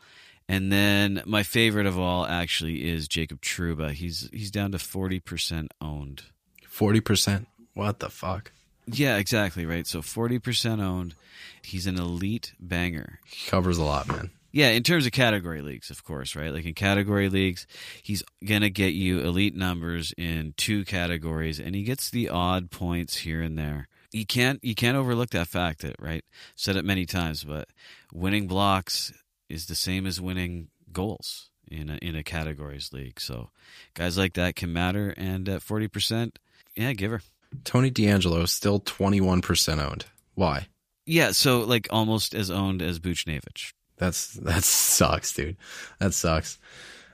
And 0.52 0.70
then 0.70 1.22
my 1.24 1.44
favorite 1.44 1.86
of 1.86 1.98
all 1.98 2.26
actually 2.26 2.86
is 2.86 3.08
Jacob 3.08 3.40
Trouba. 3.40 3.92
He's 3.92 4.28
he's 4.34 4.50
down 4.50 4.72
to 4.72 4.78
forty 4.78 5.18
percent 5.18 5.72
owned. 5.80 6.24
40%. 6.70 7.46
What 7.72 8.00
the 8.00 8.10
fuck? 8.10 8.52
Yeah, 8.86 9.16
exactly 9.16 9.64
right. 9.64 9.86
So 9.86 10.02
forty 10.02 10.38
percent 10.38 10.82
owned. 10.82 11.14
He's 11.62 11.86
an 11.86 11.98
elite 11.98 12.52
banger. 12.60 13.18
He 13.24 13.48
covers 13.48 13.78
a 13.78 13.82
lot, 13.82 14.08
man. 14.08 14.30
Yeah, 14.50 14.68
in 14.68 14.82
terms 14.82 15.06
of 15.06 15.12
category 15.12 15.62
leagues, 15.62 15.88
of 15.88 16.04
course, 16.04 16.36
right? 16.36 16.52
Like 16.52 16.66
in 16.66 16.74
category 16.74 17.30
leagues, 17.30 17.66
he's 18.02 18.22
gonna 18.44 18.68
get 18.68 18.92
you 18.92 19.20
elite 19.20 19.56
numbers 19.56 20.12
in 20.18 20.52
two 20.58 20.84
categories, 20.84 21.60
and 21.60 21.74
he 21.74 21.82
gets 21.82 22.10
the 22.10 22.28
odd 22.28 22.70
points 22.70 23.16
here 23.16 23.40
and 23.40 23.58
there. 23.58 23.88
You 24.10 24.26
can't 24.26 24.62
you 24.62 24.74
can't 24.74 24.98
overlook 24.98 25.30
that 25.30 25.48
fact 25.48 25.80
that 25.80 25.96
right. 25.98 26.26
Said 26.56 26.76
it 26.76 26.84
many 26.84 27.06
times, 27.06 27.42
but 27.42 27.68
winning 28.12 28.46
blocks 28.46 29.14
is 29.52 29.66
the 29.66 29.74
same 29.74 30.06
as 30.06 30.20
winning 30.20 30.68
goals 30.92 31.50
in 31.70 31.90
a, 31.90 31.96
in 31.96 32.16
a 32.16 32.22
categories 32.22 32.92
league. 32.92 33.20
So 33.20 33.50
guys 33.94 34.18
like 34.18 34.34
that 34.34 34.56
can 34.56 34.72
matter, 34.72 35.14
and 35.16 35.48
at 35.48 35.62
forty 35.62 35.88
percent, 35.88 36.38
yeah, 36.74 36.92
give 36.92 37.10
her. 37.10 37.22
Tony 37.64 37.90
DeAngelo 37.90 38.44
is 38.44 38.50
still 38.50 38.80
21% 38.80 39.78
owned. 39.78 40.06
Why? 40.34 40.68
Yeah, 41.04 41.32
so 41.32 41.60
like 41.60 41.86
almost 41.90 42.34
as 42.34 42.50
owned 42.50 42.80
as 42.80 42.98
Buchnevich. 42.98 43.72
That's 43.98 44.34
that 44.34 44.64
sucks, 44.64 45.32
dude. 45.34 45.56
That 45.98 46.14
sucks. 46.14 46.58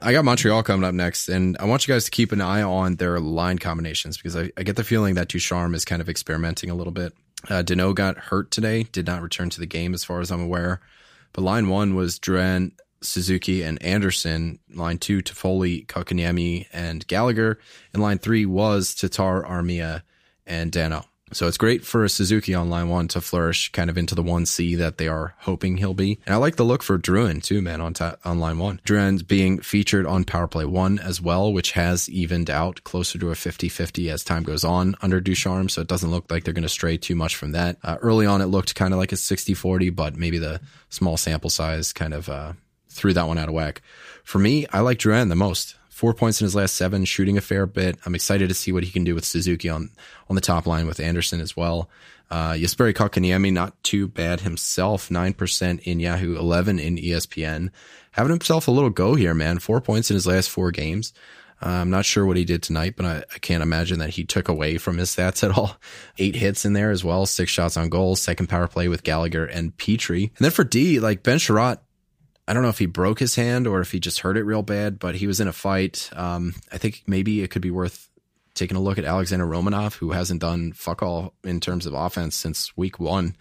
I 0.00 0.12
got 0.12 0.24
Montreal 0.24 0.62
coming 0.62 0.84
up 0.84 0.94
next, 0.94 1.28
and 1.28 1.56
I 1.58 1.64
want 1.64 1.86
you 1.86 1.92
guys 1.92 2.04
to 2.04 2.10
keep 2.12 2.30
an 2.30 2.40
eye 2.40 2.62
on 2.62 2.96
their 2.96 3.18
line 3.18 3.58
combinations 3.58 4.16
because 4.16 4.36
I, 4.36 4.52
I 4.56 4.62
get 4.62 4.76
the 4.76 4.84
feeling 4.84 5.16
that 5.16 5.28
Ducharme 5.28 5.74
is 5.74 5.84
kind 5.84 6.00
of 6.00 6.08
experimenting 6.08 6.70
a 6.70 6.74
little 6.74 6.92
bit. 6.92 7.14
Uh, 7.48 7.62
Danault 7.64 7.96
got 7.96 8.16
hurt 8.16 8.52
today, 8.52 8.84
did 8.84 9.06
not 9.06 9.22
return 9.22 9.50
to 9.50 9.60
the 9.60 9.66
game 9.66 9.94
as 9.94 10.04
far 10.04 10.20
as 10.20 10.30
I'm 10.30 10.40
aware. 10.40 10.80
But 11.32 11.42
line 11.42 11.68
one 11.68 11.94
was 11.94 12.18
Drouin, 12.18 12.72
Suzuki, 13.00 13.62
and 13.62 13.80
Anderson. 13.82 14.58
Line 14.72 14.98
two, 14.98 15.22
Toffoli, 15.22 15.86
Kotkaniemi, 15.86 16.66
and 16.72 17.06
Gallagher. 17.06 17.58
And 17.92 18.02
line 18.02 18.18
three 18.18 18.46
was 18.46 18.94
Tatar, 18.94 19.42
Armia, 19.42 20.02
and 20.46 20.72
Danault. 20.72 21.06
So 21.32 21.46
it's 21.46 21.58
great 21.58 21.84
for 21.84 22.08
Suzuki 22.08 22.54
on 22.54 22.70
line 22.70 22.88
one 22.88 23.08
to 23.08 23.20
flourish 23.20 23.70
kind 23.72 23.90
of 23.90 23.98
into 23.98 24.14
the 24.14 24.22
1C 24.22 24.76
that 24.78 24.98
they 24.98 25.08
are 25.08 25.34
hoping 25.38 25.76
he'll 25.76 25.94
be. 25.94 26.18
And 26.26 26.34
I 26.34 26.38
like 26.38 26.56
the 26.56 26.64
look 26.64 26.82
for 26.82 26.98
Drouin 26.98 27.42
too, 27.42 27.60
man, 27.62 27.80
on, 27.80 27.94
on 28.24 28.38
line 28.38 28.58
one. 28.58 28.80
Drouin's 28.84 29.22
being 29.22 29.60
featured 29.60 30.06
on 30.06 30.24
power 30.24 30.48
play 30.48 30.64
one 30.64 30.98
as 30.98 31.20
well, 31.20 31.52
which 31.52 31.72
has 31.72 32.08
evened 32.08 32.50
out 32.50 32.82
closer 32.84 33.18
to 33.18 33.30
a 33.30 33.34
50-50 33.34 34.10
as 34.10 34.24
time 34.24 34.42
goes 34.42 34.64
on 34.64 34.94
under 35.02 35.20
Ducharme. 35.20 35.68
So 35.68 35.82
it 35.82 35.88
doesn't 35.88 36.10
look 36.10 36.30
like 36.30 36.44
they're 36.44 36.54
going 36.54 36.62
to 36.62 36.68
stray 36.68 36.96
too 36.96 37.14
much 37.14 37.36
from 37.36 37.52
that. 37.52 37.76
Uh, 37.82 37.96
early 38.00 38.26
on, 38.26 38.40
it 38.40 38.46
looked 38.46 38.74
kind 38.74 38.92
of 38.94 38.98
like 38.98 39.12
a 39.12 39.16
60-40, 39.16 39.94
but 39.94 40.16
maybe 40.16 40.38
the 40.38 40.60
small 40.88 41.16
sample 41.16 41.50
size 41.50 41.92
kind 41.92 42.14
of, 42.14 42.28
uh, 42.28 42.52
threw 42.88 43.12
that 43.12 43.28
one 43.28 43.38
out 43.38 43.48
of 43.48 43.54
whack. 43.54 43.82
For 44.24 44.38
me, 44.38 44.66
I 44.72 44.80
like 44.80 44.98
Drouin 44.98 45.28
the 45.28 45.36
most. 45.36 45.76
Four 45.98 46.14
points 46.14 46.40
in 46.40 46.44
his 46.44 46.54
last 46.54 46.76
seven, 46.76 47.04
shooting 47.04 47.36
a 47.36 47.40
fair 47.40 47.66
bit. 47.66 47.98
I'm 48.06 48.14
excited 48.14 48.48
to 48.48 48.54
see 48.54 48.70
what 48.70 48.84
he 48.84 48.92
can 48.92 49.02
do 49.02 49.16
with 49.16 49.24
Suzuki 49.24 49.68
on 49.68 49.90
on 50.30 50.36
the 50.36 50.40
top 50.40 50.64
line 50.64 50.86
with 50.86 51.00
Anderson 51.00 51.40
as 51.40 51.56
well. 51.56 51.90
Uh, 52.30 52.52
Jesperi 52.52 52.94
Kotkaniemi, 52.94 53.52
not 53.52 53.82
too 53.82 54.06
bad 54.06 54.42
himself. 54.42 55.10
Nine 55.10 55.32
percent 55.32 55.80
in 55.80 55.98
Yahoo, 55.98 56.38
eleven 56.38 56.78
in 56.78 56.98
ESPN. 56.98 57.70
Having 58.12 58.30
himself 58.30 58.68
a 58.68 58.70
little 58.70 58.90
go 58.90 59.16
here, 59.16 59.34
man. 59.34 59.58
Four 59.58 59.80
points 59.80 60.08
in 60.08 60.14
his 60.14 60.24
last 60.24 60.50
four 60.50 60.70
games. 60.70 61.12
Uh, 61.60 61.70
I'm 61.70 61.90
not 61.90 62.04
sure 62.04 62.24
what 62.24 62.36
he 62.36 62.44
did 62.44 62.62
tonight, 62.62 62.94
but 62.96 63.04
I, 63.04 63.24
I 63.34 63.38
can't 63.40 63.64
imagine 63.64 63.98
that 63.98 64.10
he 64.10 64.24
took 64.24 64.48
away 64.48 64.78
from 64.78 64.98
his 64.98 65.10
stats 65.10 65.42
at 65.42 65.58
all. 65.58 65.78
Eight 66.18 66.36
hits 66.36 66.64
in 66.64 66.74
there 66.74 66.92
as 66.92 67.02
well, 67.02 67.26
six 67.26 67.50
shots 67.50 67.76
on 67.76 67.88
goal, 67.88 68.14
second 68.14 68.48
power 68.48 68.68
play 68.68 68.86
with 68.86 69.02
Gallagher 69.02 69.46
and 69.46 69.76
Petry. 69.76 70.30
And 70.36 70.44
then 70.44 70.52
for 70.52 70.62
D, 70.62 71.00
like 71.00 71.24
Ben 71.24 71.38
Chiarot, 71.38 71.78
I 72.48 72.54
don't 72.54 72.62
know 72.62 72.70
if 72.70 72.78
he 72.78 72.86
broke 72.86 73.18
his 73.18 73.34
hand 73.34 73.66
or 73.66 73.80
if 73.82 73.92
he 73.92 74.00
just 74.00 74.20
hurt 74.20 74.38
it 74.38 74.44
real 74.44 74.62
bad, 74.62 74.98
but 74.98 75.14
he 75.14 75.26
was 75.26 75.38
in 75.38 75.48
a 75.48 75.52
fight. 75.52 76.08
Um, 76.14 76.54
I 76.72 76.78
think 76.78 77.02
maybe 77.06 77.42
it 77.42 77.50
could 77.50 77.60
be 77.60 77.70
worth 77.70 78.08
taking 78.54 78.76
a 78.76 78.80
look 78.80 78.96
at 78.96 79.04
Alexander 79.04 79.46
Romanov, 79.46 79.94
who 79.94 80.12
hasn't 80.12 80.40
done 80.40 80.72
fuck 80.72 81.02
all 81.02 81.34
in 81.44 81.60
terms 81.60 81.84
of 81.84 81.92
offense 81.92 82.34
since 82.34 82.74
week 82.74 82.98
one. 82.98 83.36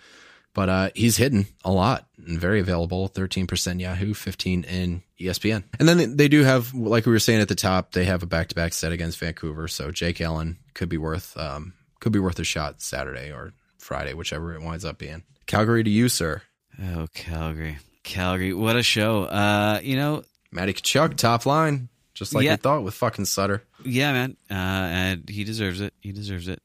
But 0.53 0.70
uh, 0.70 0.89
he's 0.93 1.16
hidden 1.16 1.45
a 1.64 1.72
lot 1.72 2.08
and 2.18 2.38
very 2.38 2.60
available. 2.60 3.08
13% 3.08 3.80
Yahoo, 3.80 4.14
15 4.14 4.64
in 4.66 5.03
ESPN. 5.20 5.64
And 5.80 5.88
then 5.88 6.18
they 6.18 6.28
do 6.28 6.43
have, 6.43 6.74
like 6.74 7.05
we 7.05 7.14
were 7.14 7.20
saying 7.20 7.39
at 7.39 7.47
the 7.47 7.55
top, 7.55 7.93
they 7.93 8.03
have 8.05 8.24
a 8.24 8.28
back 8.28 8.49
to 8.49 8.55
back 8.55 8.74
set 8.74 8.91
against 8.91 9.20
Vancouver. 9.20 9.70
So 9.70 9.91
Jake 9.91 10.20
Allen 10.20 10.58
could 10.74 10.89
be 10.89 10.97
worth 10.97 11.38
um, 11.38 11.74
could 12.01 12.12
be 12.12 12.20
worth 12.20 12.39
a 12.39 12.43
shot 12.43 12.82
Saturday 12.82 13.32
or 13.32 13.53
Friday, 13.78 14.14
whichever 14.14 14.53
it 14.53 14.62
winds 14.62 14.84
up 14.84 14.97
being. 14.97 15.24
Calgary 15.45 15.84
to 15.84 15.89
you, 15.89 16.10
sir. 16.10 16.41
Oh, 16.82 17.08
Calgary. 17.14 17.78
Calgary. 18.08 18.53
What 18.53 18.76
a 18.76 18.84
show. 18.84 19.24
Uh, 19.24 19.80
you 19.84 19.95
know, 19.95 20.24
Matty 20.51 20.74
Tkachuk, 20.74 21.16
top 21.18 21.45
line, 21.45 21.89
just 22.14 22.34
like 22.34 22.45
Yeah. 22.45 22.53
we 22.53 22.58
thought 22.58 22.84
with 22.84 22.93
fucking 22.95 23.26
Sutter. 23.26 23.64
yeah, 23.86 24.12
man. 24.14 24.38
Uh, 24.49 24.53
and 24.53 25.30
he 25.30 25.43
deserves 25.43 25.82
it. 25.82 25.93
He 26.01 26.12
deserves 26.12 26.47
it. 26.47 26.62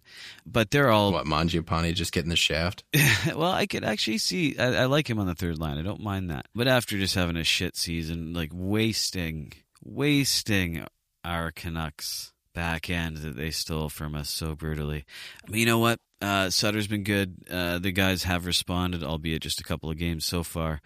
But 0.47 0.71
they're 0.71 0.91
all 0.91 1.13
What 1.13 1.27
Mangiapane 1.27 1.95
just 1.95 2.13
getting 2.13 2.31
the 2.31 2.37
shaft? 2.37 2.85
well, 3.27 3.51
I 3.53 3.67
could 3.67 3.85
actually 3.85 4.19
see. 4.19 4.57
I, 4.59 4.83
I 4.83 4.85
like 4.87 5.09
him 5.11 5.19
on 5.19 5.27
the 5.27 5.35
third 5.35 5.59
line. 5.59 5.79
I 5.79 5.83
don't 5.83 6.01
mind 6.03 6.31
that. 6.31 6.47
But 6.55 6.69
after 6.69 6.97
just 6.97 7.15
having 7.15 7.37
a 7.37 7.45
shit 7.45 7.77
season, 7.77 8.33
like 8.33 8.51
wasting, 8.53 9.53
wasting 9.85 10.85
our 11.25 11.51
Canucks 11.53 12.33
back 12.55 12.91
end 12.91 13.19
that 13.19 13.37
they 13.37 13.51
stole 13.51 13.89
from 13.89 14.15
us 14.15 14.29
so 14.29 14.55
brutally. 14.55 15.05
But 15.47 15.57
you 15.57 15.67
know 15.67 15.79
what? 15.79 15.99
Uh, 16.21 16.51
Sutter's 16.51 16.87
been 16.87 17.03
good. 17.03 17.35
Uh, 17.51 17.79
the 17.79 17.91
guys 17.93 18.23
have 18.25 18.47
responded, 18.47 19.03
albeit 19.03 19.43
just 19.43 19.61
a 19.61 19.65
couple 19.65 19.91
of 19.91 19.99
games 19.99 20.25
so 20.25 20.43
far. 20.45 20.81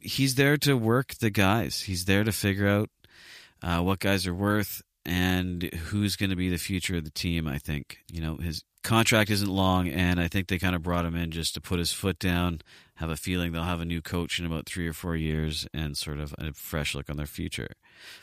He's 0.00 0.34
there 0.34 0.56
to 0.58 0.76
work 0.76 1.14
the 1.14 1.30
guys. 1.30 1.82
He's 1.82 2.06
there 2.06 2.24
to 2.24 2.32
figure 2.32 2.68
out 2.68 2.90
uh, 3.62 3.80
what 3.80 3.98
guys 3.98 4.26
are 4.26 4.34
worth 4.34 4.82
and 5.04 5.62
who's 5.62 6.16
going 6.16 6.30
to 6.30 6.36
be 6.36 6.48
the 6.48 6.56
future 6.58 6.96
of 6.96 7.04
the 7.04 7.10
team. 7.10 7.46
I 7.46 7.58
think 7.58 7.98
you 8.10 8.20
know 8.20 8.36
his 8.36 8.64
contract 8.82 9.30
isn't 9.30 9.48
long, 9.48 9.88
and 9.88 10.20
I 10.20 10.28
think 10.28 10.48
they 10.48 10.58
kind 10.58 10.74
of 10.74 10.82
brought 10.82 11.04
him 11.04 11.14
in 11.14 11.30
just 11.30 11.54
to 11.54 11.60
put 11.60 11.78
his 11.78 11.92
foot 11.92 12.18
down, 12.18 12.60
have 13.00 13.08
a 13.08 13.16
feeling 13.16 13.52
they'll 13.52 13.62
have 13.62 13.80
a 13.80 13.86
new 13.86 14.02
coach 14.02 14.38
in 14.38 14.44
about 14.44 14.66
three 14.66 14.86
or 14.86 14.92
four 14.92 15.16
years, 15.16 15.66
and 15.72 15.96
sort 15.96 16.20
of 16.20 16.34
a 16.38 16.52
fresh 16.52 16.94
look 16.94 17.08
on 17.08 17.16
their 17.16 17.24
future. 17.24 17.68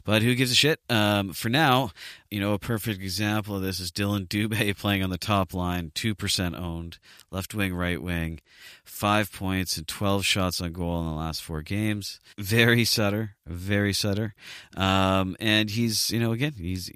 But 0.06 0.22
who 0.22 0.36
gives 0.36 0.52
a 0.52 0.56
shit? 0.56 0.80
Um, 0.88 1.34
for 1.34 1.50
now, 1.50 1.92
you 2.30 2.40
know, 2.40 2.54
a 2.54 2.60
perfect 2.60 3.02
example 3.02 3.56
of 3.56 3.64
this 3.64 3.80
is 3.80 3.92
Dillon 3.92 4.28
Dubé 4.28 4.78
playing 4.78 5.02
on 5.02 5.10
the 5.10 5.18
top 5.18 5.56
line, 5.56 5.92
2% 5.96 6.60
owned, 6.60 7.00
left 7.32 7.56
wing, 7.56 7.74
right 7.74 8.00
wing, 8.00 8.40
five 8.86 9.32
points 9.32 9.78
and 9.78 9.88
12 9.88 10.24
shots 10.24 10.62
on 10.62 10.74
goal 10.74 11.02
in 11.02 11.08
the 11.08 11.14
last 11.14 11.42
four 11.42 11.64
games. 11.64 12.20
Very 12.38 12.86
Sutter, 12.86 13.36
very 13.48 13.94
Sutter. 13.94 14.36
Um, 14.76 15.36
and 15.40 15.72
he's, 15.72 16.12
you 16.12 16.20
know, 16.20 16.34
again, 16.34 16.54
he's 16.56 16.92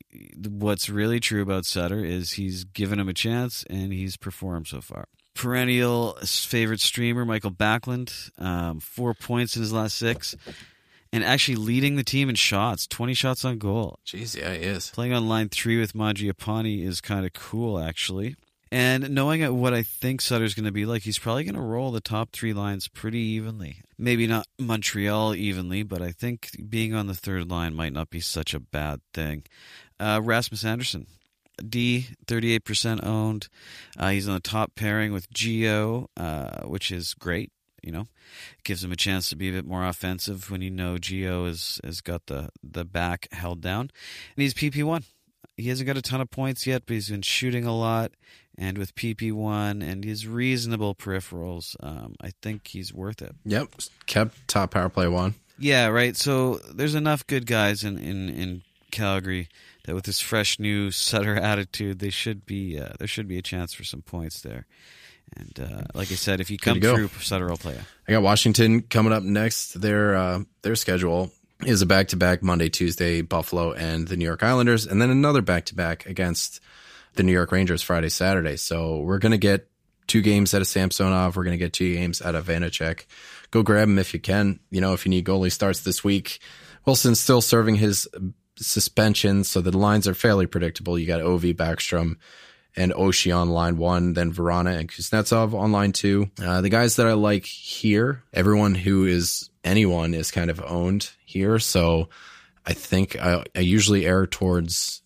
what's 0.48 0.88
really 0.88 1.20
true 1.20 1.42
about 1.42 1.66
Sutter 1.66 2.06
is 2.06 2.34
he's 2.34 2.64
given 2.64 3.00
him 3.00 3.10
a 3.10 3.14
chance 3.14 3.66
and 3.72 3.92
he's 3.92 4.18
performed 4.18 4.68
so 4.68 4.82
far 4.82 5.08
perennial 5.34 6.18
favorite 6.24 6.80
streamer 6.80 7.26
Mikael 7.26 7.52
Backlund, 7.52 8.32
um, 8.40 8.80
four 8.80 9.14
points 9.14 9.56
in 9.56 9.62
his 9.62 9.74
last 9.74 9.98
six 9.98 10.36
and 11.14 11.24
actually 11.24 11.56
leading 11.56 11.96
the 11.96 12.04
team 12.04 12.30
in 12.30 12.36
shots, 12.36 12.88
20 12.88 13.14
shots 13.14 13.44
on 13.44 13.58
goal. 13.58 14.00
Jeez, 14.06 14.38
yeah, 14.38 14.54
he 14.54 14.64
is. 14.64 14.90
Playing 14.92 15.14
on 15.14 15.28
line 15.28 15.50
three 15.50 15.80
with 15.80 15.94
Mangiapane 15.94 16.86
is 16.86 17.02
kind 17.02 17.26
of 17.26 17.34
cool, 17.34 17.80
actually. 17.80 18.36
And 18.72 19.10
knowing 19.10 19.60
what 19.60 19.74
I 19.74 19.84
think 19.84 20.22
Sutter's 20.22 20.54
going 20.54 20.66
to 20.66 20.72
be 20.72 20.86
like, 20.86 21.02
he's 21.02 21.20
probably 21.20 21.44
going 21.44 21.56
to 21.56 21.62
roll 21.62 21.92
the 21.92 22.00
top 22.00 22.32
three 22.32 22.54
lines 22.54 22.88
pretty 22.88 23.20
evenly. 23.20 23.82
Maybe 23.98 24.28
not 24.28 24.48
Montreal 24.58 25.36
evenly, 25.36 25.84
but 25.84 26.02
I 26.02 26.14
think 26.14 26.52
being 26.70 26.94
on 26.94 27.08
the 27.08 27.14
third 27.14 27.50
line 27.50 27.74
might 27.74 27.92
not 27.92 28.10
be 28.10 28.22
such 28.22 28.54
a 28.54 28.62
bad 28.62 29.02
thing. 29.14 29.44
Uh, 30.00 30.22
Rasmus 30.24 30.64
Andersson, 30.64 31.08
D, 31.70 32.08
38% 32.26 33.06
owned. 33.06 33.48
Uh, 33.98 34.10
he's 34.10 34.28
on 34.28 34.36
the 34.36 34.40
top 34.40 34.76
pairing 34.76 35.14
with 35.14 35.32
Gio, 35.32 36.08
uh, 36.18 36.68
which 36.68 36.92
is 36.92 37.14
great 37.14 37.52
you 37.82 37.92
know, 37.92 38.08
gives 38.64 38.84
him 38.84 38.92
a 38.92 38.96
chance 38.96 39.30
to 39.30 39.36
be 39.36 39.50
a 39.50 39.52
bit 39.52 39.66
more 39.66 39.86
offensive 39.86 40.50
when 40.52 40.62
you 40.62 40.70
know 40.70 40.96
Gio 40.96 41.48
has 41.48 41.80
has 41.84 42.02
got 42.02 42.28
the 42.28 42.50
the 42.64 42.86
back 42.86 43.28
held 43.32 43.62
down, 43.62 43.82
and 44.36 44.44
he's 44.44 44.54
PP 44.54 44.84
one. 44.84 45.04
He 45.58 45.70
hasn't 45.70 45.88
got 45.88 45.98
a 45.98 46.02
ton 46.02 46.22
of 46.22 46.32
points 46.32 46.66
yet, 46.66 46.84
but 46.86 46.94
he's 46.94 47.10
been 47.10 47.22
shooting 47.22 47.66
a 47.66 47.76
lot, 47.76 48.12
and 48.58 48.78
with 48.78 48.96
PP 48.96 49.32
one 49.32 49.82
and 49.82 50.04
his 50.04 50.28
reasonable 50.28 50.96
peripherals, 50.96 51.76
um, 51.82 52.16
I 52.22 52.32
think 52.42 52.68
he's 52.68 52.94
worth 52.94 53.22
it. 53.22 53.36
Yep, 53.46 53.70
kept 54.06 54.48
top 54.48 54.72
power 54.72 54.90
play 54.90 55.08
one. 55.08 55.36
Yeah, 55.58 55.88
right. 55.88 56.16
So 56.16 56.60
there's 56.74 56.96
enough 56.96 57.26
good 57.28 57.46
guys 57.46 57.84
in 57.84 57.98
in, 57.98 58.30
in 58.30 58.62
Calgary 58.92 59.50
that 59.84 59.96
with 59.96 60.06
this 60.06 60.20
fresh 60.20 60.60
new 60.60 60.92
Sutter 60.92 61.36
attitude, 61.42 62.00
they 62.00 62.10
should 62.10 62.46
be 62.46 62.80
uh, 62.80 62.94
there 63.00 63.08
should 63.08 63.28
be 63.28 63.38
a 63.38 63.42
chance 63.42 63.74
for 63.74 63.84
some 63.84 64.02
points 64.02 64.42
there. 64.42 64.68
And 65.38 65.60
uh, 65.60 65.84
like 65.94 66.12
I 66.12 66.16
said, 66.16 66.42
if 66.42 66.52
you 66.52 66.58
come 66.58 66.82
through, 66.82 67.08
Sutter 67.20 67.48
will 67.48 67.58
play. 67.58 67.78
I 68.08 68.12
got 68.12 68.22
Washington 68.22 68.82
coming 68.82 69.14
up 69.14 69.24
next. 69.24 69.80
Their 69.80 70.16
uh, 70.16 70.40
their 70.62 70.76
schedule 70.76 71.32
is 71.66 71.82
a 71.82 71.86
back 71.86 72.10
to 72.10 72.18
back 72.18 72.44
Monday, 72.44 72.70
Tuesday, 72.70 73.22
Buffalo, 73.22 73.72
and 73.72 74.08
the 74.08 74.18
New 74.18 74.26
York 74.26 74.44
Islanders, 74.44 74.86
and 74.86 75.02
then 75.02 75.10
another 75.10 75.42
back 75.42 75.66
to 75.66 75.76
back 75.76 76.06
against 76.06 76.60
the 77.14 77.24
New 77.24 77.32
York 77.32 77.52
Rangers 77.52 77.82
Friday, 77.82 78.10
Saturday. 78.10 78.58
So 78.58 79.00
we're 79.00 79.20
gonna 79.20 79.38
get 79.38 79.70
two 80.08 80.22
games 80.22 80.54
out 80.54 80.62
of 80.62 80.68
Samsonov. 80.68 81.36
We're 81.36 81.44
gonna 81.44 81.58
get 81.58 81.74
two 81.74 81.94
games 81.94 82.22
out 82.22 82.36
of 82.36 82.48
Vanecek. 82.48 83.06
Go 83.52 83.64
grab 83.64 83.88
them 83.88 84.00
if 84.00 84.14
you 84.14 84.20
can. 84.20 84.60
You 84.70 84.82
know, 84.82 84.94
if 84.94 85.06
you 85.06 85.10
need 85.10 85.26
goalie 85.26 85.52
starts 85.52 85.82
this 85.82 86.04
week. 86.04 86.40
Wilson's 86.86 87.20
still 87.20 87.42
serving 87.42 87.76
his 87.76 88.08
suspension, 88.62 89.44
so 89.44 89.62
the 89.62 89.76
lines 89.78 90.08
are 90.08 90.14
fairly 90.14 90.46
predictable. 90.46 90.98
You 90.98 91.08
got 91.08 91.22
Ovi, 91.22 91.54
Backstrom, 91.54 92.18
and 92.76 92.94
Oshie 92.94 93.36
on 93.36 93.50
line 93.50 93.78
one, 93.78 94.14
then 94.14 94.32
Vrana 94.32 94.80
and 94.80 94.90
Kuznetsov 94.90 95.54
on 95.54 95.72
line 95.72 95.92
two. 95.92 96.30
Uh, 96.42 96.62
the 96.62 96.70
guys 96.70 96.96
that 96.96 97.08
I 97.08 97.14
like 97.14 97.46
here, 97.46 98.24
everyone 98.34 98.76
who 98.76 99.06
is 99.06 99.50
anyone 99.64 100.14
is 100.14 100.32
kind 100.32 100.50
of 100.50 100.62
owned 100.66 101.12
here. 101.26 101.60
So 101.60 102.10
I 102.66 102.74
think 102.74 103.20
I, 103.22 103.44
I 103.56 103.60
usually 103.60 104.06
err 104.06 104.26
towards 104.26 105.02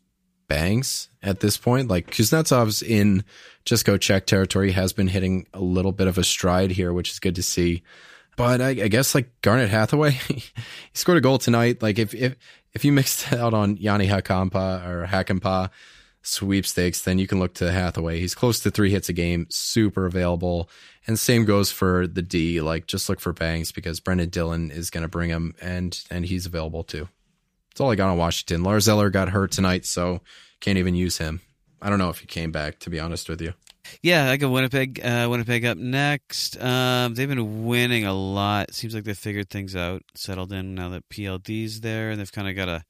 bangs 0.48 1.10
at 1.24 1.40
this 1.40 1.58
point. 1.58 1.90
Like 1.90 2.12
Kuznetsov's 2.12 2.84
in 2.84 3.24
just 3.66 3.86
go 3.86 3.98
check 3.98 4.28
territory 4.28 4.72
has 4.72 4.94
been 4.94 5.08
hitting 5.08 5.48
a 5.54 5.62
little 5.62 5.92
bit 5.92 6.08
of 6.08 6.18
a 6.18 6.24
stride 6.24 6.72
here, 6.72 6.94
which 6.94 7.10
is 7.12 7.20
good 7.20 7.36
to 7.36 7.44
see. 7.44 7.84
But 8.36 8.62
I, 8.62 8.70
I 8.70 8.88
guess 8.88 9.16
like 9.16 9.42
Garnet 9.42 9.70
Hathaway, 9.70 10.12
he 10.28 10.44
scored 10.94 11.18
a 11.18 11.22
goal 11.22 11.38
tonight. 11.38 11.82
Like 11.82 12.00
if 12.00 12.14
if 12.14 12.36
if 12.74 12.84
you 12.84 12.92
mixed 12.92 13.32
out 13.34 13.54
on 13.54 13.78
Jani 13.78 14.08
Hakampa 14.08 14.86
or 14.86 15.08
Hakanpää, 15.08 15.70
sweepstakes, 16.22 17.04
then 17.04 17.20
you 17.20 17.28
can 17.28 17.40
look 17.40 17.54
to 17.56 17.72
Hathaway. 17.72 18.20
He's 18.20 18.36
close 18.36 18.60
to 18.62 18.72
three 18.72 18.92
hits 18.92 19.10
a 19.10 19.14
game, 19.14 19.48
super 19.50 20.06
available. 20.06 20.70
And 21.08 21.20
same 21.20 21.46
goes 21.46 21.72
for 21.72 22.08
the 22.08 22.22
D. 22.22 22.62
Like 22.62 22.88
just 22.88 23.10
look 23.10 23.20
for 23.20 23.32
bangs 23.32 23.72
because 23.72 24.00
Brendan 24.00 24.30
Dillon 24.30 24.72
is 24.72 24.90
going 24.90 25.04
to 25.04 25.08
bring 25.08 25.30
him, 25.30 25.56
and 25.62 25.98
and 26.10 26.26
he's 26.26 26.46
available 26.46 26.84
too. 26.84 27.08
That's 27.70 27.82
all 27.82 27.92
I 27.92 27.96
got 27.96 28.10
on 28.10 28.18
Washington. 28.18 28.64
Lars 28.64 28.90
Eller 28.90 29.10
got 29.10 29.30
hurt 29.30 29.52
tonight, 29.52 29.86
so 29.86 30.22
can't 30.60 30.78
even 30.78 30.96
use 30.96 31.18
him. 31.18 31.42
I 31.82 31.90
don't 31.90 32.00
know 32.00 32.10
if 32.10 32.20
he 32.20 32.26
came 32.26 32.52
back. 32.52 32.80
To 32.80 32.90
be 32.90 33.00
honest 33.00 33.30
with 33.30 33.42
you. 33.42 33.54
Yeah, 34.02 34.30
I 34.30 34.38
got 34.38 34.52
Winnipeg. 34.52 35.00
Uh, 35.04 35.28
Winnipeg 35.30 35.66
up 35.66 35.78
next. 35.78 36.62
Um, 36.62 37.14
they've 37.16 37.30
been 37.30 37.66
winning 37.66 38.06
a 38.06 38.14
lot. 38.14 38.74
Seems 38.74 38.94
like 38.94 39.04
they 39.04 39.14
figured 39.14 39.50
things 39.50 39.76
out, 39.76 40.04
settled 40.14 40.52
in 40.52 40.76
now 40.76 40.90
that 40.90 41.08
PLD's 41.10 41.82
there, 41.82 42.12
and 42.12 42.20
they've 42.20 42.32
kind 42.32 42.50
of 42.50 42.56
got 42.56 42.70
a 42.70 42.84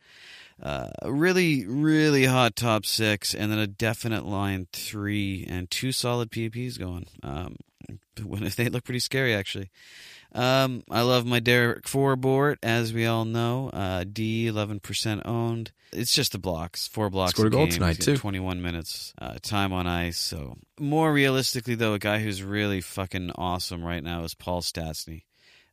uh, 0.61 0.89
really, 1.03 1.65
really 1.65 2.25
hot 2.25 2.55
top 2.55 2.85
six, 2.85 3.33
and 3.33 3.51
then 3.51 3.59
a 3.59 3.67
definite 3.67 4.25
line 4.25 4.67
three 4.71 5.45
and 5.49 5.69
two 5.69 5.91
solid 5.91 6.31
PPs 6.31 6.79
going. 6.79 7.07
Um, 7.23 7.57
they 8.55 8.69
look 8.69 8.83
pretty 8.83 8.99
scary, 8.99 9.33
actually. 9.33 9.69
Um, 10.35 10.83
I 10.91 11.01
love 11.01 11.25
my 11.25 11.39
Derek 11.39 11.85
Forbort, 11.85 12.57
as 12.61 12.91
we 12.91 13.05
all 13.05 13.23
know. 13.23 13.69
Uh, 13.69 14.03
D, 14.03 14.47
11% 14.47 15.21
owned. 15.25 15.71
It's 15.93 16.13
just 16.13 16.33
the 16.33 16.37
blocks. 16.37 16.89
Four 16.89 17.09
blocks. 17.09 17.31
Scored 17.31 17.47
a 17.47 17.51
goal 17.51 17.67
tonight, 17.69 18.01
too. 18.01 18.17
21 18.17 18.61
minutes 18.61 19.13
uh, 19.17 19.35
time 19.41 19.71
on 19.71 19.87
ice. 19.87 20.19
So, 20.19 20.57
more 20.77 21.13
realistically, 21.13 21.75
though, 21.75 21.93
a 21.93 21.99
guy 21.99 22.19
who's 22.19 22.43
really 22.43 22.81
fucking 22.81 23.31
awesome 23.35 23.81
right 23.81 24.03
now 24.03 24.25
is 24.25 24.33
Paul 24.33 24.61
Stastny. 24.61 25.23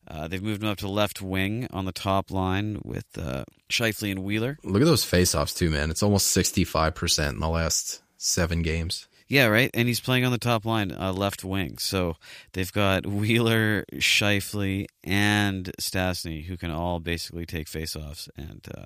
Uh, 0.07 0.29
they've 0.29 0.43
moved 0.43 0.63
him 0.63 0.69
up 0.69 0.79
to 0.79 0.89
left 0.89 1.21
wing 1.21 1.67
on 1.73 1.85
the 1.85 1.93
top 1.93 2.31
line 2.31 2.81
with 2.85 3.07
uh, 3.19 3.45
Scheifele 3.69 4.13
and 4.13 4.21
Wheeler. 4.23 4.59
Look 4.63 4.83
at 4.83 4.87
those 4.87 5.05
faceoffs 5.05 5.57
too, 5.57 5.71
man. 5.71 5.91
It's 5.91 6.03
almost 6.03 6.29
sixty 6.29 6.65
five 6.65 6.97
percent 6.97 7.35
in 7.35 7.41
the 7.41 7.49
last 7.49 8.03
seven 8.17 8.63
games. 8.63 9.07
Yeah, 9.33 9.47
right. 9.47 9.71
And 9.73 9.89
he's 9.89 9.99
playing 9.99 10.27
on 10.27 10.33
the 10.33 10.37
top 10.37 10.67
line, 10.67 10.93
uh, 10.93 11.11
left 11.11 11.43
wing. 11.43 11.79
So 11.79 12.17
they've 12.53 12.71
got 12.71 13.07
Wheeler, 13.07 13.87
Scheifele, 13.95 14.85
and 15.03 15.73
Stastny, 15.81 16.45
who 16.45 16.59
can 16.59 16.71
all 16.71 17.01
basically 17.01 17.47
take 17.47 17.67
faceoffs 17.67 18.29
and 18.37 18.61
uh, 18.77 18.85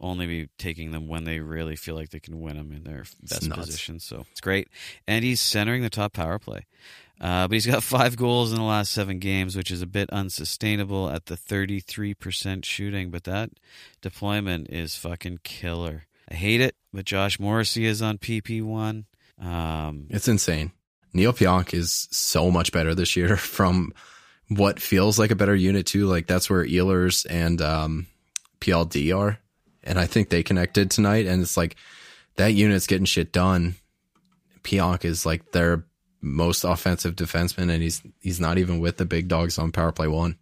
only 0.00 0.26
be 0.26 0.48
taking 0.58 0.90
them 0.90 1.06
when 1.06 1.22
they 1.22 1.38
really 1.38 1.76
feel 1.76 1.94
like 1.94 2.10
they 2.10 2.18
can 2.18 2.40
win 2.40 2.56
them 2.56 2.72
in 2.72 2.82
their 2.82 3.04
best 3.22 3.48
position. 3.48 4.00
So 4.00 4.26
it's 4.32 4.40
great. 4.40 4.66
And 5.06 5.24
he's 5.24 5.40
centering 5.40 5.82
the 5.82 5.90
top 5.90 6.12
power 6.12 6.40
play. 6.40 6.66
Uh, 7.20 7.46
but 7.46 7.54
he's 7.54 7.66
got 7.66 7.82
five 7.84 8.16
goals 8.16 8.50
in 8.50 8.58
the 8.58 8.64
last 8.64 8.90
seven 8.90 9.20
games, 9.20 9.54
which 9.54 9.70
is 9.70 9.80
a 9.80 9.86
bit 9.86 10.10
unsustainable 10.10 11.08
at 11.08 11.26
the 11.26 11.36
33% 11.36 12.64
shooting. 12.64 13.10
But 13.10 13.22
that 13.22 13.50
deployment 14.02 14.70
is 14.70 14.96
fucking 14.96 15.38
killer. 15.44 16.06
I 16.28 16.34
hate 16.34 16.60
it, 16.60 16.74
but 16.92 17.04
Josh 17.04 17.38
Morrissey 17.38 17.84
is 17.84 18.02
on 18.02 18.18
PP1. 18.18 19.04
Um, 19.44 20.06
it's 20.10 20.28
insane. 20.28 20.72
Neil 21.12 21.32
Pionk 21.32 21.74
is 21.74 22.08
so 22.10 22.50
much 22.50 22.72
better 22.72 22.94
this 22.94 23.16
year 23.16 23.36
from 23.36 23.92
what 24.48 24.80
feels 24.80 25.18
like 25.18 25.30
a 25.30 25.36
better 25.36 25.54
unit, 25.54 25.86
too. 25.86 26.06
Like 26.06 26.26
that's 26.26 26.48
where 26.50 26.64
Ehlers 26.64 27.26
and 27.28 27.60
um, 27.60 28.06
PLD 28.60 29.16
are. 29.16 29.38
And 29.82 29.98
I 29.98 30.06
think 30.06 30.30
they 30.30 30.42
connected 30.42 30.90
tonight. 30.90 31.26
And 31.26 31.42
it's 31.42 31.56
like 31.56 31.76
that 32.36 32.54
unit's 32.54 32.86
getting 32.86 33.04
shit 33.04 33.32
done. 33.32 33.74
Pionk 34.62 35.04
is 35.04 35.26
like 35.26 35.52
their 35.52 35.84
most 36.24 36.64
offensive 36.64 37.14
defenseman, 37.14 37.70
and 37.70 37.82
he's 37.82 38.02
he's 38.20 38.40
not 38.40 38.56
even 38.58 38.80
with 38.80 38.96
the 38.96 39.04
big 39.04 39.28
dogs 39.28 39.58
on 39.58 39.70
power 39.70 39.92
play 39.92 40.08
one. 40.08 40.36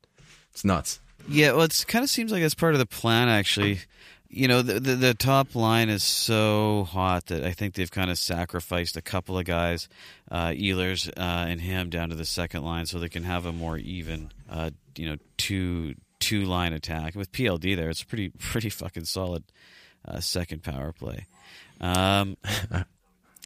It's 0.53 0.65
nuts. 0.65 1.01
Yeah, 1.29 1.53
well, 1.53 1.63
it 1.63 1.85
kind 1.89 2.03
of 2.03 2.11
seems 2.11 2.33
like 2.33 2.43
that's 2.43 2.55
part 2.55 2.75
of 2.75 2.79
the 2.79 2.87
plan, 2.87 3.29
actually. 3.29 3.81
You 4.35 4.49
know, 4.49 4.63
the, 4.63 4.81
the, 4.81 4.95
the 4.95 5.15
top 5.15 5.55
line 5.55 5.91
is 5.91 6.03
so 6.03 6.85
hot 6.85 7.27
that 7.27 7.45
I 7.45 7.53
think 7.53 7.75
they've 7.75 7.91
kind 7.91 8.11
of 8.11 8.17
sacrificed 8.17 8.97
a 8.97 9.03
couple 9.03 9.37
of 9.37 9.45
guys, 9.45 9.91
uh, 10.31 10.49
Ehlers 10.49 11.07
uh, 11.11 11.47
and 11.49 11.61
him, 11.61 11.91
down 11.91 12.09
to 12.09 12.15
the 12.15 12.25
second 12.25 12.65
line, 12.65 12.87
so 12.87 12.99
they 12.99 13.11
can 13.11 13.25
have 13.25 13.45
a 13.45 13.53
more 13.53 13.77
even, 13.77 14.33
uh, 14.49 14.71
you 14.97 15.07
know, 15.09 15.17
two 15.37 15.97
two 16.19 16.45
line 16.45 16.73
attack. 16.73 17.15
With 17.15 17.31
PLD 17.31 17.77
there, 17.77 17.91
it's 17.91 18.03
pretty 18.03 18.31
pretty 18.31 18.71
fucking 18.71 19.05
solid 19.05 19.45
uh, 20.09 20.21
second 20.21 20.63
power 20.63 20.93
play. 20.93 21.27
Um, 21.79 22.39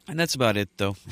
and 0.07 0.17
that's 0.17 0.35
about 0.35 0.55
it, 0.55 0.69
though. 0.77 0.95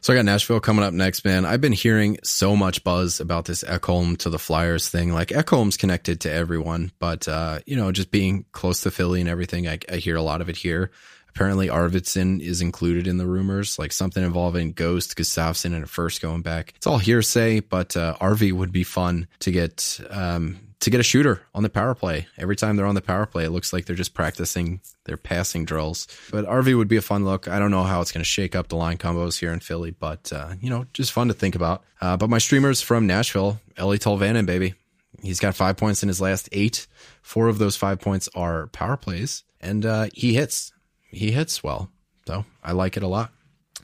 So 0.00 0.12
I 0.12 0.16
got 0.16 0.24
Nashville 0.24 0.60
coming 0.60 0.84
up 0.84 0.94
next, 0.94 1.24
man. 1.24 1.44
I've 1.44 1.60
been 1.60 1.72
hearing 1.72 2.18
so 2.22 2.54
much 2.56 2.84
buzz 2.84 3.20
about 3.20 3.46
this 3.46 3.64
Ekholm 3.64 4.16
to 4.18 4.30
the 4.30 4.38
Flyers 4.38 4.88
thing. 4.88 5.12
Like 5.12 5.28
Ekholm's 5.28 5.76
connected 5.76 6.20
to 6.22 6.32
everyone, 6.32 6.92
but 6.98 7.26
uh, 7.26 7.60
you 7.66 7.76
know, 7.76 7.90
just 7.92 8.10
being 8.10 8.44
close 8.52 8.82
to 8.82 8.90
Philly 8.90 9.20
and 9.20 9.28
everything, 9.28 9.68
I, 9.68 9.78
I 9.90 9.96
hear 9.96 10.16
a 10.16 10.22
lot 10.22 10.40
of 10.40 10.48
it 10.48 10.56
here. 10.56 10.90
Apparently, 11.28 11.68
Arvidsson 11.68 12.40
is 12.40 12.62
included 12.62 13.06
in 13.06 13.18
the 13.18 13.26
rumors, 13.26 13.78
like 13.78 13.92
something 13.92 14.24
involving 14.24 14.72
Ghost, 14.72 15.16
Gustafsson, 15.16 15.74
and 15.74 15.84
a 15.84 15.86
first 15.86 16.20
going 16.20 16.42
back. 16.42 16.72
It's 16.76 16.86
all 16.86 16.98
hearsay, 16.98 17.60
but 17.60 17.96
uh, 17.96 18.16
RV 18.20 18.52
would 18.52 18.72
be 18.72 18.82
fun 18.82 19.28
to 19.40 19.52
get 19.52 20.00
um, 20.10 20.58
to 20.80 20.90
get 20.90 21.00
a 21.00 21.04
shooter 21.04 21.42
on 21.54 21.62
the 21.62 21.68
power 21.68 21.94
play. 21.94 22.26
Every 22.38 22.56
time 22.56 22.76
they're 22.76 22.86
on 22.86 22.94
the 22.94 23.00
power 23.00 23.26
play, 23.26 23.44
it 23.44 23.50
looks 23.50 23.72
like 23.72 23.84
they're 23.84 23.96
just 23.96 24.14
practicing 24.14 24.80
their 25.08 25.16
passing 25.16 25.64
drills. 25.64 26.06
But 26.30 26.46
RV 26.46 26.76
would 26.76 26.86
be 26.86 26.96
a 26.96 27.02
fun 27.02 27.24
look. 27.24 27.48
I 27.48 27.58
don't 27.58 27.72
know 27.72 27.82
how 27.82 28.00
it's 28.00 28.12
going 28.12 28.22
to 28.22 28.28
shake 28.28 28.54
up 28.54 28.68
the 28.68 28.76
line 28.76 28.98
combos 28.98 29.38
here 29.38 29.52
in 29.52 29.58
Philly, 29.58 29.90
but 29.90 30.32
uh, 30.32 30.54
you 30.60 30.70
know, 30.70 30.86
just 30.92 31.10
fun 31.10 31.26
to 31.28 31.34
think 31.34 31.56
about. 31.56 31.82
Uh, 32.00 32.16
but 32.16 32.30
my 32.30 32.38
streamers 32.38 32.80
from 32.80 33.06
Nashville, 33.06 33.60
Eeli 33.76 33.98
Tolvanen, 33.98 34.46
baby. 34.46 34.74
He's 35.20 35.40
got 35.40 35.56
five 35.56 35.76
points 35.76 36.04
in 36.04 36.08
his 36.08 36.20
last 36.20 36.48
eight. 36.52 36.86
Four 37.22 37.48
of 37.48 37.58
those 37.58 37.74
five 37.76 38.00
points 38.00 38.28
are 38.36 38.68
power 38.68 38.96
plays, 38.96 39.42
and 39.60 39.84
uh, 39.84 40.08
he 40.14 40.34
hits 40.34 40.72
he 41.10 41.32
hits 41.32 41.64
well. 41.64 41.90
So 42.26 42.44
I 42.62 42.72
like 42.72 42.96
it 42.96 43.02
a 43.02 43.08
lot. 43.08 43.32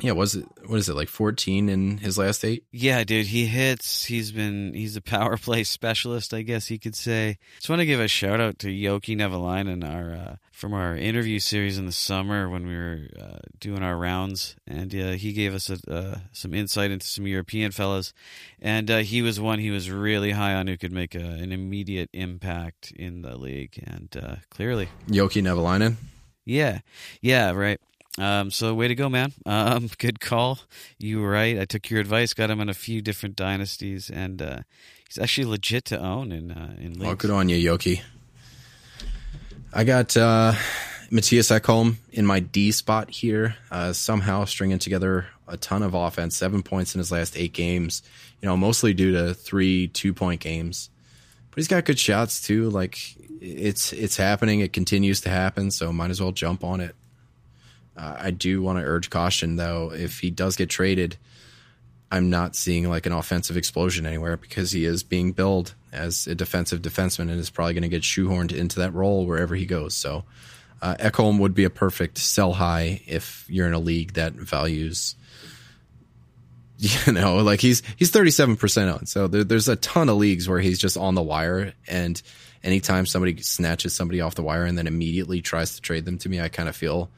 Yeah, 0.00 0.12
was 0.12 0.34
it 0.34 0.46
what 0.66 0.78
is 0.78 0.88
it 0.88 0.96
like 0.96 1.08
14 1.08 1.68
in 1.68 1.98
his 1.98 2.18
last 2.18 2.44
eight? 2.44 2.64
Yeah, 2.72 3.04
dude, 3.04 3.26
he 3.26 3.46
hits. 3.46 4.04
He's 4.04 4.32
been 4.32 4.74
he's 4.74 4.96
a 4.96 5.00
power 5.00 5.36
play 5.38 5.62
specialist, 5.64 6.34
I 6.34 6.42
guess 6.42 6.70
you 6.70 6.78
could 6.78 6.96
say. 6.96 7.38
Just 7.56 7.68
want 7.68 7.80
to 7.80 7.86
give 7.86 8.00
a 8.00 8.08
shout 8.08 8.40
out 8.40 8.58
to 8.60 8.68
Yoki 8.68 9.16
Nevalainen, 9.16 9.88
our 9.88 10.12
uh, 10.12 10.36
from 10.50 10.74
our 10.74 10.96
interview 10.96 11.38
series 11.38 11.78
in 11.78 11.86
the 11.86 11.92
summer 11.92 12.48
when 12.48 12.66
we 12.66 12.76
were 12.76 13.06
uh, 13.20 13.38
doing 13.60 13.82
our 13.82 13.96
rounds, 13.96 14.56
and 14.66 14.92
uh, 14.94 15.10
he 15.12 15.32
gave 15.32 15.54
us 15.54 15.70
a, 15.70 15.78
uh, 15.88 16.18
some 16.32 16.54
insight 16.54 16.90
into 16.90 17.06
some 17.06 17.26
European 17.26 17.70
fellas, 17.70 18.12
and 18.60 18.90
uh, 18.90 18.98
he 18.98 19.22
was 19.22 19.38
one 19.40 19.60
he 19.60 19.70
was 19.70 19.90
really 19.90 20.32
high 20.32 20.54
on 20.54 20.66
who 20.66 20.76
could 20.76 20.92
make 20.92 21.14
a, 21.14 21.18
an 21.18 21.52
immediate 21.52 22.10
impact 22.12 22.92
in 22.96 23.22
the 23.22 23.36
league, 23.36 23.80
and 23.86 24.16
uh, 24.20 24.36
clearly, 24.50 24.88
Yoki 25.08 25.40
Nevalainen. 25.40 25.96
yeah, 26.44 26.80
yeah, 27.20 27.52
right. 27.52 27.80
Um, 28.18 28.50
so 28.50 28.74
way 28.74 28.88
to 28.88 28.94
go, 28.94 29.08
man. 29.08 29.32
Um, 29.44 29.90
good 29.98 30.20
call. 30.20 30.60
You 30.98 31.20
were 31.20 31.30
right. 31.30 31.58
I 31.58 31.64
took 31.64 31.90
your 31.90 32.00
advice. 32.00 32.32
Got 32.32 32.50
him 32.50 32.60
in 32.60 32.68
a 32.68 32.74
few 32.74 33.02
different 33.02 33.36
dynasties, 33.36 34.08
and 34.10 34.40
uh, 34.40 34.58
he's 35.08 35.18
actually 35.18 35.46
legit 35.46 35.84
to 35.86 35.98
own 35.98 36.30
in 36.32 36.52
uh, 36.52 36.76
in 36.78 36.98
Well, 36.98 37.10
leagues. 37.10 37.22
good 37.22 37.30
on 37.30 37.48
you, 37.48 37.56
Yoki. 37.56 38.02
I 39.72 39.82
got 39.82 40.16
uh, 40.16 40.52
Mattias 41.10 41.50
Ekholm 41.58 41.96
in 42.12 42.24
my 42.24 42.38
D 42.40 42.70
spot 42.70 43.10
here, 43.10 43.56
uh, 43.70 43.92
somehow 43.92 44.44
stringing 44.44 44.78
together 44.78 45.26
a 45.48 45.56
ton 45.56 45.82
of 45.82 45.94
offense, 45.94 46.36
seven 46.36 46.62
points 46.62 46.94
in 46.94 47.00
his 47.00 47.10
last 47.10 47.36
eight 47.36 47.52
games, 47.52 48.02
you 48.40 48.48
know, 48.48 48.56
mostly 48.56 48.94
due 48.94 49.12
to 49.12 49.34
three 49.34 49.88
two 49.88 50.14
point 50.14 50.40
games. 50.40 50.90
But 51.50 51.56
he's 51.56 51.68
got 51.68 51.84
good 51.84 51.98
shots 51.98 52.46
too. 52.46 52.70
Like 52.70 52.98
it's 53.40 53.92
it's 53.92 54.16
happening. 54.16 54.60
It 54.60 54.72
continues 54.72 55.20
to 55.22 55.30
happen. 55.30 55.72
So 55.72 55.92
might 55.92 56.10
as 56.10 56.20
well 56.20 56.32
jump 56.32 56.62
on 56.62 56.80
it. 56.80 56.94
Uh, 57.96 58.16
I 58.18 58.30
do 58.30 58.62
want 58.62 58.78
to 58.78 58.84
urge 58.84 59.10
caution 59.10 59.56
though. 59.56 59.92
If 59.92 60.20
he 60.20 60.30
does 60.30 60.56
get 60.56 60.68
traded, 60.68 61.16
I'm 62.10 62.30
not 62.30 62.54
seeing 62.56 62.88
like 62.88 63.06
an 63.06 63.12
offensive 63.12 63.56
explosion 63.56 64.06
anywhere 64.06 64.36
because 64.36 64.72
he 64.72 64.84
is 64.84 65.02
being 65.02 65.32
billed 65.32 65.74
as 65.92 66.26
a 66.26 66.34
defensive 66.34 66.82
defenseman 66.82 67.30
and 67.30 67.40
is 67.40 67.50
probably 67.50 67.74
going 67.74 67.82
to 67.82 67.88
get 67.88 68.02
shoehorned 68.02 68.52
into 68.52 68.80
that 68.80 68.94
role 68.94 69.26
wherever 69.26 69.54
he 69.54 69.66
goes. 69.66 69.94
So 69.94 70.24
uh, 70.82 70.96
Ekholm 70.96 71.38
would 71.38 71.54
be 71.54 71.64
a 71.64 71.70
perfect 71.70 72.18
sell 72.18 72.52
high 72.52 73.00
if 73.06 73.46
you're 73.48 73.66
in 73.66 73.72
a 73.72 73.78
league 73.78 74.14
that 74.14 74.34
values. 74.34 75.16
You 77.06 77.12
know, 77.12 77.36
like 77.36 77.60
he's 77.60 77.82
he's 77.96 78.10
37% 78.10 78.92
owned. 78.92 79.08
So 79.08 79.26
there, 79.26 79.44
there's 79.44 79.68
a 79.68 79.76
ton 79.76 80.08
of 80.10 80.16
leagues 80.16 80.48
where 80.48 80.58
he's 80.58 80.78
just 80.78 80.98
on 80.98 81.14
the 81.14 81.22
wire. 81.22 81.72
And 81.88 82.20
anytime 82.62 83.06
somebody 83.06 83.40
snatches 83.40 83.94
somebody 83.94 84.20
off 84.20 84.34
the 84.34 84.42
wire 84.42 84.64
and 84.64 84.76
then 84.76 84.86
immediately 84.86 85.40
tries 85.40 85.76
to 85.76 85.80
trade 85.80 86.04
them 86.04 86.18
to 86.18 86.28
me, 86.28 86.40
I 86.40 86.48
kind 86.48 86.68
of 86.68 86.76
feel 86.76 87.10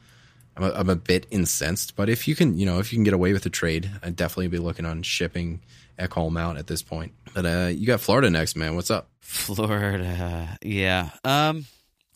I'm 0.57 0.63
a, 0.63 0.71
I'm 0.71 0.89
a 0.89 0.95
bit 0.95 1.27
incensed. 1.31 1.95
But 1.95 2.09
if 2.09 2.27
you 2.27 2.35
can, 2.35 2.57
you 2.57 2.65
know, 2.65 2.79
if 2.79 2.91
you 2.91 2.97
can 2.97 3.03
get 3.03 3.13
away 3.13 3.31
with 3.33 3.45
a 3.45 3.49
trade, 3.49 3.89
I'd 4.03 4.15
definitely 4.15 4.47
be 4.47 4.57
looking 4.57 4.85
on 4.85 5.03
shipping 5.03 5.61
Ekholm 5.99 6.39
out 6.39 6.57
at 6.57 6.67
this 6.67 6.81
point. 6.81 7.13
But 7.33 7.45
uh, 7.45 7.67
you 7.67 7.85
got 7.85 8.01
Florida 8.01 8.29
next, 8.29 8.55
man. 8.55 8.75
What's 8.75 8.91
up? 8.91 9.09
Florida, 9.19 10.57
yeah. 10.61 11.09
Um, 11.23 11.65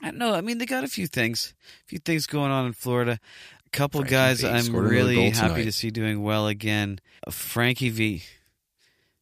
I 0.02 0.08
don't 0.08 0.18
know. 0.18 0.34
I 0.34 0.42
mean, 0.42 0.58
they 0.58 0.66
got 0.66 0.84
a 0.84 0.88
few 0.88 1.08
things, 1.08 1.54
a 1.86 1.88
few 1.88 2.00
things 2.00 2.26
going 2.26 2.52
on 2.52 2.66
in 2.66 2.74
Florida. 2.74 3.20
A 3.66 3.70
couple 3.70 4.02
Frankie 4.02 4.16
guys 4.16 4.42
V 4.42 4.48
I'm 4.48 4.76
really 4.76 5.30
happy 5.30 5.50
tonight. 5.54 5.64
to 5.66 5.72
see 5.72 5.92
doing 5.92 6.24
well 6.24 6.48
again. 6.48 7.00
Frankie 7.30 7.89
V, 7.89 8.24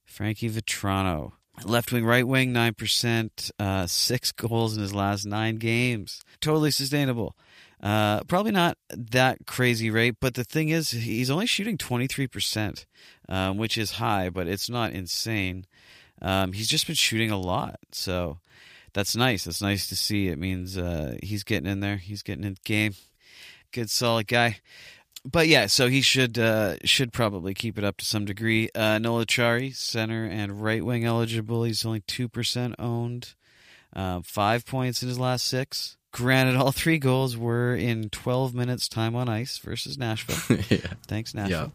Frankie 0.05 0.49
Vatrano, 0.49 1.33
left 1.65 1.91
wing, 1.91 2.05
right 2.05 2.27
wing, 2.27 2.53
nine 2.53 2.73
percent, 2.73 3.51
uh, 3.59 3.87
six 3.87 4.31
goals 4.31 4.75
in 4.75 4.81
his 4.81 4.93
last 4.93 5.25
nine 5.25 5.57
games. 5.57 6.21
Totally 6.41 6.71
sustainable. 6.71 7.35
Uh, 7.81 8.23
probably 8.25 8.51
not 8.51 8.77
that 8.89 9.45
crazy 9.45 9.89
rate, 9.89 10.15
but 10.19 10.33
the 10.33 10.43
thing 10.43 10.69
is, 10.69 10.91
he's 10.91 11.29
only 11.29 11.45
shooting 11.45 11.77
twenty 11.77 12.07
three 12.07 12.27
percent, 12.27 12.85
um, 13.29 13.57
which 13.57 13.77
is 13.77 13.91
high, 13.91 14.29
but 14.29 14.47
it's 14.47 14.69
not 14.69 14.91
insane. 14.91 15.65
Um, 16.21 16.51
he's 16.51 16.67
just 16.67 16.87
been 16.87 16.95
shooting 16.95 17.31
a 17.31 17.39
lot, 17.39 17.79
so 17.91 18.39
that's 18.93 19.15
nice. 19.15 19.45
That's 19.45 19.61
nice 19.61 19.87
to 19.87 19.95
see. 19.95 20.27
It 20.27 20.37
means 20.37 20.77
uh, 20.77 21.15
he's 21.23 21.43
getting 21.43 21.69
in 21.69 21.79
there. 21.79 21.97
He's 21.97 22.21
getting 22.21 22.43
in 22.43 22.55
the 22.55 22.59
game. 22.65 22.95
Good, 23.71 23.89
solid 23.89 24.27
guy. 24.27 24.57
But 25.23 25.47
yeah, 25.47 25.67
so 25.67 25.87
he 25.87 26.01
should 26.01 26.37
uh, 26.37 26.77
should 26.83 27.13
probably 27.13 27.53
keep 27.53 27.77
it 27.77 27.83
up 27.83 27.97
to 27.97 28.05
some 28.05 28.25
degree. 28.25 28.69
Uh, 28.73 28.99
Noel 28.99 29.25
Acciari, 29.25 29.75
center 29.75 30.25
and 30.25 30.61
right 30.61 30.83
wing 30.83 31.05
eligible. 31.05 31.63
He's 31.63 31.85
only 31.85 32.01
two 32.01 32.27
percent 32.27 32.75
owned. 32.79 33.35
Uh, 33.95 34.21
five 34.23 34.65
points 34.65 35.01
in 35.01 35.07
his 35.07 35.19
last 35.19 35.47
six. 35.47 35.97
Granted, 36.11 36.55
all 36.55 36.71
three 36.71 36.97
goals 36.97 37.37
were 37.37 37.75
in 37.75 38.09
12 38.09 38.53
minutes 38.55 38.87
time 38.87 39.15
on 39.15 39.29
ice 39.29 39.57
versus 39.59 39.97
Nashville. 39.97 40.57
yeah. 40.69 40.93
Thanks, 41.07 41.33
Nashville. 41.33 41.71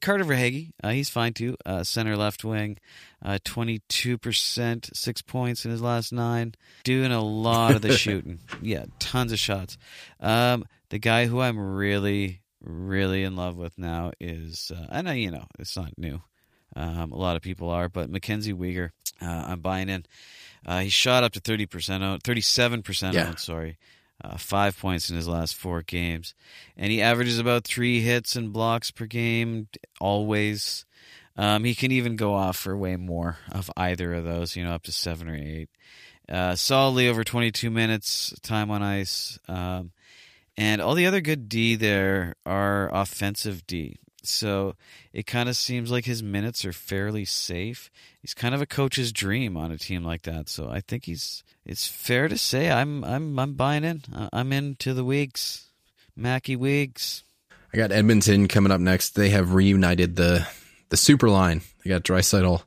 Carter 0.00 0.24
Verhaeghe, 0.24 0.70
uh, 0.82 0.90
he's 0.90 1.08
fine 1.08 1.32
too. 1.32 1.56
Uh, 1.64 1.82
center 1.82 2.14
left 2.16 2.44
wing, 2.44 2.76
uh, 3.24 3.38
22%, 3.44 4.94
six 4.94 5.22
points 5.22 5.64
in 5.64 5.70
his 5.70 5.80
last 5.80 6.12
nine. 6.12 6.54
Doing 6.84 7.10
a 7.10 7.22
lot 7.22 7.74
of 7.74 7.80
the 7.82 7.92
shooting. 7.96 8.38
Yeah, 8.60 8.84
tons 8.98 9.32
of 9.32 9.38
shots. 9.38 9.78
Um, 10.20 10.66
the 10.90 10.98
guy 10.98 11.24
who 11.26 11.40
I'm 11.40 11.58
really, 11.58 12.42
really 12.60 13.24
in 13.24 13.34
love 13.34 13.56
with 13.56 13.78
now 13.78 14.12
is, 14.20 14.70
uh, 14.74 14.86
I 14.90 15.00
know, 15.00 15.12
you 15.12 15.30
know, 15.30 15.46
it's 15.58 15.76
not 15.76 15.96
new. 15.96 16.20
Um, 16.76 17.12
a 17.12 17.16
lot 17.16 17.36
of 17.36 17.42
people 17.42 17.70
are, 17.70 17.88
but 17.88 18.10
Mackenzie 18.10 18.52
Weegar, 18.52 18.90
uh, 19.22 19.44
I'm 19.48 19.60
buying 19.60 19.88
in. 19.88 20.04
Uh, 20.66 20.80
he 20.80 20.88
shot 20.88 21.24
up 21.24 21.32
to 21.32 21.40
30% 21.40 22.02
out, 22.02 22.22
37% 22.22 23.12
Yeah. 23.14 23.28
out, 23.28 23.40
sorry. 23.40 23.78
Uh, 24.22 24.36
five 24.36 24.78
points 24.78 25.10
in 25.10 25.16
his 25.16 25.26
last 25.28 25.54
four 25.56 25.82
games. 25.82 26.34
And 26.76 26.90
he 26.92 27.02
averages 27.02 27.38
about 27.38 27.64
three 27.64 28.00
hits 28.00 28.36
and 28.36 28.52
blocks 28.52 28.90
per 28.90 29.06
game, 29.06 29.68
always. 30.00 30.84
Um, 31.36 31.64
he 31.64 31.74
can 31.74 31.90
even 31.90 32.14
go 32.16 32.32
off 32.34 32.56
for 32.56 32.76
way 32.76 32.96
more 32.96 33.38
of 33.50 33.70
either 33.76 34.14
of 34.14 34.24
those, 34.24 34.54
you 34.56 34.62
know, 34.64 34.72
up 34.72 34.84
to 34.84 34.92
seven 34.92 35.28
or 35.28 35.34
eight. 35.34 35.68
Uh, 36.28 36.54
solidly 36.54 37.08
over 37.08 37.24
22 37.24 37.70
minutes 37.70 38.32
time 38.40 38.70
on 38.70 38.82
ice. 38.82 39.38
Um, 39.48 39.90
and 40.56 40.80
all 40.80 40.94
the 40.94 41.06
other 41.06 41.20
good 41.20 41.48
D 41.48 41.74
there 41.74 42.36
are 42.46 42.88
offensive 42.94 43.66
D. 43.66 43.98
So 44.26 44.74
it 45.12 45.26
kind 45.26 45.48
of 45.48 45.56
seems 45.56 45.90
like 45.90 46.04
his 46.04 46.22
minutes 46.22 46.64
are 46.64 46.72
fairly 46.72 47.24
safe. 47.24 47.90
He's 48.20 48.34
kind 48.34 48.54
of 48.54 48.62
a 48.62 48.66
coach's 48.66 49.12
dream 49.12 49.56
on 49.56 49.70
a 49.70 49.78
team 49.78 50.04
like 50.04 50.22
that. 50.22 50.48
So 50.48 50.68
I 50.68 50.80
think 50.80 51.04
he's. 51.04 51.42
It's 51.66 51.86
fair 51.86 52.28
to 52.28 52.36
say 52.36 52.70
I'm 52.70 53.04
I'm 53.04 53.38
I'm 53.38 53.54
buying 53.54 53.84
in. 53.84 54.02
I'm 54.32 54.52
into 54.52 54.92
the 54.92 55.04
Wigs, 55.04 55.70
Mackie 56.14 56.56
Wigs. 56.56 57.22
I 57.72 57.76
got 57.76 57.90
Edmonton 57.90 58.48
coming 58.48 58.70
up 58.70 58.80
next. 58.80 59.16
They 59.16 59.30
have 59.30 59.54
reunited 59.54 60.16
the 60.16 60.46
the 60.90 60.96
super 60.96 61.28
line. 61.28 61.62
They 61.82 61.90
got 61.90 62.02
Draisaitl, 62.04 62.62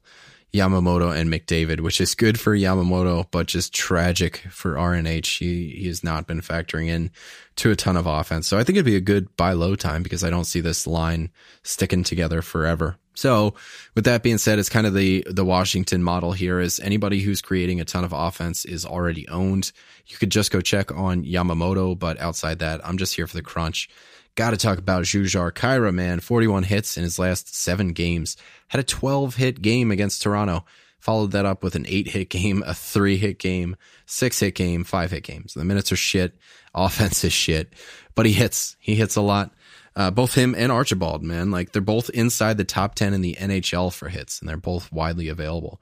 Yamamoto, 0.54 1.16
and 1.16 1.32
McDavid, 1.32 1.82
which 1.82 2.00
is 2.00 2.16
good 2.16 2.40
for 2.40 2.56
Yamamoto, 2.56 3.28
but 3.32 3.48
just 3.48 3.74
tragic 3.74 4.38
for 4.50 4.74
RNH. 4.74 5.40
He 5.40 5.70
he 5.70 5.88
has 5.88 6.04
not 6.04 6.26
been 6.26 6.42
factoring 6.42 6.88
in 6.88 7.12
to 7.58 7.72
a 7.72 7.76
ton 7.76 7.98
of 7.98 8.08
offense. 8.08 8.48
So 8.48 8.58
I 8.58 8.64
think 8.64 8.78
it'd 8.78 8.86
be 8.86 8.96
a 8.96 9.02
good 9.02 9.36
buy 9.36 9.54
low 9.54 9.76
time 9.76 10.04
because 10.04 10.24
I 10.24 10.30
don't 10.30 10.46
see 10.46 10.62
this 10.62 10.88
line 10.88 11.32
sticking 11.64 12.04
together 12.04 12.42
forever. 12.42 12.98
So 13.14 13.56
with 13.96 14.06
that 14.06 14.22
being 14.22 14.38
said, 14.38 14.60
it's 14.60 14.70
kind 14.70 14.88
of 14.88 14.94
the 14.94 15.26
the 15.28 15.44
Washington 15.44 16.04
model 16.04 16.34
here 16.34 16.60
is 16.60 16.80
anybody 16.80 17.20
who's 17.20 17.42
creating 17.42 17.82
a 17.82 17.86
ton 17.86 18.04
of 18.04 18.14
offense 18.14 18.64
is 18.64 18.86
already 18.86 19.28
owned. 19.28 19.72
You 20.06 20.18
could 20.18 20.30
just 20.30 20.52
go 20.52 20.62
check 20.62 20.92
on 20.96 21.24
Yamamoto, 21.24 21.98
but 21.98 22.20
outside 22.20 22.60
that, 22.60 22.80
I'm 22.88 22.98
just 22.98 23.16
here 23.16 23.28
for 23.28 23.36
the 23.36 23.42
crunch. 23.42 23.90
Got 24.38 24.52
to 24.52 24.58
talk 24.58 24.78
about 24.78 25.04
Jujhar 25.04 25.52
Khaira, 25.52 25.92
man. 25.92 26.20
41 26.20 26.62
hits 26.62 26.96
in 26.96 27.02
his 27.02 27.18
last 27.18 27.56
seven 27.56 27.88
games. 27.88 28.38
Had 28.68 28.80
a 28.80 28.84
12 28.84 29.36
hit 29.36 29.64
game 29.64 29.90
against 29.90 30.22
Toronto. 30.22 30.64
Followed 31.00 31.32
that 31.32 31.48
up 31.48 31.64
with 31.64 31.74
an 31.74 31.86
eight 31.88 32.10
hit 32.10 32.30
game, 32.30 32.64
a 32.68 32.76
three 32.76 33.18
hit 33.18 33.40
game, 33.40 33.76
six 34.06 34.40
hit 34.40 34.54
game, 34.54 34.84
five 34.84 35.10
hit 35.10 35.24
games. 35.24 35.56
The 35.56 35.66
minutes 35.66 35.92
are 35.92 35.96
shit. 35.98 36.38
Offense 36.76 37.24
is 37.24 37.34
shit, 37.34 37.74
but 38.14 38.28
he 38.28 38.32
hits. 38.32 38.76
He 38.80 38.94
hits 38.94 39.16
a 39.16 39.22
lot. 39.22 39.56
Uh, 39.96 40.12
both 40.12 40.36
him 40.36 40.54
and 40.56 40.72
Archibald, 40.72 41.24
man, 41.24 41.50
like 41.50 41.72
they're 41.72 41.82
both 41.82 42.12
inside 42.12 42.58
the 42.58 42.64
top 42.64 42.94
10 42.94 43.16
in 43.16 43.22
the 43.22 43.36
NHL 43.40 43.92
for 43.92 44.08
hits 44.08 44.40
and 44.40 44.48
they're 44.48 44.56
both 44.56 44.92
widely 44.92 45.30
available. 45.30 45.82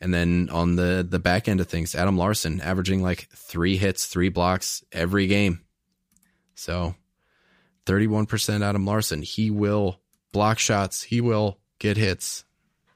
And 0.00 0.14
then 0.14 0.48
on 0.50 0.76
the, 0.76 1.06
the 1.06 1.18
back 1.18 1.46
end 1.46 1.60
of 1.60 1.66
things, 1.66 1.94
Adam 1.94 2.16
Larsson 2.16 2.62
averaging 2.62 3.02
like 3.02 3.28
three 3.36 3.76
hits, 3.76 4.06
three 4.06 4.30
blocks 4.30 4.82
every 4.90 5.26
game. 5.26 5.60
So 6.54 6.94
31% 7.86 8.62
Adam 8.62 8.86
Larsson. 8.86 9.22
He 9.22 9.50
will 9.50 10.00
block 10.32 10.58
shots. 10.58 11.02
He 11.02 11.20
will 11.20 11.58
get 11.78 11.96
hits. 11.96 12.44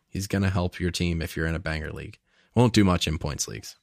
He's 0.08 0.26
going 0.26 0.42
to 0.42 0.50
help 0.50 0.78
your 0.78 0.90
team 0.90 1.20
if 1.20 1.36
you're 1.36 1.46
in 1.46 1.54
a 1.54 1.60
banger 1.60 1.90
league. 1.90 2.18
Won't 2.54 2.72
do 2.72 2.84
much 2.84 3.08
in 3.08 3.18
points 3.18 3.48
leagues. 3.48 3.76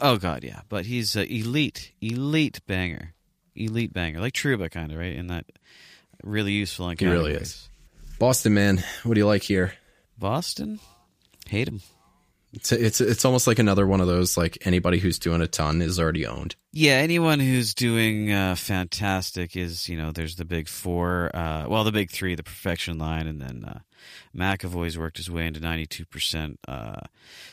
Oh 0.00 0.16
God, 0.16 0.44
yeah, 0.44 0.60
but 0.68 0.86
he's 0.86 1.16
uh, 1.16 1.24
elite, 1.28 1.92
elite 2.00 2.60
banger, 2.66 3.14
elite 3.54 3.92
banger, 3.92 4.20
like 4.20 4.32
Trouba 4.32 4.70
kind 4.70 4.92
of 4.92 4.98
right 4.98 5.14
in 5.14 5.28
that 5.28 5.46
really 6.22 6.52
useful 6.52 6.88
in 6.90 6.96
He 6.96 7.06
really 7.06 7.32
is. 7.32 7.68
Boston, 8.18 8.54
man, 8.54 8.82
what 9.02 9.14
do 9.14 9.20
you 9.20 9.26
like 9.26 9.42
here? 9.42 9.74
Boston, 10.18 10.78
hate 11.46 11.68
him. 11.68 11.80
It's 12.54 12.70
it's 12.70 13.00
it's 13.00 13.24
almost 13.24 13.48
like 13.48 13.58
another 13.58 13.84
one 13.84 14.00
of 14.00 14.06
those 14.06 14.36
like 14.36 14.58
anybody 14.64 14.98
who's 14.98 15.18
doing 15.18 15.40
a 15.40 15.48
ton 15.48 15.82
is 15.82 15.98
already 15.98 16.24
owned. 16.24 16.54
Yeah, 16.72 16.94
anyone 16.94 17.40
who's 17.40 17.74
doing 17.74 18.32
uh, 18.32 18.54
fantastic 18.54 19.56
is, 19.56 19.88
you 19.88 19.96
know, 19.96 20.12
there's 20.12 20.36
the 20.36 20.44
big 20.44 20.68
four, 20.68 21.30
uh, 21.34 21.66
well, 21.68 21.84
the 21.84 21.92
big 21.92 22.10
three, 22.10 22.34
the 22.34 22.42
perfection 22.42 22.98
line, 22.98 23.26
and 23.26 23.40
then 23.40 23.64
uh, 23.64 23.78
McAvoy's 24.36 24.98
worked 24.98 25.16
his 25.16 25.30
way 25.30 25.46
into 25.46 25.60
92%. 25.60 26.56
Uh, 26.66 27.00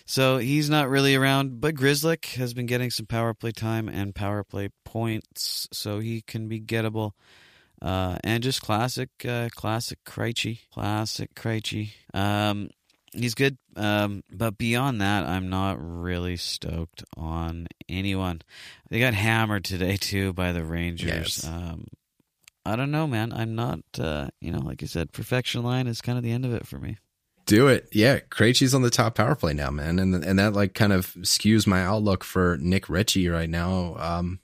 so 0.05 0.37
he's 0.37 0.69
not 0.69 0.89
really 0.89 1.15
around, 1.15 1.61
but 1.61 1.75
Grzelcyk 1.75 2.33
has 2.33 2.55
been 2.55 2.65
getting 2.65 2.89
some 2.89 3.05
power 3.05 3.35
play 3.35 3.51
time 3.51 3.87
and 3.87 4.15
power 4.15 4.43
play 4.43 4.69
points, 4.85 5.67
so 5.71 5.99
he 5.99 6.21
can 6.21 6.47
be 6.47 6.59
gettable. 6.59 7.11
Uh, 7.79 8.17
and 8.23 8.43
just 8.43 8.61
classic, 8.61 9.09
uh, 9.27 9.49
classic 9.55 9.99
Krejci, 10.03 10.61
classic 10.71 11.33
Krejci. 11.35 11.91
Um, 12.13 12.69
he's 13.13 13.35
good, 13.35 13.57
um, 13.75 14.23
but 14.31 14.57
beyond 14.57 15.01
that, 15.01 15.25
I'm 15.25 15.49
not 15.49 15.77
really 15.79 16.37
stoked 16.37 17.03
on 17.17 17.67
anyone. 17.89 18.41
They 18.89 18.99
got 18.99 19.13
hammered 19.13 19.65
today 19.65 19.97
too 19.97 20.33
by 20.33 20.51
the 20.51 20.63
Rangers. 20.63 21.43
Yes. 21.43 21.45
Um, 21.45 21.87
I 22.65 22.75
don't 22.75 22.91
know, 22.91 23.07
man. 23.07 23.33
I'm 23.33 23.55
not, 23.55 23.79
uh, 23.99 24.29
you 24.39 24.51
know, 24.51 24.59
like 24.59 24.83
I 24.83 24.85
said, 24.85 25.11
perfection 25.11 25.63
line 25.63 25.87
is 25.87 26.01
kind 26.01 26.17
of 26.17 26.23
the 26.23 26.31
end 26.31 26.45
of 26.45 26.53
it 26.53 26.67
for 26.67 26.77
me. 26.77 26.97
Do 27.45 27.67
it. 27.67 27.89
Yeah, 27.91 28.19
Krejci's 28.19 28.75
on 28.75 28.83
the 28.83 28.91
top 28.91 29.15
power 29.15 29.35
play 29.35 29.53
now, 29.53 29.71
man. 29.71 29.97
And 29.99 30.13
and 30.23 30.39
that 30.39 30.53
like 30.53 30.73
kind 30.73 30.93
of 30.93 31.07
skews 31.15 31.65
my 31.65 31.83
outlook 31.83 32.23
for 32.23 32.57
Nick 32.61 32.87
Ritchie 32.87 33.29
right 33.29 33.49
now. 33.49 33.95
Um 33.97 34.39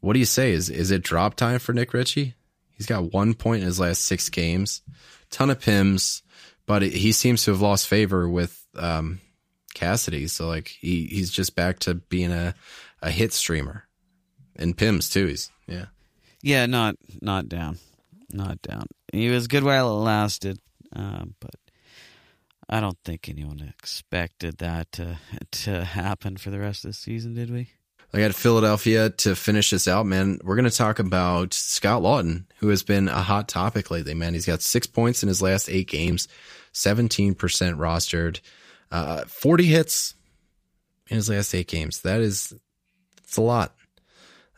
what 0.00 0.12
do 0.12 0.20
you 0.20 0.24
say? 0.24 0.52
Is 0.52 0.70
is 0.70 0.90
it 0.90 1.02
drop 1.02 1.34
time 1.34 1.58
for 1.58 1.72
Nick 1.72 1.92
Ritchie? 1.92 2.34
He's 2.70 2.86
got 2.86 3.12
one 3.12 3.34
point 3.34 3.62
in 3.62 3.66
his 3.66 3.80
last 3.80 4.04
six 4.04 4.28
games. 4.28 4.82
Ton 5.30 5.50
of 5.50 5.58
pims, 5.58 6.22
but 6.66 6.82
it, 6.82 6.92
he 6.92 7.12
seems 7.12 7.44
to 7.44 7.50
have 7.50 7.60
lost 7.60 7.88
favor 7.88 8.28
with 8.28 8.66
um 8.76 9.20
Cassidy. 9.74 10.26
So 10.28 10.46
like 10.46 10.68
he 10.68 11.06
he's 11.06 11.30
just 11.30 11.54
back 11.54 11.80
to 11.80 11.94
being 11.94 12.32
a 12.32 12.54
a 13.02 13.10
hit 13.10 13.32
streamer. 13.32 13.86
And 14.56 14.76
pims 14.76 15.12
too. 15.12 15.26
He's 15.26 15.50
yeah. 15.66 15.86
Yeah, 16.40 16.66
not 16.66 16.96
not 17.20 17.48
down, 17.48 17.78
not 18.30 18.62
down. 18.62 18.86
He 19.12 19.30
was 19.30 19.48
good 19.48 19.64
while 19.64 19.88
it 19.88 20.02
lasted, 20.02 20.58
um, 20.94 21.34
but 21.40 21.54
I 22.68 22.80
don't 22.80 22.98
think 23.04 23.28
anyone 23.28 23.60
expected 23.60 24.58
that 24.58 24.92
to 24.92 25.18
to 25.50 25.84
happen 25.84 26.36
for 26.36 26.50
the 26.50 26.60
rest 26.60 26.84
of 26.84 26.90
the 26.90 26.94
season, 26.94 27.34
did 27.34 27.50
we? 27.50 27.70
I 28.14 28.20
got 28.20 28.34
Philadelphia 28.36 29.10
to 29.10 29.34
finish 29.34 29.70
this 29.70 29.88
out, 29.88 30.06
man. 30.06 30.38
We're 30.44 30.54
going 30.54 30.70
to 30.70 30.76
talk 30.76 31.00
about 31.00 31.52
Scott 31.52 32.00
Laughton, 32.00 32.44
who 32.58 32.68
has 32.68 32.84
been 32.84 33.08
a 33.08 33.20
hot 33.22 33.48
topic 33.48 33.90
lately, 33.90 34.14
man. 34.14 34.34
He's 34.34 34.46
got 34.46 34.62
six 34.62 34.86
points 34.86 35.24
in 35.24 35.28
his 35.28 35.42
last 35.42 35.68
eight 35.68 35.88
games, 35.88 36.28
17% 36.74 37.34
rostered, 37.34 38.38
uh, 38.92 39.24
40 39.24 39.64
hits 39.64 40.14
in 41.08 41.16
his 41.16 41.28
last 41.28 41.52
eight 41.56 41.66
games. 41.66 42.02
That 42.02 42.20
is, 42.20 42.54
it's 43.24 43.36
a 43.36 43.42
lot. 43.42 43.74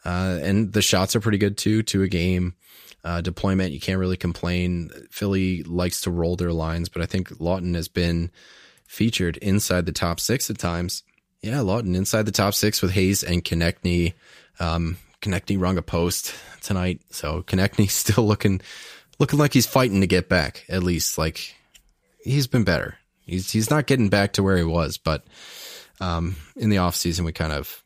Uh, 0.05 0.39
and 0.43 0.75
the 0.75 0.83
shots 0.83 1.17
are 1.17 1.21
pretty 1.21 1.39
good 1.39 1.57
too, 1.57 1.83
to 1.85 2.03
a 2.03 2.09
game. 2.09 2.57
Uh, 3.05 3.23
deployment, 3.23 3.73
you 3.73 3.81
can't 3.81 3.99
really 3.99 4.19
complain. 4.19 4.91
Philly 5.11 5.63
likes 5.63 6.03
to 6.03 6.11
roll 6.11 6.37
their 6.37 6.53
lines, 6.53 6.91
but 6.91 7.01
I 7.01 7.07
think 7.07 7.41
Lawton 7.41 7.73
has 7.73 7.89
been 7.89 8.31
featured 8.87 9.39
inside 9.39 9.87
the 9.87 9.93
top 9.93 10.21
six 10.21 10.51
at 10.51 10.59
times. 10.59 11.05
Yeah, 11.47 11.59
Laughton 11.59 11.95
inside 11.95 12.27
the 12.27 12.33
top 12.33 12.55
six 12.55 12.83
with 12.83 12.91
Hayes 12.91 13.23
and 13.23 13.45
Konecny. 13.45 14.15
Um, 14.59 14.97
Konecny 15.23 15.61
rung 15.61 15.79
a 15.79 15.83
post 15.83 16.35
tonight, 16.61 17.03
so 17.11 17.45
Konecny's 17.45 17.93
still 17.93 18.27
looking 18.27 18.61
looking 19.21 19.39
like 19.39 19.53
he's 19.53 19.65
fighting 19.65 20.01
to 20.01 20.09
get 20.09 20.29
back. 20.29 20.65
At 20.69 20.83
least, 20.83 21.19
like 21.19 21.55
he's 22.19 22.49
been 22.49 22.65
better. 22.65 22.99
He's 23.21 23.53
he's 23.53 23.71
not 23.71 23.87
getting 23.87 24.09
back 24.09 24.33
to 24.33 24.43
where 24.43 24.57
he 24.57 24.65
was, 24.65 24.99
but 24.99 25.25
um, 26.01 26.35
in 26.57 26.69
the 26.69 26.79
off 26.79 26.97
season, 26.97 27.25
we 27.25 27.31
kind 27.31 27.53
of 27.53 27.81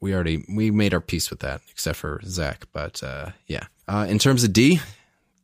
we 0.00 0.12
already 0.12 0.44
we 0.52 0.72
made 0.72 0.92
our 0.92 1.00
peace 1.00 1.30
with 1.30 1.40
that, 1.40 1.60
except 1.70 1.98
for 1.98 2.20
Zach. 2.24 2.66
But 2.72 3.04
uh, 3.04 3.30
yeah, 3.46 3.66
uh, 3.86 4.06
in 4.08 4.18
terms 4.18 4.42
of 4.42 4.52
D, 4.52 4.80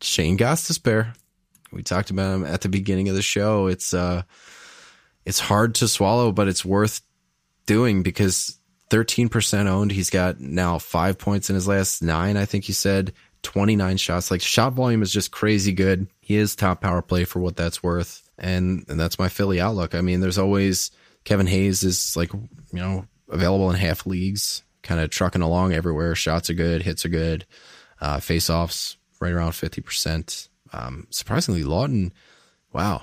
Shane 0.00 0.36
Gostisbehere. 0.36 1.14
We 1.70 1.84
talked 1.84 2.10
about 2.10 2.34
him 2.34 2.44
at 2.44 2.60
the 2.60 2.68
beginning 2.68 3.08
of 3.08 3.14
the 3.14 3.22
show. 3.22 3.68
It's 3.68 3.94
uh, 3.94 4.22
it's 5.24 5.38
hard 5.38 5.76
to 5.76 5.86
swallow, 5.86 6.32
but 6.32 6.48
it's 6.48 6.64
worth 6.64 7.00
doing 7.66 8.02
because 8.02 8.58
13% 8.92 9.66
owned. 9.66 9.90
He's 9.90 10.10
got 10.10 10.38
now 10.38 10.78
five 10.78 11.16
points 11.16 11.48
in 11.48 11.54
his 11.54 11.66
last 11.66 12.02
nine. 12.02 12.36
I 12.36 12.44
think 12.44 12.64
he 12.64 12.74
said 12.74 13.14
29 13.42 13.96
shots. 13.96 14.30
Like 14.30 14.42
shot 14.42 14.74
volume 14.74 15.02
is 15.02 15.10
just 15.10 15.32
crazy 15.32 15.72
good. 15.72 16.08
He 16.20 16.36
is 16.36 16.54
top 16.54 16.82
power 16.82 17.00
play 17.00 17.24
for 17.24 17.40
what 17.40 17.56
that's 17.56 17.82
worth. 17.82 18.28
And, 18.38 18.84
and 18.88 19.00
that's 19.00 19.18
my 19.18 19.30
Philly 19.30 19.60
outlook. 19.60 19.94
I 19.94 20.02
mean, 20.02 20.20
there's 20.20 20.36
always 20.36 20.90
Kevin 21.24 21.46
Hayes 21.46 21.82
is 21.82 22.14
like, 22.18 22.34
you 22.34 22.50
know, 22.72 23.06
available 23.30 23.70
in 23.70 23.76
half 23.76 24.04
leagues, 24.04 24.62
kind 24.82 25.00
of 25.00 25.08
trucking 25.08 25.40
along 25.40 25.72
everywhere. 25.72 26.14
Shots 26.14 26.50
are 26.50 26.54
good. 26.54 26.82
Hits 26.82 27.06
are 27.06 27.10
good. 27.10 27.46
Uh, 27.98 28.20
face 28.20 28.50
offs 28.50 28.98
right 29.20 29.32
around 29.32 29.52
50%. 29.52 30.48
Um, 30.74 31.06
surprisingly, 31.08 31.62
Laughton, 31.62 32.10
wow. 32.74 33.02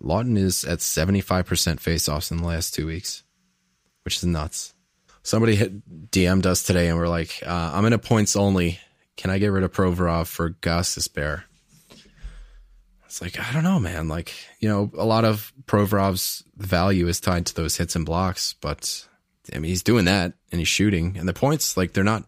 Laughton 0.00 0.38
is 0.38 0.64
at 0.64 0.78
75% 0.78 1.80
face 1.80 2.08
offs 2.08 2.30
in 2.30 2.36
the 2.36 2.46
last 2.46 2.72
two 2.72 2.86
weeks 2.86 3.23
which 4.04 4.16
is 4.16 4.24
nuts. 4.24 4.74
Somebody 5.22 5.56
hit 5.56 6.10
DM'd 6.10 6.46
us 6.46 6.62
today 6.62 6.88
and 6.88 6.98
we're 6.98 7.08
like, 7.08 7.42
uh, 7.44 7.72
I'm 7.74 7.86
in 7.86 7.94
a 7.94 7.98
points 7.98 8.36
only. 8.36 8.78
Can 9.16 9.30
I 9.30 9.38
get 9.38 9.48
rid 9.48 9.64
of 9.64 9.72
Provorov 9.72 10.26
for 10.26 10.50
Gostisbehere? 10.50 11.44
It's 13.06 13.22
like, 13.22 13.40
I 13.40 13.52
don't 13.52 13.62
know, 13.62 13.80
man. 13.80 14.08
Like, 14.08 14.34
you 14.60 14.68
know, 14.68 14.90
a 14.98 15.04
lot 15.04 15.24
of 15.24 15.52
Provorov's 15.66 16.44
value 16.56 17.08
is 17.08 17.20
tied 17.20 17.46
to 17.46 17.54
those 17.54 17.76
hits 17.76 17.96
and 17.96 18.04
blocks, 18.04 18.54
but 18.60 19.06
I 19.52 19.58
mean, 19.58 19.70
he's 19.70 19.82
doing 19.82 20.04
that 20.06 20.34
and 20.50 20.58
he's 20.58 20.68
shooting. 20.68 21.16
And 21.16 21.28
the 21.28 21.32
points, 21.32 21.76
like, 21.76 21.92
they're 21.92 22.04
not 22.04 22.24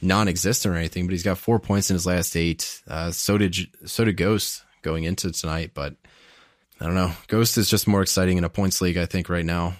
non 0.00 0.28
existent 0.28 0.74
or 0.74 0.78
anything, 0.78 1.06
but 1.06 1.12
he's 1.12 1.22
got 1.22 1.38
four 1.38 1.58
points 1.58 1.90
in 1.90 1.94
his 1.94 2.06
last 2.06 2.36
eight. 2.36 2.82
Uh, 2.88 3.10
so 3.10 3.36
did, 3.36 3.56
so 3.84 4.04
did 4.04 4.16
Ghost 4.16 4.62
going 4.82 5.04
into 5.04 5.32
tonight, 5.32 5.72
but 5.74 5.96
I 6.80 6.86
don't 6.86 6.94
know. 6.94 7.12
Ghost 7.26 7.58
is 7.58 7.68
just 7.68 7.88
more 7.88 8.02
exciting 8.02 8.38
in 8.38 8.44
a 8.44 8.48
points 8.48 8.80
league, 8.80 8.96
I 8.96 9.06
think, 9.06 9.28
right 9.28 9.44
now 9.44 9.74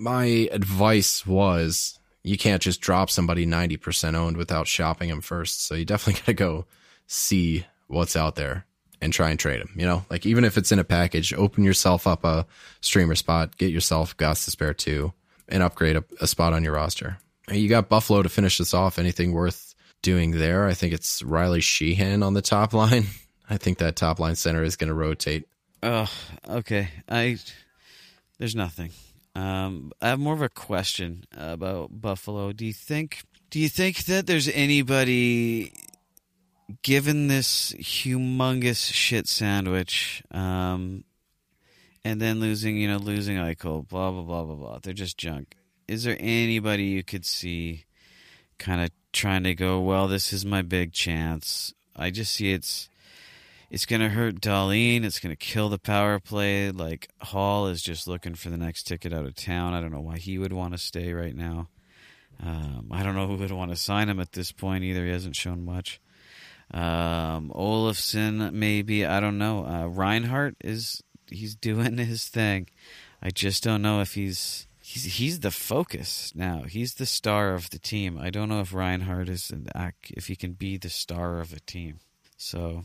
my 0.00 0.48
advice 0.50 1.26
was 1.26 1.98
you 2.22 2.38
can't 2.38 2.62
just 2.62 2.80
drop 2.80 3.10
somebody 3.10 3.46
90% 3.46 4.14
owned 4.14 4.36
without 4.36 4.66
shopping 4.66 5.10
them 5.10 5.20
first. 5.20 5.66
So 5.66 5.74
you 5.74 5.84
definitely 5.84 6.20
got 6.20 6.26
to 6.26 6.34
go 6.34 6.66
see 7.06 7.66
what's 7.86 8.16
out 8.16 8.36
there 8.36 8.66
and 9.00 9.12
try 9.12 9.30
and 9.30 9.38
trade 9.38 9.60
them. 9.60 9.72
You 9.76 9.86
know, 9.86 10.04
like 10.10 10.26
even 10.26 10.44
if 10.44 10.56
it's 10.56 10.72
in 10.72 10.78
a 10.78 10.84
package, 10.84 11.32
open 11.34 11.64
yourself 11.64 12.06
up 12.06 12.24
a 12.24 12.46
streamer 12.80 13.14
spot, 13.14 13.56
get 13.56 13.70
yourself 13.70 14.16
Gostisbehere 14.16 14.76
two, 14.76 15.12
and 15.48 15.62
upgrade 15.62 15.96
a, 15.96 16.04
a 16.20 16.26
spot 16.26 16.52
on 16.52 16.64
your 16.64 16.74
roster. 16.74 17.18
You 17.50 17.68
got 17.68 17.88
Buffalo 17.88 18.22
to 18.22 18.28
finish 18.28 18.58
this 18.58 18.74
off. 18.74 18.98
Anything 18.98 19.32
worth 19.32 19.74
doing 20.02 20.32
there? 20.32 20.66
I 20.66 20.74
think 20.74 20.92
it's 20.92 21.22
Riley 21.22 21.60
Sheahan 21.60 22.24
on 22.24 22.34
the 22.34 22.42
top 22.42 22.72
line. 22.72 23.06
I 23.48 23.56
think 23.56 23.78
that 23.78 23.96
top 23.96 24.18
line 24.18 24.36
center 24.36 24.62
is 24.62 24.76
going 24.76 24.88
to 24.88 24.94
rotate. 24.94 25.46
Oh, 25.82 26.10
okay. 26.48 26.88
I 27.08 27.38
there's 28.38 28.54
nothing. 28.54 28.90
Um, 29.34 29.92
I 30.02 30.08
have 30.08 30.18
more 30.18 30.34
of 30.34 30.42
a 30.42 30.48
question 30.48 31.24
about 31.36 32.00
Buffalo. 32.00 32.52
Do 32.52 32.66
you 32.66 32.72
think? 32.72 33.22
Do 33.50 33.58
you 33.60 33.68
think 33.68 34.04
that 34.04 34.26
there's 34.26 34.48
anybody, 34.48 35.72
given 36.82 37.28
this 37.28 37.72
humongous 37.72 38.92
shit 38.92 39.28
sandwich, 39.28 40.22
um, 40.30 41.04
and 42.04 42.20
then 42.20 42.40
losing, 42.40 42.76
you 42.76 42.88
know, 42.88 42.98
losing 42.98 43.36
Eichel, 43.36 43.88
blah 43.88 44.10
blah 44.10 44.22
blah 44.22 44.44
blah 44.44 44.54
blah. 44.56 44.78
They're 44.82 44.92
just 44.92 45.16
junk. 45.16 45.54
Is 45.86 46.04
there 46.04 46.16
anybody 46.20 46.84
you 46.84 47.02
could 47.02 47.24
see, 47.24 47.84
kind 48.58 48.82
of 48.82 48.90
trying 49.12 49.44
to 49.44 49.54
go? 49.54 49.80
Well, 49.80 50.08
this 50.08 50.32
is 50.32 50.44
my 50.44 50.62
big 50.62 50.92
chance. 50.92 51.72
I 51.96 52.10
just 52.10 52.32
see 52.34 52.52
it's 52.52 52.89
it's 53.70 53.86
going 53.86 54.00
to 54.00 54.08
hurt 54.08 54.40
Dahlin. 54.40 55.04
It's 55.04 55.20
going 55.20 55.34
to 55.34 55.36
kill 55.36 55.68
the 55.68 55.78
power 55.78 56.18
play. 56.18 56.70
Like 56.70 57.08
Hall 57.20 57.68
is 57.68 57.82
just 57.82 58.08
looking 58.08 58.34
for 58.34 58.50
the 58.50 58.56
next 58.56 58.84
ticket 58.84 59.12
out 59.12 59.26
of 59.26 59.34
town. 59.36 59.74
I 59.74 59.80
don't 59.80 59.92
know 59.92 60.00
why 60.00 60.18
he 60.18 60.38
would 60.38 60.52
want 60.52 60.74
to 60.74 60.78
stay 60.78 61.12
right 61.12 61.36
now. 61.36 61.68
Um, 62.42 62.88
I 62.90 63.02
don't 63.02 63.14
know 63.14 63.26
who 63.26 63.36
would 63.36 63.52
want 63.52 63.70
to 63.70 63.76
sign 63.76 64.08
him 64.08 64.18
at 64.18 64.32
this 64.32 64.50
point 64.50 64.82
either. 64.82 65.04
He 65.04 65.12
hasn't 65.12 65.36
shown 65.36 65.64
much. 65.64 66.00
Um, 66.72 67.52
Olofsson, 67.54 68.52
maybe. 68.52 69.06
I 69.06 69.20
don't 69.20 69.38
know. 69.38 69.66
Uh, 69.66 69.86
Reinhart 69.86 70.56
is 70.62 71.02
he's 71.28 71.54
doing 71.54 71.98
his 71.98 72.26
thing. 72.26 72.68
I 73.22 73.30
just 73.30 73.62
don't 73.62 73.82
know 73.82 74.00
if 74.00 74.14
he's 74.14 74.66
he's 74.82 75.04
he's 75.16 75.40
the 75.40 75.50
focus 75.50 76.32
now. 76.34 76.62
He's 76.62 76.94
the 76.94 77.06
star 77.06 77.54
of 77.54 77.70
the 77.70 77.78
team. 77.78 78.18
I 78.18 78.30
don't 78.30 78.48
know 78.48 78.60
if 78.60 78.72
Reinhart 78.72 79.28
is 79.28 79.50
an 79.50 79.68
if 80.08 80.26
he 80.26 80.34
can 80.34 80.52
be 80.52 80.76
the 80.76 80.90
star 80.90 81.40
of 81.40 81.52
a 81.52 81.60
team. 81.60 82.00
So 82.36 82.84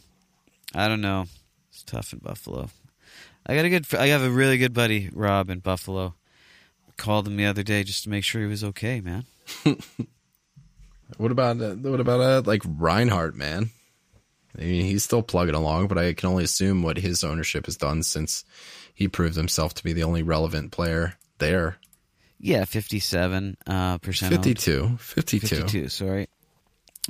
I 0.76 0.88
don't 0.88 1.02
know. 1.02 1.26
It's 1.70 1.84
tough 1.84 2.14
in 2.14 2.20
Buffalo. 2.20 2.70
I 3.48 3.56
got 3.56 3.66
a 3.66 3.70
good. 3.70 3.86
I 3.94 4.08
have 4.08 4.24
a 4.24 4.30
really 4.30 4.58
good 4.58 4.74
buddy, 4.74 5.10
Rob, 5.14 5.50
in 5.50 5.60
Buffalo. 5.60 6.16
I 6.88 6.92
called 6.98 7.28
him 7.28 7.38
the 7.38 7.46
other 7.46 7.64
day 7.64 7.84
just 7.84 8.04
to 8.04 8.10
make 8.10 8.24
sure 8.24 8.42
he 8.42 8.48
was 8.48 8.64
okay, 8.64 9.02
man. 9.02 9.26
What 11.18 11.32
about 11.32 11.62
uh, 11.62 11.76
what 11.76 12.00
about 12.00 12.20
uh, 12.20 12.42
like 12.46 12.64
Reinhart, 12.66 13.36
man? 13.36 13.70
I 14.58 14.62
mean, 14.62 14.86
he's 14.86 15.04
still 15.04 15.22
plugging 15.22 15.56
along, 15.56 15.88
but 15.88 15.98
I 15.98 16.14
can 16.14 16.30
only 16.30 16.44
assume 16.44 16.82
what 16.82 16.98
his 16.98 17.24
ownership 17.24 17.66
has 17.66 17.78
done 17.78 18.04
since 18.04 18.44
he 18.94 19.08
proved 19.08 19.36
himself 19.36 19.74
to 19.76 19.84
be 19.84 19.94
the 19.94 20.04
only 20.04 20.24
relevant 20.24 20.72
player 20.72 21.16
there. 21.38 21.78
Yeah, 22.40 22.66
fifty-seven 22.66 23.58
uh, 23.68 23.98
percent. 24.00 24.34
52. 24.34 24.98
52. 25.00 25.48
52 25.48 25.90
sorry 25.90 26.28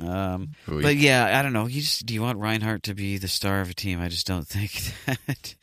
um, 0.02 0.50
but 0.66 0.96
yeah 0.96 1.38
i 1.38 1.42
don't 1.42 1.52
know. 1.52 1.66
You 1.66 1.80
just 1.80 2.04
do 2.06 2.12
you 2.14 2.20
want 2.22 2.38
reinhart 2.38 2.82
to 2.84 2.94
be 2.94 3.18
the 3.18 3.28
star 3.28 3.60
of 3.60 3.70
a 3.70 3.74
team? 3.74 4.00
I 4.00 4.08
just 4.08 4.26
don't 4.26 4.46
think 4.48 4.92
that 5.06 5.54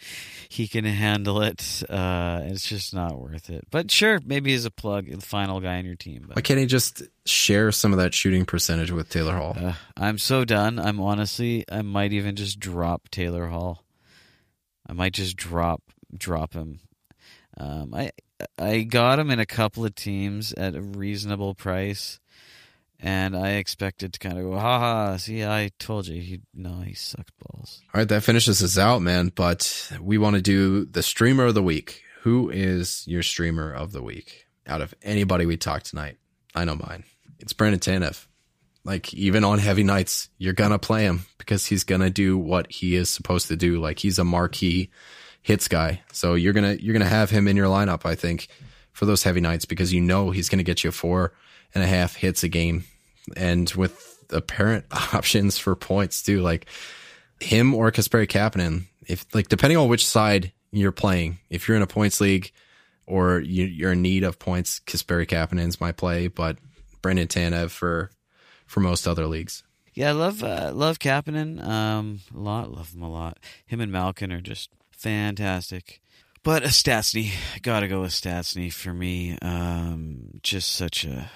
he 0.49 0.67
can 0.67 0.85
handle 0.85 1.41
it. 1.41 1.83
Uh, 1.89 2.41
it's 2.45 2.67
just 2.67 2.93
not 2.93 3.19
worth 3.19 3.49
it. 3.49 3.67
But 3.71 3.91
sure 3.91 4.19
maybe 4.25 4.53
as 4.53 4.65
a 4.65 4.71
plug 4.71 5.09
the 5.09 5.21
final 5.21 5.59
guy 5.59 5.77
on 5.77 5.85
your 5.85 5.95
team 5.95 6.25
Why 6.27 6.35
but 6.35 6.43
can't 6.43 6.59
he 6.59 6.65
just 6.65 7.03
share 7.25 7.71
some 7.71 7.91
of 7.91 7.99
that 7.99 8.13
shooting 8.13 8.45
percentage 8.45 8.91
with 8.91 9.09
Taylor 9.09 9.35
Hall? 9.35 9.55
uh, 9.59 9.73
i'm 9.97 10.17
so 10.17 10.45
done. 10.45 10.79
I'm 10.79 10.99
honestly 10.99 11.65
i 11.71 11.81
might 11.81 12.13
even 12.13 12.35
just 12.35 12.59
drop 12.59 13.09
taylor 13.09 13.47
hall. 13.47 13.83
I 14.87 14.93
might 14.93 15.13
just 15.13 15.37
drop 15.37 15.81
drop 16.15 16.53
him. 16.53 16.79
Um, 17.57 17.93
i 17.93 18.11
i 18.57 18.81
got 18.81 19.19
him 19.19 19.29
in 19.29 19.39
a 19.39 19.45
couple 19.45 19.85
of 19.85 19.95
teams 19.95 20.53
at 20.53 20.75
a 20.75 20.81
reasonable 20.81 21.53
price 21.55 22.19
and 23.03 23.35
I 23.35 23.55
expected 23.55 24.13
to 24.13 24.19
kind 24.19 24.37
of 24.37 24.45
go, 24.45 24.57
ha 24.57 24.79
ha, 24.79 25.17
see, 25.17 25.43
I 25.43 25.71
told 25.77 26.07
you. 26.07 26.21
He, 26.21 26.41
no, 26.53 26.79
he 26.79 26.93
sucked 26.93 27.33
balls. 27.37 27.81
All 27.93 27.99
right, 27.99 28.07
that 28.07 28.23
finishes 28.23 28.63
us 28.63 28.77
out, 28.77 29.01
man. 29.01 29.29
But 29.35 29.91
we 30.01 30.17
want 30.17 30.37
to 30.37 30.41
do 30.41 30.85
the 30.85 31.03
streamer 31.03 31.45
of 31.45 31.53
the 31.53 31.61
week. 31.61 32.01
Who 32.21 32.49
is 32.49 33.03
your 33.05 33.21
streamer 33.21 33.73
of 33.73 33.91
the 33.91 34.01
week 34.01 34.45
out 34.65 34.81
of 34.81 34.93
anybody 35.01 35.45
we 35.45 35.57
talked 35.57 35.87
tonight? 35.87 36.17
I 36.55 36.63
know 36.63 36.75
mine. 36.75 37.03
It's 37.39 37.51
Brandon 37.51 37.81
Tanev. 37.81 38.25
Like 38.85 39.13
even 39.13 39.43
on 39.43 39.59
heavy 39.59 39.83
nights, 39.83 40.29
you're 40.37 40.53
gonna 40.53 40.79
play 40.79 41.03
him 41.03 41.25
because 41.37 41.65
he's 41.65 41.83
gonna 41.83 42.09
do 42.09 42.37
what 42.37 42.71
he 42.71 42.95
is 42.95 43.09
supposed 43.09 43.49
to 43.49 43.57
do. 43.57 43.79
Like 43.79 43.99
he's 43.99 44.17
a 44.19 44.23
marquee 44.23 44.89
hits 45.41 45.67
guy. 45.67 46.01
So 46.13 46.35
you're 46.35 46.53
gonna 46.53 46.77
you're 46.79 46.93
gonna 46.93 47.05
have 47.05 47.29
him 47.29 47.49
in 47.49 47.57
your 47.57 47.67
lineup, 47.67 48.05
I 48.05 48.15
think, 48.15 48.47
for 48.93 49.05
those 49.05 49.23
heavy 49.23 49.41
nights 49.41 49.65
because 49.65 49.91
you 49.91 49.99
know 49.99 50.31
he's 50.31 50.47
gonna 50.47 50.63
get 50.63 50.85
you 50.85 50.91
four 50.91 51.33
and 51.73 51.83
a 51.83 51.87
half 51.87 52.15
hits 52.15 52.43
a 52.43 52.47
game, 52.47 52.85
and 53.35 53.69
with 53.71 54.25
apparent 54.29 54.85
options 54.91 55.57
for 55.57 55.75
points 55.75 56.23
too. 56.23 56.41
Like 56.41 56.67
him 57.39 57.73
or 57.73 57.91
Kasperi 57.91 58.27
Kapanen, 58.27 58.83
if 59.07 59.25
like 59.33 59.49
depending 59.49 59.77
on 59.77 59.89
which 59.89 60.07
side 60.07 60.51
you're 60.71 60.91
playing, 60.91 61.39
if 61.49 61.67
you're 61.67 61.77
in 61.77 61.83
a 61.83 61.87
points 61.87 62.19
league 62.21 62.51
or 63.05 63.39
you, 63.39 63.65
you're 63.65 63.93
in 63.93 64.01
need 64.01 64.23
of 64.23 64.39
points, 64.39 64.79
Kasperi 64.79 65.27
Kapanen's 65.27 65.79
my 65.79 65.91
play, 65.91 66.27
but 66.27 66.57
Brandon 67.01 67.27
Tanev 67.27 67.69
for 67.69 68.11
for 68.65 68.79
most 68.79 69.07
other 69.07 69.27
leagues. 69.27 69.63
Yeah, 69.93 70.09
I 70.09 70.13
love 70.13 70.43
uh, 70.43 70.71
love 70.73 70.99
Kapanen 70.99 71.63
um, 71.63 72.21
a 72.33 72.39
lot. 72.39 72.71
Love 72.71 72.93
him 72.93 73.03
a 73.03 73.11
lot. 73.11 73.37
Him 73.65 73.79
and 73.79 73.91
Malkin 73.91 74.31
are 74.31 74.41
just 74.41 74.71
fantastic. 74.91 76.01
But 76.43 76.63
a 76.63 76.67
gotta 77.61 77.87
go 77.87 78.01
with 78.01 78.11
Stastny 78.11 78.71
for 78.73 78.93
me. 78.93 79.37
Um, 79.41 80.39
just 80.41 80.73
such 80.73 81.05
a 81.05 81.29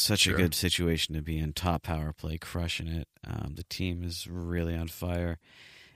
such 0.00 0.20
Sure. 0.20 0.34
a 0.34 0.36
good 0.36 0.54
situation 0.54 1.14
to 1.14 1.22
be 1.22 1.38
in. 1.38 1.52
Top 1.52 1.82
power 1.82 2.12
play, 2.12 2.38
crushing 2.38 2.88
it. 2.88 3.08
Um, 3.26 3.54
the 3.56 3.64
team 3.64 4.02
is 4.04 4.26
really 4.26 4.74
on 4.76 4.88
fire, 4.88 5.38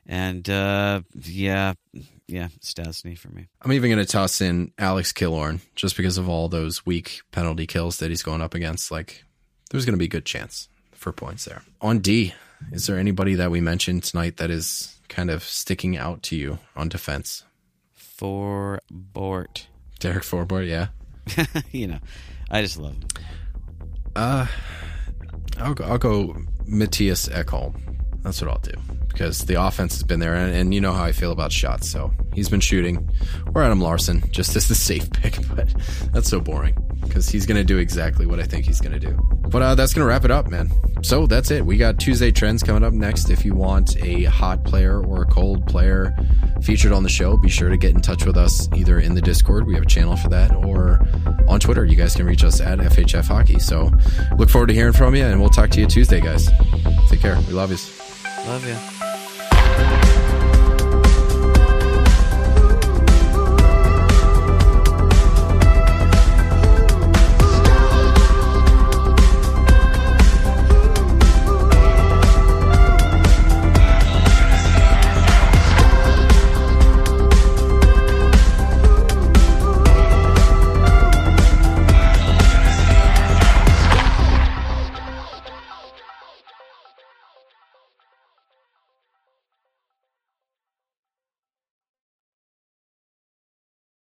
and 0.06 0.48
uh, 0.50 1.02
yeah, 1.14 1.74
yeah, 2.26 2.48
Stastny 2.60 3.16
for 3.16 3.28
me. 3.28 3.48
I'm 3.62 3.72
even 3.72 3.90
going 3.90 4.04
to 4.04 4.10
toss 4.10 4.40
in 4.40 4.72
Alex 4.78 5.12
Killorn 5.12 5.60
just 5.74 5.96
because 5.96 6.18
of 6.18 6.28
all 6.28 6.48
those 6.48 6.84
weak 6.86 7.20
penalty 7.30 7.66
kills 7.66 7.98
that 7.98 8.10
he's 8.10 8.22
going 8.22 8.42
up 8.42 8.54
against. 8.54 8.90
Like, 8.90 9.24
there's 9.70 9.84
going 9.84 9.94
to 9.94 9.98
be 9.98 10.06
a 10.06 10.08
good 10.08 10.26
chance 10.26 10.68
for 10.92 11.12
points 11.12 11.44
there. 11.44 11.62
On 11.80 11.98
D, 12.00 12.34
is 12.72 12.86
there 12.86 12.98
anybody 12.98 13.34
that 13.36 13.50
we 13.50 13.60
mentioned 13.60 14.04
tonight 14.04 14.36
that 14.38 14.50
is 14.50 14.96
kind 15.08 15.30
of 15.30 15.42
sticking 15.42 15.96
out 15.96 16.22
to 16.24 16.36
you 16.36 16.58
on 16.76 16.88
defense? 16.88 17.44
For 17.94 18.80
Bort, 18.90 19.66
Derek 19.98 20.22
Forbort, 20.22 20.68
yeah. 20.68 20.88
you 21.72 21.86
know, 21.88 21.98
I 22.50 22.62
just 22.62 22.78
love 22.78 22.94
him. 22.94 23.08
Uh, 24.14 24.46
I'll 25.58 25.74
go, 25.74 25.84
I'll 25.84 25.98
go 25.98 26.36
Mattias 26.68 27.30
Ekholm. 27.30 27.74
That's 28.22 28.40
what 28.40 28.50
I'll 28.50 28.58
do 28.58 28.72
because 29.12 29.44
the 29.44 29.62
offense 29.62 29.94
has 29.94 30.02
been 30.02 30.20
there, 30.20 30.34
and, 30.34 30.54
and 30.54 30.74
you 30.74 30.80
know 30.80 30.92
how 30.92 31.04
I 31.04 31.12
feel 31.12 31.32
about 31.32 31.52
shots. 31.52 31.88
So 31.88 32.12
he's 32.32 32.48
been 32.48 32.60
shooting. 32.60 33.08
Or 33.54 33.62
Adam 33.62 33.80
Larsson, 33.80 34.22
just 34.30 34.56
as 34.56 34.68
the 34.68 34.74
safe 34.74 35.10
pick, 35.10 35.36
but 35.54 35.68
that's 36.12 36.28
so 36.28 36.40
boring 36.40 36.76
because 37.02 37.28
he's 37.28 37.46
going 37.46 37.56
to 37.56 37.64
do 37.64 37.78
exactly 37.78 38.26
what 38.26 38.40
I 38.40 38.44
think 38.44 38.64
he's 38.64 38.80
going 38.80 38.98
to 38.98 39.00
do. 39.00 39.18
But 39.48 39.62
uh, 39.62 39.74
that's 39.74 39.92
going 39.92 40.04
to 40.04 40.08
wrap 40.08 40.24
it 40.24 40.30
up, 40.30 40.48
man. 40.48 40.70
So 41.02 41.26
that's 41.26 41.50
it. 41.50 41.66
We 41.66 41.76
got 41.76 41.98
Tuesday 41.98 42.30
trends 42.30 42.62
coming 42.62 42.84
up 42.84 42.92
next. 42.92 43.28
If 43.28 43.44
you 43.44 43.54
want 43.54 43.96
a 44.02 44.24
hot 44.24 44.64
player 44.64 45.02
or 45.02 45.22
a 45.22 45.26
cold 45.26 45.66
player 45.66 46.16
featured 46.62 46.92
on 46.92 47.02
the 47.02 47.08
show, 47.08 47.36
be 47.36 47.48
sure 47.48 47.68
to 47.68 47.76
get 47.76 47.94
in 47.94 48.00
touch 48.00 48.24
with 48.24 48.36
us 48.36 48.68
either 48.74 48.98
in 49.00 49.14
the 49.14 49.20
Discord. 49.20 49.66
We 49.66 49.74
have 49.74 49.82
a 49.82 49.86
channel 49.86 50.16
for 50.16 50.28
that, 50.28 50.54
or 50.54 51.06
on 51.48 51.60
Twitter. 51.60 51.84
You 51.84 51.96
guys 51.96 52.14
can 52.14 52.24
reach 52.24 52.44
us 52.44 52.60
at 52.60 52.78
FHF 52.78 53.26
Hockey. 53.26 53.58
So 53.58 53.90
look 54.38 54.48
forward 54.48 54.68
to 54.68 54.74
hearing 54.74 54.92
from 54.92 55.14
you, 55.14 55.24
and 55.24 55.40
we'll 55.40 55.50
talk 55.50 55.70
to 55.70 55.80
you 55.80 55.86
Tuesday, 55.86 56.20
guys. 56.20 56.48
Take 57.08 57.20
care. 57.20 57.36
We 57.48 57.52
love 57.52 57.70
you. 57.70 57.78
Love 58.46 58.66
you. 58.66 58.91